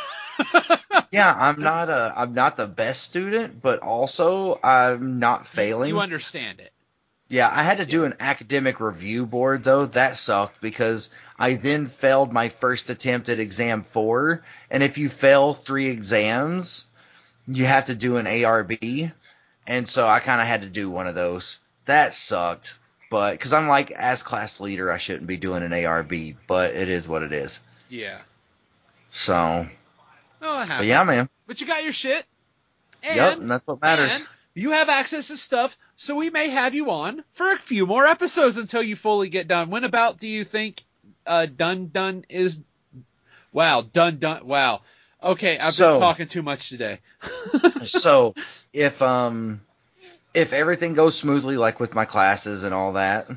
yeah 1.12 1.34
I'm 1.38 1.60
not 1.60 1.90
a 1.90 2.14
I'm 2.16 2.34
not 2.34 2.56
the 2.56 2.68
best 2.68 3.04
student, 3.04 3.62
but 3.62 3.80
also 3.80 4.60
I'm 4.64 5.20
not 5.20 5.46
failing. 5.46 5.90
You 5.90 6.00
understand 6.00 6.62
it. 6.62 6.72
Yeah, 7.32 7.48
I 7.48 7.62
had 7.62 7.78
to 7.78 7.86
do 7.86 8.06
an 8.06 8.16
academic 8.20 8.80
review 8.80 9.28
board 9.28 9.64
though. 9.64 9.86
That 9.86 10.18
sucked 10.18 10.60
because 10.62 11.12
I 11.38 11.54
then 11.54 11.88
failed 11.88 12.34
my 12.34 12.50
first 12.50 12.90
attempt 12.90 13.30
at 13.30 13.40
exam 13.40 13.84
four, 13.84 14.44
and 14.72 14.82
if 14.82 14.98
you 14.98 15.10
fail 15.10 15.54
three 15.54 15.88
exams, 15.88 16.88
you 17.48 17.66
have 17.66 17.86
to 17.86 17.96
do 17.96 18.18
an 18.18 18.26
ARB, 18.26 19.12
and 19.68 19.88
so 19.88 20.08
I 20.08 20.20
kind 20.20 20.42
of 20.42 20.48
had 20.48 20.64
to 20.64 20.70
do 20.70 20.90
one 20.90 21.06
of 21.06 21.14
those. 21.14 21.60
That 21.86 22.14
sucked, 22.14 22.78
but 23.12 23.34
because 23.34 23.54
I'm 23.54 23.68
like 23.68 23.92
as 23.92 24.24
class 24.24 24.60
leader, 24.60 24.92
I 24.92 24.98
shouldn't 24.98 25.28
be 25.28 25.38
doing 25.38 25.62
an 25.62 25.72
ARB, 25.72 26.36
but 26.48 26.74
it 26.74 26.90
is 26.90 27.08
what 27.08 27.22
it 27.22 27.32
is. 27.32 27.62
Yeah. 27.92 28.18
So, 29.12 29.68
No, 30.42 30.54
it 30.62 30.68
happens. 30.68 30.70
but 30.80 30.86
yeah, 30.86 31.04
man. 31.04 31.30
But 31.46 31.62
you 31.62 31.68
got 31.68 31.84
your 31.84 31.94
shit. 31.94 32.26
And, 33.04 33.16
yep, 33.16 33.38
and 33.40 33.50
that's 33.50 33.66
what 33.68 33.82
matters. 33.82 34.24
You 34.56 34.72
have 34.72 34.90
access 34.90 35.28
to 35.30 35.38
stuff, 35.38 35.78
so 35.96 36.16
we 36.16 36.30
may 36.30 36.50
have 36.50 36.74
you 36.76 36.92
on 36.92 37.24
for 37.34 37.52
a 37.54 37.60
few 37.60 37.86
more 37.86 38.06
episodes 38.06 38.58
until 38.58 38.82
you 38.84 38.96
fully 38.96 39.30
get 39.30 39.48
done. 39.48 39.70
When 39.70 39.84
about 39.84 40.20
do 40.20 40.28
you 40.28 40.44
think 40.44 40.82
uh, 41.26 41.46
done 41.46 41.88
done 41.94 42.26
is? 42.30 42.62
Wow, 43.52 43.82
done 43.82 44.18
done. 44.20 44.46
Wow. 44.46 44.82
Okay, 45.22 45.56
I've 45.56 45.74
So- 45.74 45.94
been 45.94 46.02
talking 46.02 46.28
too 46.28 46.42
much 46.44 46.70
today. 46.70 47.00
so 47.86 48.36
if 48.74 49.02
um 49.02 49.62
if 50.34 50.54
everything 50.54 50.94
goes 50.94 51.18
smoothly 51.18 51.58
like 51.58 51.80
with 51.80 51.94
my 51.96 52.06
classes 52.06 52.64
and 52.64 52.74
all 52.74 52.94
that 52.94 53.28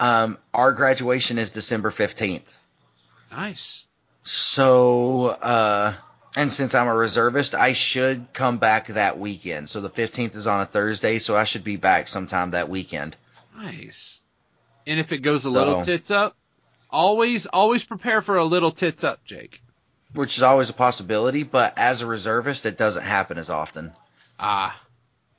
um 0.00 0.38
our 0.54 0.72
graduation 0.72 1.38
is 1.38 1.50
december 1.50 1.90
15th 1.90 2.58
Nice. 3.30 3.84
so 4.22 5.26
uh 5.26 5.92
and 6.36 6.52
since 6.52 6.74
i'm 6.74 6.86
a 6.88 6.94
reservist 6.94 7.54
i 7.54 7.72
should 7.72 8.26
come 8.32 8.58
back 8.58 8.86
that 8.88 9.18
weekend 9.18 9.68
so 9.68 9.80
the 9.80 9.90
15th 9.90 10.34
is 10.36 10.46
on 10.46 10.60
a 10.60 10.66
thursday 10.66 11.18
so 11.18 11.36
i 11.36 11.44
should 11.44 11.64
be 11.64 11.76
back 11.76 12.06
sometime 12.08 12.50
that 12.50 12.68
weekend 12.68 13.16
Nice. 13.56 14.20
And 14.86 14.98
if 14.98 15.12
it 15.12 15.18
goes 15.18 15.44
a 15.44 15.50
little 15.50 15.82
tits 15.82 16.10
up, 16.10 16.34
always 16.88 17.44
always 17.46 17.84
prepare 17.84 18.22
for 18.22 18.36
a 18.38 18.44
little 18.44 18.70
tits 18.70 19.04
up, 19.04 19.22
Jake. 19.24 19.60
which 20.14 20.38
is 20.38 20.42
always 20.42 20.70
a 20.70 20.72
possibility 20.72 21.42
but 21.42 21.76
as 21.76 22.00
a 22.02 22.06
reservist 22.06 22.64
it 22.64 22.78
doesn't 22.78 23.02
happen 23.04 23.36
as 23.38 23.50
often 23.50 23.92
Ah, 24.38 24.80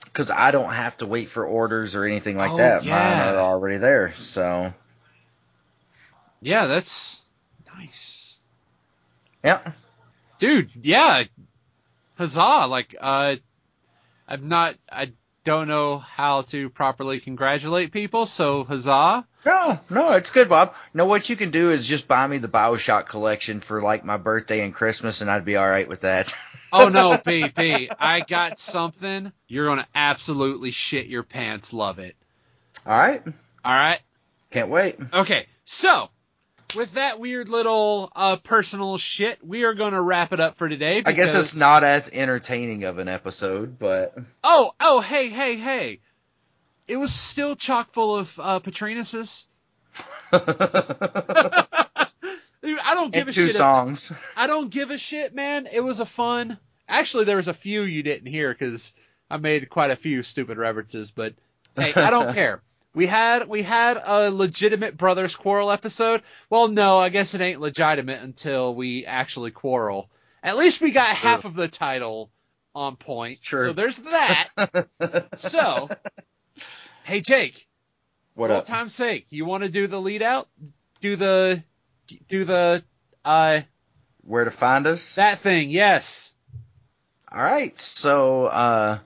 because 0.05 0.29
i 0.29 0.51
don't 0.51 0.71
have 0.73 0.95
to 0.97 1.07
wait 1.07 1.29
for 1.29 1.43
orders 1.45 1.95
or 1.95 2.03
anything 2.05 2.37
like 2.37 2.51
Oh, 2.51 2.57
that 2.57 2.83
yeah. 2.83 2.91
mine 2.91 3.33
are 3.35 3.39
already 3.39 3.77
there 3.77 4.13
so 4.13 4.73
yeah, 6.43 6.65
that's 6.67 7.21
nice. 7.77 8.39
yeah 9.43 9.71
dude 10.41 10.71
yeah. 10.83 11.23
Huzzah. 12.17 12.65
Like 12.67 12.95
uh 12.99 13.35
i'm 14.27 14.47
not 14.47 14.75
i 14.91 15.11
don't 15.43 15.67
know 15.67 15.97
how 15.97 16.41
to 16.43 16.69
properly 16.69 17.19
congratulate 17.19 17.91
people 17.91 18.25
so 18.25 18.63
huzzah. 18.63 19.25
No, 19.43 19.79
no, 19.89 20.11
it's 20.11 20.29
good, 20.29 20.49
Bob. 20.49 20.75
No, 20.93 21.07
what 21.07 21.27
you 21.27 21.35
can 21.35 21.49
do 21.49 21.71
is 21.71 21.87
just 21.87 22.07
buy 22.07 22.27
me 22.27 22.37
the 22.37 22.47
Bioshock 22.47 23.07
collection 23.07 23.59
for 23.59 23.81
like 23.81 24.05
my 24.05 24.17
birthday 24.17 24.61
and 24.61 24.71
Christmas, 24.71 25.21
and 25.21 25.31
I'd 25.31 25.45
be 25.45 25.55
all 25.55 25.67
right 25.67 25.87
with 25.87 26.01
that. 26.01 26.31
oh 26.73 26.89
no 26.89 27.11
pp 27.17 27.87
i 27.99 28.19
got 28.19 28.59
something. 28.59 29.31
You're 29.47 29.67
gonna 29.67 29.87
absolutely 29.95 30.71
shit 30.71 31.07
your 31.07 31.23
pants. 31.23 31.73
Love 31.73 31.97
it. 31.99 32.15
All 32.85 32.97
right, 32.97 33.23
all 33.25 33.73
right. 33.73 33.99
Can't 34.51 34.69
wait. 34.69 34.97
okay 35.13 35.47
so 35.65 36.09
with 36.75 36.93
that 36.93 37.19
weird 37.19 37.49
little 37.49 38.11
uh 38.15 38.35
personal 38.37 38.97
shit 38.97 39.45
we 39.45 39.63
are 39.63 39.73
gonna 39.73 40.01
wrap 40.01 40.33
it 40.33 40.39
up 40.39 40.57
for 40.57 40.67
today 40.69 41.01
I 41.05 41.11
guess 41.11 41.35
it's 41.35 41.55
not 41.55 41.83
as 41.83 42.09
entertaining 42.11 42.83
of 42.83 42.97
an 42.97 43.07
episode, 43.07 43.77
but 43.79 44.15
oh 44.43 44.71
oh 44.79 45.01
hey 45.01 45.29
hey 45.29 45.55
hey 45.57 45.99
it 46.87 46.97
was 46.97 47.13
still 47.13 47.55
chock 47.55 47.93
full 47.93 48.15
of 48.17 48.39
uh 48.41 48.59
patrinuses 48.59 49.47
Dude, 50.31 50.41
I 52.63 52.93
don't 52.93 53.11
give 53.11 53.21
and 53.21 53.29
a 53.29 53.33
two 53.33 53.47
shit. 53.47 53.55
songs. 53.55 54.11
I 54.37 54.47
don't 54.47 54.69
give 54.69 54.91
a 54.91 54.97
shit, 54.97 55.35
man. 55.35 55.67
It 55.71 55.81
was 55.81 55.99
a 55.99 56.05
fun. 56.05 56.57
Actually, 56.87 57.25
there 57.25 57.37
was 57.37 57.47
a 57.47 57.53
few 57.53 57.81
you 57.81 58.03
didn't 58.03 58.27
hear 58.31 58.53
because 58.53 58.93
I 59.29 59.37
made 59.37 59.69
quite 59.69 59.91
a 59.91 59.95
few 59.95 60.23
stupid 60.23 60.57
references. 60.57 61.11
But 61.11 61.33
hey, 61.75 61.93
I 61.93 62.09
don't 62.09 62.33
care. 62.35 62.61
We 62.93 63.07
had 63.07 63.47
we 63.47 63.61
had 63.63 64.01
a 64.03 64.29
legitimate 64.29 64.97
brothers 64.97 65.35
quarrel 65.35 65.71
episode. 65.71 66.23
Well, 66.49 66.67
no, 66.67 66.99
I 66.99 67.09
guess 67.09 67.33
it 67.33 67.41
ain't 67.41 67.61
legitimate 67.61 68.21
until 68.21 68.75
we 68.75 69.05
actually 69.05 69.51
quarrel. 69.51 70.09
At 70.43 70.57
least 70.57 70.81
we 70.81 70.91
got 70.91 71.15
half 71.15 71.45
of 71.45 71.55
the 71.55 71.67
title 71.67 72.31
on 72.75 72.97
point. 72.97 73.41
True. 73.41 73.67
So 73.67 73.73
there's 73.73 73.97
that. 73.97 74.47
so, 75.37 75.89
hey 77.03 77.21
Jake, 77.21 77.67
what 78.33 78.49
for 78.49 78.57
up? 78.57 78.65
time's 78.65 78.95
sake, 78.95 79.27
you 79.29 79.45
want 79.45 79.63
to 79.63 79.69
do 79.69 79.87
the 79.87 80.01
lead 80.01 80.21
out? 80.21 80.49
Do 80.99 81.15
the 81.15 81.63
do 82.27 82.43
the 82.43 82.83
uh 83.23 83.61
Where 84.23 84.43
to 84.43 84.51
find 84.51 84.85
us? 84.85 85.15
that 85.15 85.39
thing? 85.39 85.69
Yes. 85.69 86.33
All 87.33 87.41
right, 87.41 87.77
so 87.77 88.47
uh, 88.47 88.99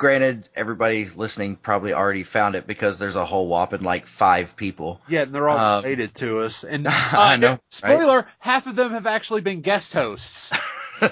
granted, 0.00 0.48
everybody 0.56 1.04
listening 1.04 1.56
probably 1.56 1.92
already 1.92 2.22
found 2.22 2.54
it 2.54 2.66
because 2.66 2.98
there's 2.98 3.16
a 3.16 3.24
whole 3.26 3.46
whopping 3.48 3.82
like 3.82 4.06
five 4.06 4.56
people. 4.56 4.98
Yeah, 5.06 5.22
and 5.22 5.34
they're 5.34 5.46
all 5.46 5.58
Um, 5.78 5.84
related 5.84 6.14
to 6.16 6.38
us. 6.40 6.64
And 6.64 6.86
uh, 6.88 6.90
I 6.94 7.36
know, 7.36 7.50
right? 7.50 7.60
spoiler: 7.68 8.26
half 8.38 8.66
of 8.66 8.76
them 8.76 8.92
have 8.92 9.06
actually 9.06 9.42
been 9.42 9.60
guest 9.60 9.92
hosts. 9.92 10.50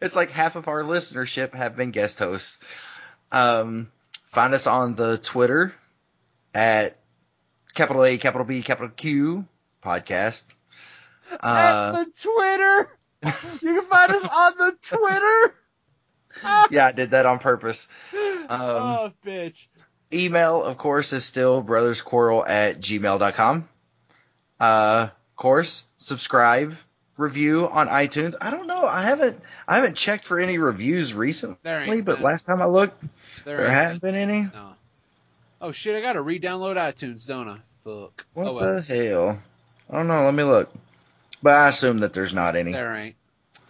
it's 0.00 0.16
like 0.16 0.30
half 0.30 0.56
of 0.56 0.66
our 0.68 0.82
listenership 0.82 1.54
have 1.54 1.76
been 1.76 1.90
guest 1.90 2.18
hosts. 2.18 2.58
Um, 3.30 3.90
find 4.32 4.54
us 4.54 4.66
on 4.66 4.94
the 4.94 5.18
Twitter 5.18 5.74
at 6.54 6.96
capital 7.74 8.02
A, 8.04 8.16
capital 8.16 8.46
B, 8.46 8.62
capital 8.62 8.88
Q 8.88 9.46
podcast. 9.82 10.44
At 11.32 11.40
Uh, 11.42 11.92
the 11.92 12.10
Twitter, 12.22 12.88
you 13.62 13.74
can 13.74 13.82
find 13.90 14.10
us 14.12 14.24
on 14.24 14.52
the 14.58 14.76
Twitter. 14.82 15.54
yeah, 16.70 16.86
I 16.86 16.92
did 16.92 17.10
that 17.10 17.26
on 17.26 17.38
purpose. 17.38 17.88
Um, 18.12 18.48
oh, 18.50 19.12
bitch. 19.24 19.66
email, 20.12 20.62
of 20.62 20.76
course, 20.76 21.12
is 21.12 21.24
still 21.24 21.62
brothersquarrel 21.62 22.48
at 22.48 22.78
gmail.com. 22.80 23.68
Uh, 24.60 25.08
of 25.10 25.36
course, 25.36 25.84
subscribe, 25.96 26.76
review 27.16 27.68
on 27.68 27.88
iTunes. 27.88 28.34
I 28.40 28.50
don't 28.50 28.66
know. 28.66 28.86
I 28.86 29.02
haven't, 29.02 29.40
I 29.66 29.76
haven't 29.76 29.96
checked 29.96 30.24
for 30.24 30.38
any 30.38 30.58
reviews 30.58 31.14
recently, 31.14 32.00
but 32.00 32.14
none. 32.14 32.22
last 32.22 32.46
time 32.46 32.62
I 32.62 32.66
looked, 32.66 33.02
There, 33.44 33.56
there 33.56 33.70
hadn't 33.70 34.02
been 34.02 34.14
any. 34.14 34.42
No. 34.42 34.74
Oh 35.60 35.72
shit! 35.72 35.96
I 35.96 36.02
gotta 36.02 36.20
re-download 36.20 36.76
iTunes, 36.76 37.26
don't 37.26 37.48
I? 37.48 37.56
Fuck. 37.84 38.26
What 38.34 38.46
oh 38.46 38.52
well. 38.52 38.74
the 38.74 38.82
hell? 38.82 39.42
I 39.90 39.96
don't 39.96 40.08
know. 40.08 40.24
Let 40.24 40.34
me 40.34 40.42
look. 40.42 40.70
But 41.42 41.54
I 41.54 41.68
assume 41.68 42.00
that 42.00 42.12
there's 42.12 42.34
not 42.34 42.54
any. 42.54 42.72
There 42.72 42.94
ain't. 42.94 43.16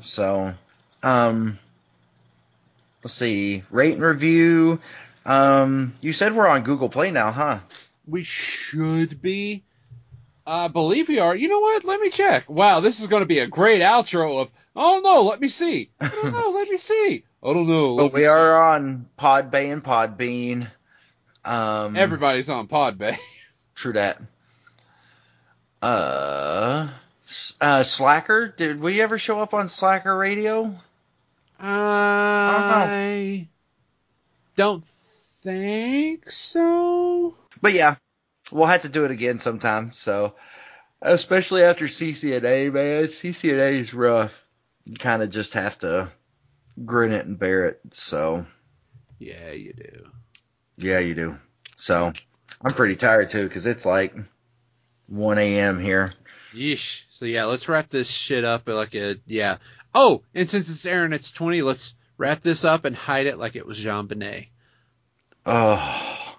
So, 0.00 0.54
um, 1.02 1.58
let's 3.04 3.14
see. 3.14 3.62
Rate 3.70 3.94
and 3.94 4.02
review. 4.02 4.80
Um, 5.24 5.94
you 6.00 6.12
said 6.12 6.34
we're 6.34 6.48
on 6.48 6.62
Google 6.62 6.88
Play 6.88 7.10
now, 7.10 7.30
huh? 7.30 7.60
We 8.06 8.24
should 8.24 9.22
be. 9.22 9.62
I 10.46 10.68
believe 10.68 11.08
we 11.08 11.20
are. 11.20 11.34
You 11.34 11.48
know 11.48 11.60
what? 11.60 11.84
Let 11.84 12.00
me 12.00 12.10
check. 12.10 12.50
Wow, 12.50 12.80
this 12.80 13.00
is 13.00 13.06
going 13.06 13.20
to 13.22 13.26
be 13.26 13.38
a 13.38 13.46
great 13.46 13.80
outro 13.80 14.42
of. 14.42 14.50
Oh 14.76 15.00
no, 15.02 15.22
let 15.22 15.40
me 15.40 15.48
see. 15.48 15.90
I 16.00 16.08
don't 16.08 16.32
know. 16.32 16.50
let 16.50 16.68
me 16.68 16.76
see. 16.76 17.24
I 17.42 17.52
don't 17.52 17.66
know. 17.66 17.96
But 17.96 18.12
we 18.12 18.22
see. 18.22 18.26
are 18.26 18.74
on 18.74 19.06
Podbay 19.18 19.72
and 19.72 19.84
Podbean. 19.84 20.68
Um, 21.44 21.96
Everybody's 21.96 22.50
on 22.50 22.68
Podbay. 22.68 23.16
True 23.74 23.92
that. 23.94 24.20
Uh, 25.80 26.88
uh, 27.60 27.82
Slacker. 27.82 28.48
Did 28.48 28.80
we 28.80 29.00
ever 29.00 29.18
show 29.18 29.40
up 29.40 29.54
on 29.54 29.68
Slacker 29.68 30.16
Radio? 30.16 30.74
I 31.58 33.48
don't 34.56 34.84
think 34.84 36.30
so. 36.30 37.36
But 37.60 37.72
yeah, 37.72 37.96
we'll 38.52 38.66
have 38.66 38.82
to 38.82 38.88
do 38.88 39.04
it 39.04 39.10
again 39.10 39.38
sometime. 39.38 39.92
So, 39.92 40.34
especially 41.02 41.62
after 41.62 41.86
CCNA, 41.86 42.72
man, 42.72 43.04
CCNA 43.04 43.72
is 43.74 43.94
rough. 43.94 44.46
You 44.84 44.96
kind 44.96 45.22
of 45.22 45.30
just 45.30 45.54
have 45.54 45.78
to 45.78 46.10
grin 46.84 47.12
it 47.12 47.26
and 47.26 47.38
bear 47.38 47.66
it. 47.66 47.80
So, 47.92 48.44
Yeah, 49.18 49.50
you 49.52 49.72
do. 49.72 50.04
yeah, 50.76 50.98
you 50.98 51.14
do. 51.14 51.38
So, 51.76 52.12
I'm 52.60 52.74
pretty 52.74 52.96
tired 52.96 53.30
too 53.30 53.44
because 53.44 53.66
it's 53.66 53.86
like 53.86 54.14
1 55.08 55.38
a.m. 55.38 55.78
here. 55.78 56.12
Yeesh. 56.52 57.02
So 57.10 57.24
yeah, 57.24 57.44
let's 57.44 57.68
wrap 57.68 57.88
this 57.88 58.08
shit 58.08 58.44
up 58.44 58.68
like 58.68 58.94
a 58.94 59.16
yeah. 59.26 59.58
Oh, 59.94 60.22
and 60.34 60.48
since 60.50 60.68
it's 60.68 60.84
Aaron, 60.86 61.12
it's 61.12 61.30
twenty. 61.30 61.62
Let's 61.62 61.94
wrap 62.18 62.40
this 62.40 62.64
up 62.64 62.84
and 62.84 62.96
hide 62.96 63.26
it 63.26 63.38
like 63.38 63.56
it 63.56 63.66
was 63.66 63.78
JonBenét. 63.78 64.48
Oh, 65.46 66.36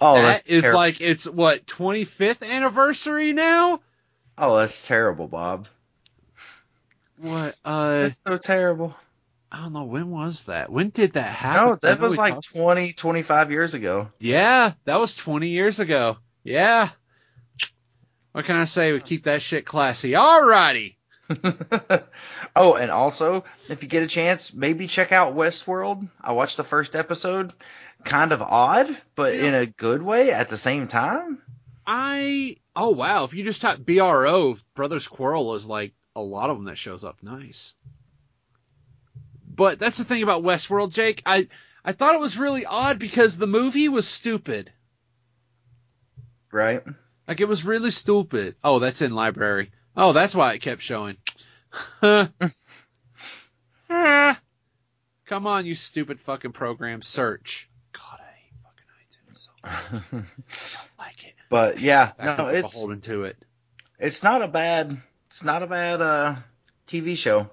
oh, 0.00 0.14
that 0.16 0.22
that's 0.22 0.48
is 0.48 0.64
ter- 0.64 0.74
like 0.74 1.00
it's 1.00 1.26
what 1.26 1.66
twenty 1.66 2.04
fifth 2.04 2.42
anniversary 2.42 3.32
now. 3.32 3.80
oh, 4.38 4.56
that's 4.58 4.86
terrible, 4.86 5.26
Bob. 5.28 5.66
What? 7.18 7.56
Uh, 7.64 7.90
That's 8.00 8.18
so 8.20 8.36
terrible. 8.36 8.96
I 9.52 9.58
don't 9.62 9.72
know. 9.74 9.84
When 9.84 10.10
was 10.10 10.44
that? 10.46 10.72
When 10.72 10.88
did 10.90 11.12
that 11.12 11.30
happen? 11.30 11.68
No, 11.68 11.76
that 11.82 12.00
was 12.00 12.16
like 12.18 12.34
talked- 12.34 12.48
20, 12.48 12.94
25 12.94 13.50
years 13.52 13.74
ago. 13.74 14.08
Yeah, 14.18 14.72
that 14.86 14.98
was 14.98 15.14
20 15.14 15.48
years 15.48 15.78
ago. 15.78 16.16
Yeah. 16.42 16.88
What 18.32 18.46
can 18.46 18.56
I 18.56 18.64
say? 18.64 18.92
We 18.92 19.00
keep 19.00 19.24
that 19.24 19.40
shit 19.42 19.64
classy. 19.66 20.12
Alrighty. 20.12 20.96
oh, 22.56 22.74
and 22.74 22.90
also, 22.90 23.44
if 23.68 23.82
you 23.82 23.88
get 23.88 24.02
a 24.02 24.08
chance, 24.08 24.52
maybe 24.52 24.86
check 24.86 25.12
out 25.12 25.36
Westworld. 25.36 26.08
I 26.20 26.32
watched 26.32 26.56
the 26.56 26.64
first 26.64 26.96
episode. 26.96 27.52
Kind 28.04 28.32
of 28.32 28.42
odd, 28.42 28.88
but 29.14 29.34
in 29.34 29.54
a 29.54 29.66
good 29.66 30.02
way 30.02 30.32
at 30.32 30.48
the 30.48 30.56
same 30.56 30.88
time. 30.88 31.40
I, 31.86 32.56
oh 32.74 32.90
wow, 32.90 33.24
if 33.24 33.34
you 33.34 33.44
just 33.44 33.62
type 33.62 33.78
BRO, 33.84 34.56
Brothers 34.74 35.06
Quarrel 35.06 35.54
is 35.54 35.66
like 35.66 35.94
a 36.16 36.22
lot 36.22 36.50
of 36.50 36.56
them 36.56 36.66
that 36.66 36.78
shows 36.78 37.04
up. 37.04 37.22
Nice. 37.22 37.74
But 39.54 39.78
that's 39.78 39.98
the 39.98 40.04
thing 40.04 40.22
about 40.22 40.42
Westworld, 40.42 40.92
Jake. 40.92 41.22
I, 41.26 41.48
I 41.84 41.92
thought 41.92 42.14
it 42.14 42.20
was 42.20 42.38
really 42.38 42.64
odd 42.64 42.98
because 42.98 43.36
the 43.36 43.46
movie 43.46 43.88
was 43.88 44.08
stupid. 44.08 44.72
Right? 46.50 46.82
Like 47.28 47.40
it 47.40 47.48
was 47.48 47.64
really 47.64 47.90
stupid. 47.90 48.56
Oh, 48.64 48.78
that's 48.78 49.02
in 49.02 49.14
library. 49.14 49.70
Oh, 49.96 50.12
that's 50.12 50.34
why 50.34 50.54
it 50.54 50.60
kept 50.60 50.82
showing. 50.82 51.16
Come 55.26 55.46
on, 55.46 55.66
you 55.66 55.74
stupid 55.74 56.20
fucking 56.20 56.52
program. 56.52 57.02
Search. 57.02 57.68
God, 57.92 58.20
I 58.20 58.32
hate 58.38 58.54
fucking 58.62 58.86
iTunes. 59.00 59.36
So 59.38 60.16
much. 60.16 60.24
I 60.98 61.02
like 61.04 61.24
it. 61.26 61.34
but 61.48 61.80
yeah, 61.80 62.12
Back 62.18 62.38
no, 62.38 62.48
it's 62.48 62.74
beholden 62.74 63.00
to 63.02 63.24
it. 63.24 63.36
it's 63.98 64.22
not 64.22 64.42
a 64.42 64.48
bad 64.48 64.96
it's 65.26 65.44
not 65.44 65.62
a 65.62 65.66
bad 65.66 66.00
uh 66.00 66.34
TV 66.86 67.16
show. 67.16 67.50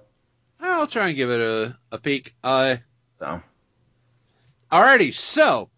I'll 0.61 0.87
try 0.87 1.07
and 1.09 1.15
give 1.17 1.29
it 1.29 1.39
a, 1.41 1.77
a 1.91 1.97
peek. 1.99 2.35
Uh, 2.43 2.77
So 3.05 3.41
alrighty, 4.71 5.13
so 5.13 5.69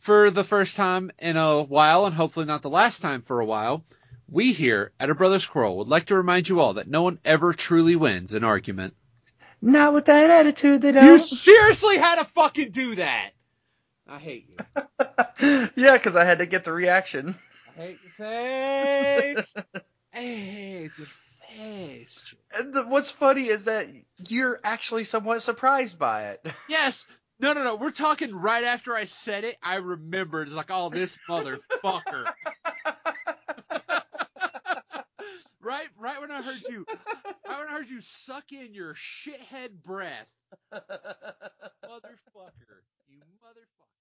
for 0.00 0.30
the 0.30 0.44
first 0.44 0.76
time 0.76 1.10
in 1.18 1.36
a 1.36 1.62
while, 1.62 2.06
and 2.06 2.14
hopefully 2.14 2.46
not 2.46 2.62
the 2.62 2.70
last 2.70 3.00
time 3.02 3.22
for 3.22 3.40
a 3.40 3.44
while, 3.44 3.84
we 4.30 4.52
here 4.52 4.92
at 5.00 5.10
A 5.10 5.14
Brother's 5.14 5.46
Quarrel 5.46 5.76
would 5.78 5.88
like 5.88 6.06
to 6.06 6.14
remind 6.16 6.48
you 6.48 6.60
all 6.60 6.74
that 6.74 6.88
no 6.88 7.02
one 7.02 7.18
ever 7.24 7.52
truly 7.52 7.96
wins 7.96 8.34
an 8.34 8.44
argument. 8.44 8.94
not 9.60 9.92
with 9.92 10.06
that 10.06 10.30
attitude, 10.30 10.82
they 10.82 10.88
You 10.88 10.94
don't. 10.94 11.18
seriously 11.20 11.98
had 11.98 12.16
to 12.16 12.24
fucking 12.24 12.70
do 12.70 12.94
that. 12.96 13.30
I 14.08 14.18
hate 14.18 14.48
you. 14.48 14.56
yeah, 15.76 15.92
because 15.94 16.16
I 16.16 16.24
had 16.24 16.38
to 16.38 16.46
get 16.46 16.64
the 16.64 16.72
reaction. 16.72 17.34
I 17.78 17.80
hate 17.80 17.98
your 18.02 18.26
face. 19.34 19.56
I 20.14 20.18
hate 20.18 20.98
your 20.98 21.06
face. 21.56 22.34
And 22.58 22.74
the, 22.74 22.84
what's 22.84 23.10
funny 23.10 23.46
is 23.48 23.64
that 23.64 23.86
you're 24.28 24.58
actually 24.64 25.04
somewhat 25.04 25.42
surprised 25.42 25.98
by 25.98 26.30
it. 26.30 26.46
Yes. 26.68 27.06
No, 27.42 27.54
no, 27.54 27.62
no. 27.64 27.76
We're 27.76 27.90
talking 27.90 28.34
right 28.34 28.64
after 28.64 28.94
I 28.94 29.04
said 29.06 29.44
it. 29.44 29.56
I 29.62 29.76
remembered. 29.76 30.48
It's 30.48 30.56
like, 30.56 30.70
oh, 30.70 30.90
this 30.90 31.16
motherfucker 31.26 32.30
right, 35.70 35.88
right 35.98 36.20
when 36.20 36.30
I 36.30 36.42
heard 36.42 36.62
you, 36.68 36.86
I 37.48 37.58
when 37.60 37.68
I 37.68 37.72
heard 37.72 37.88
you 37.90 38.00
suck 38.00 38.52
in 38.52 38.74
your 38.74 38.94
shithead 38.94 39.82
breath, 39.84 40.28
motherfucker, 41.86 42.82
you 43.08 43.22
motherfucker. 43.42 43.99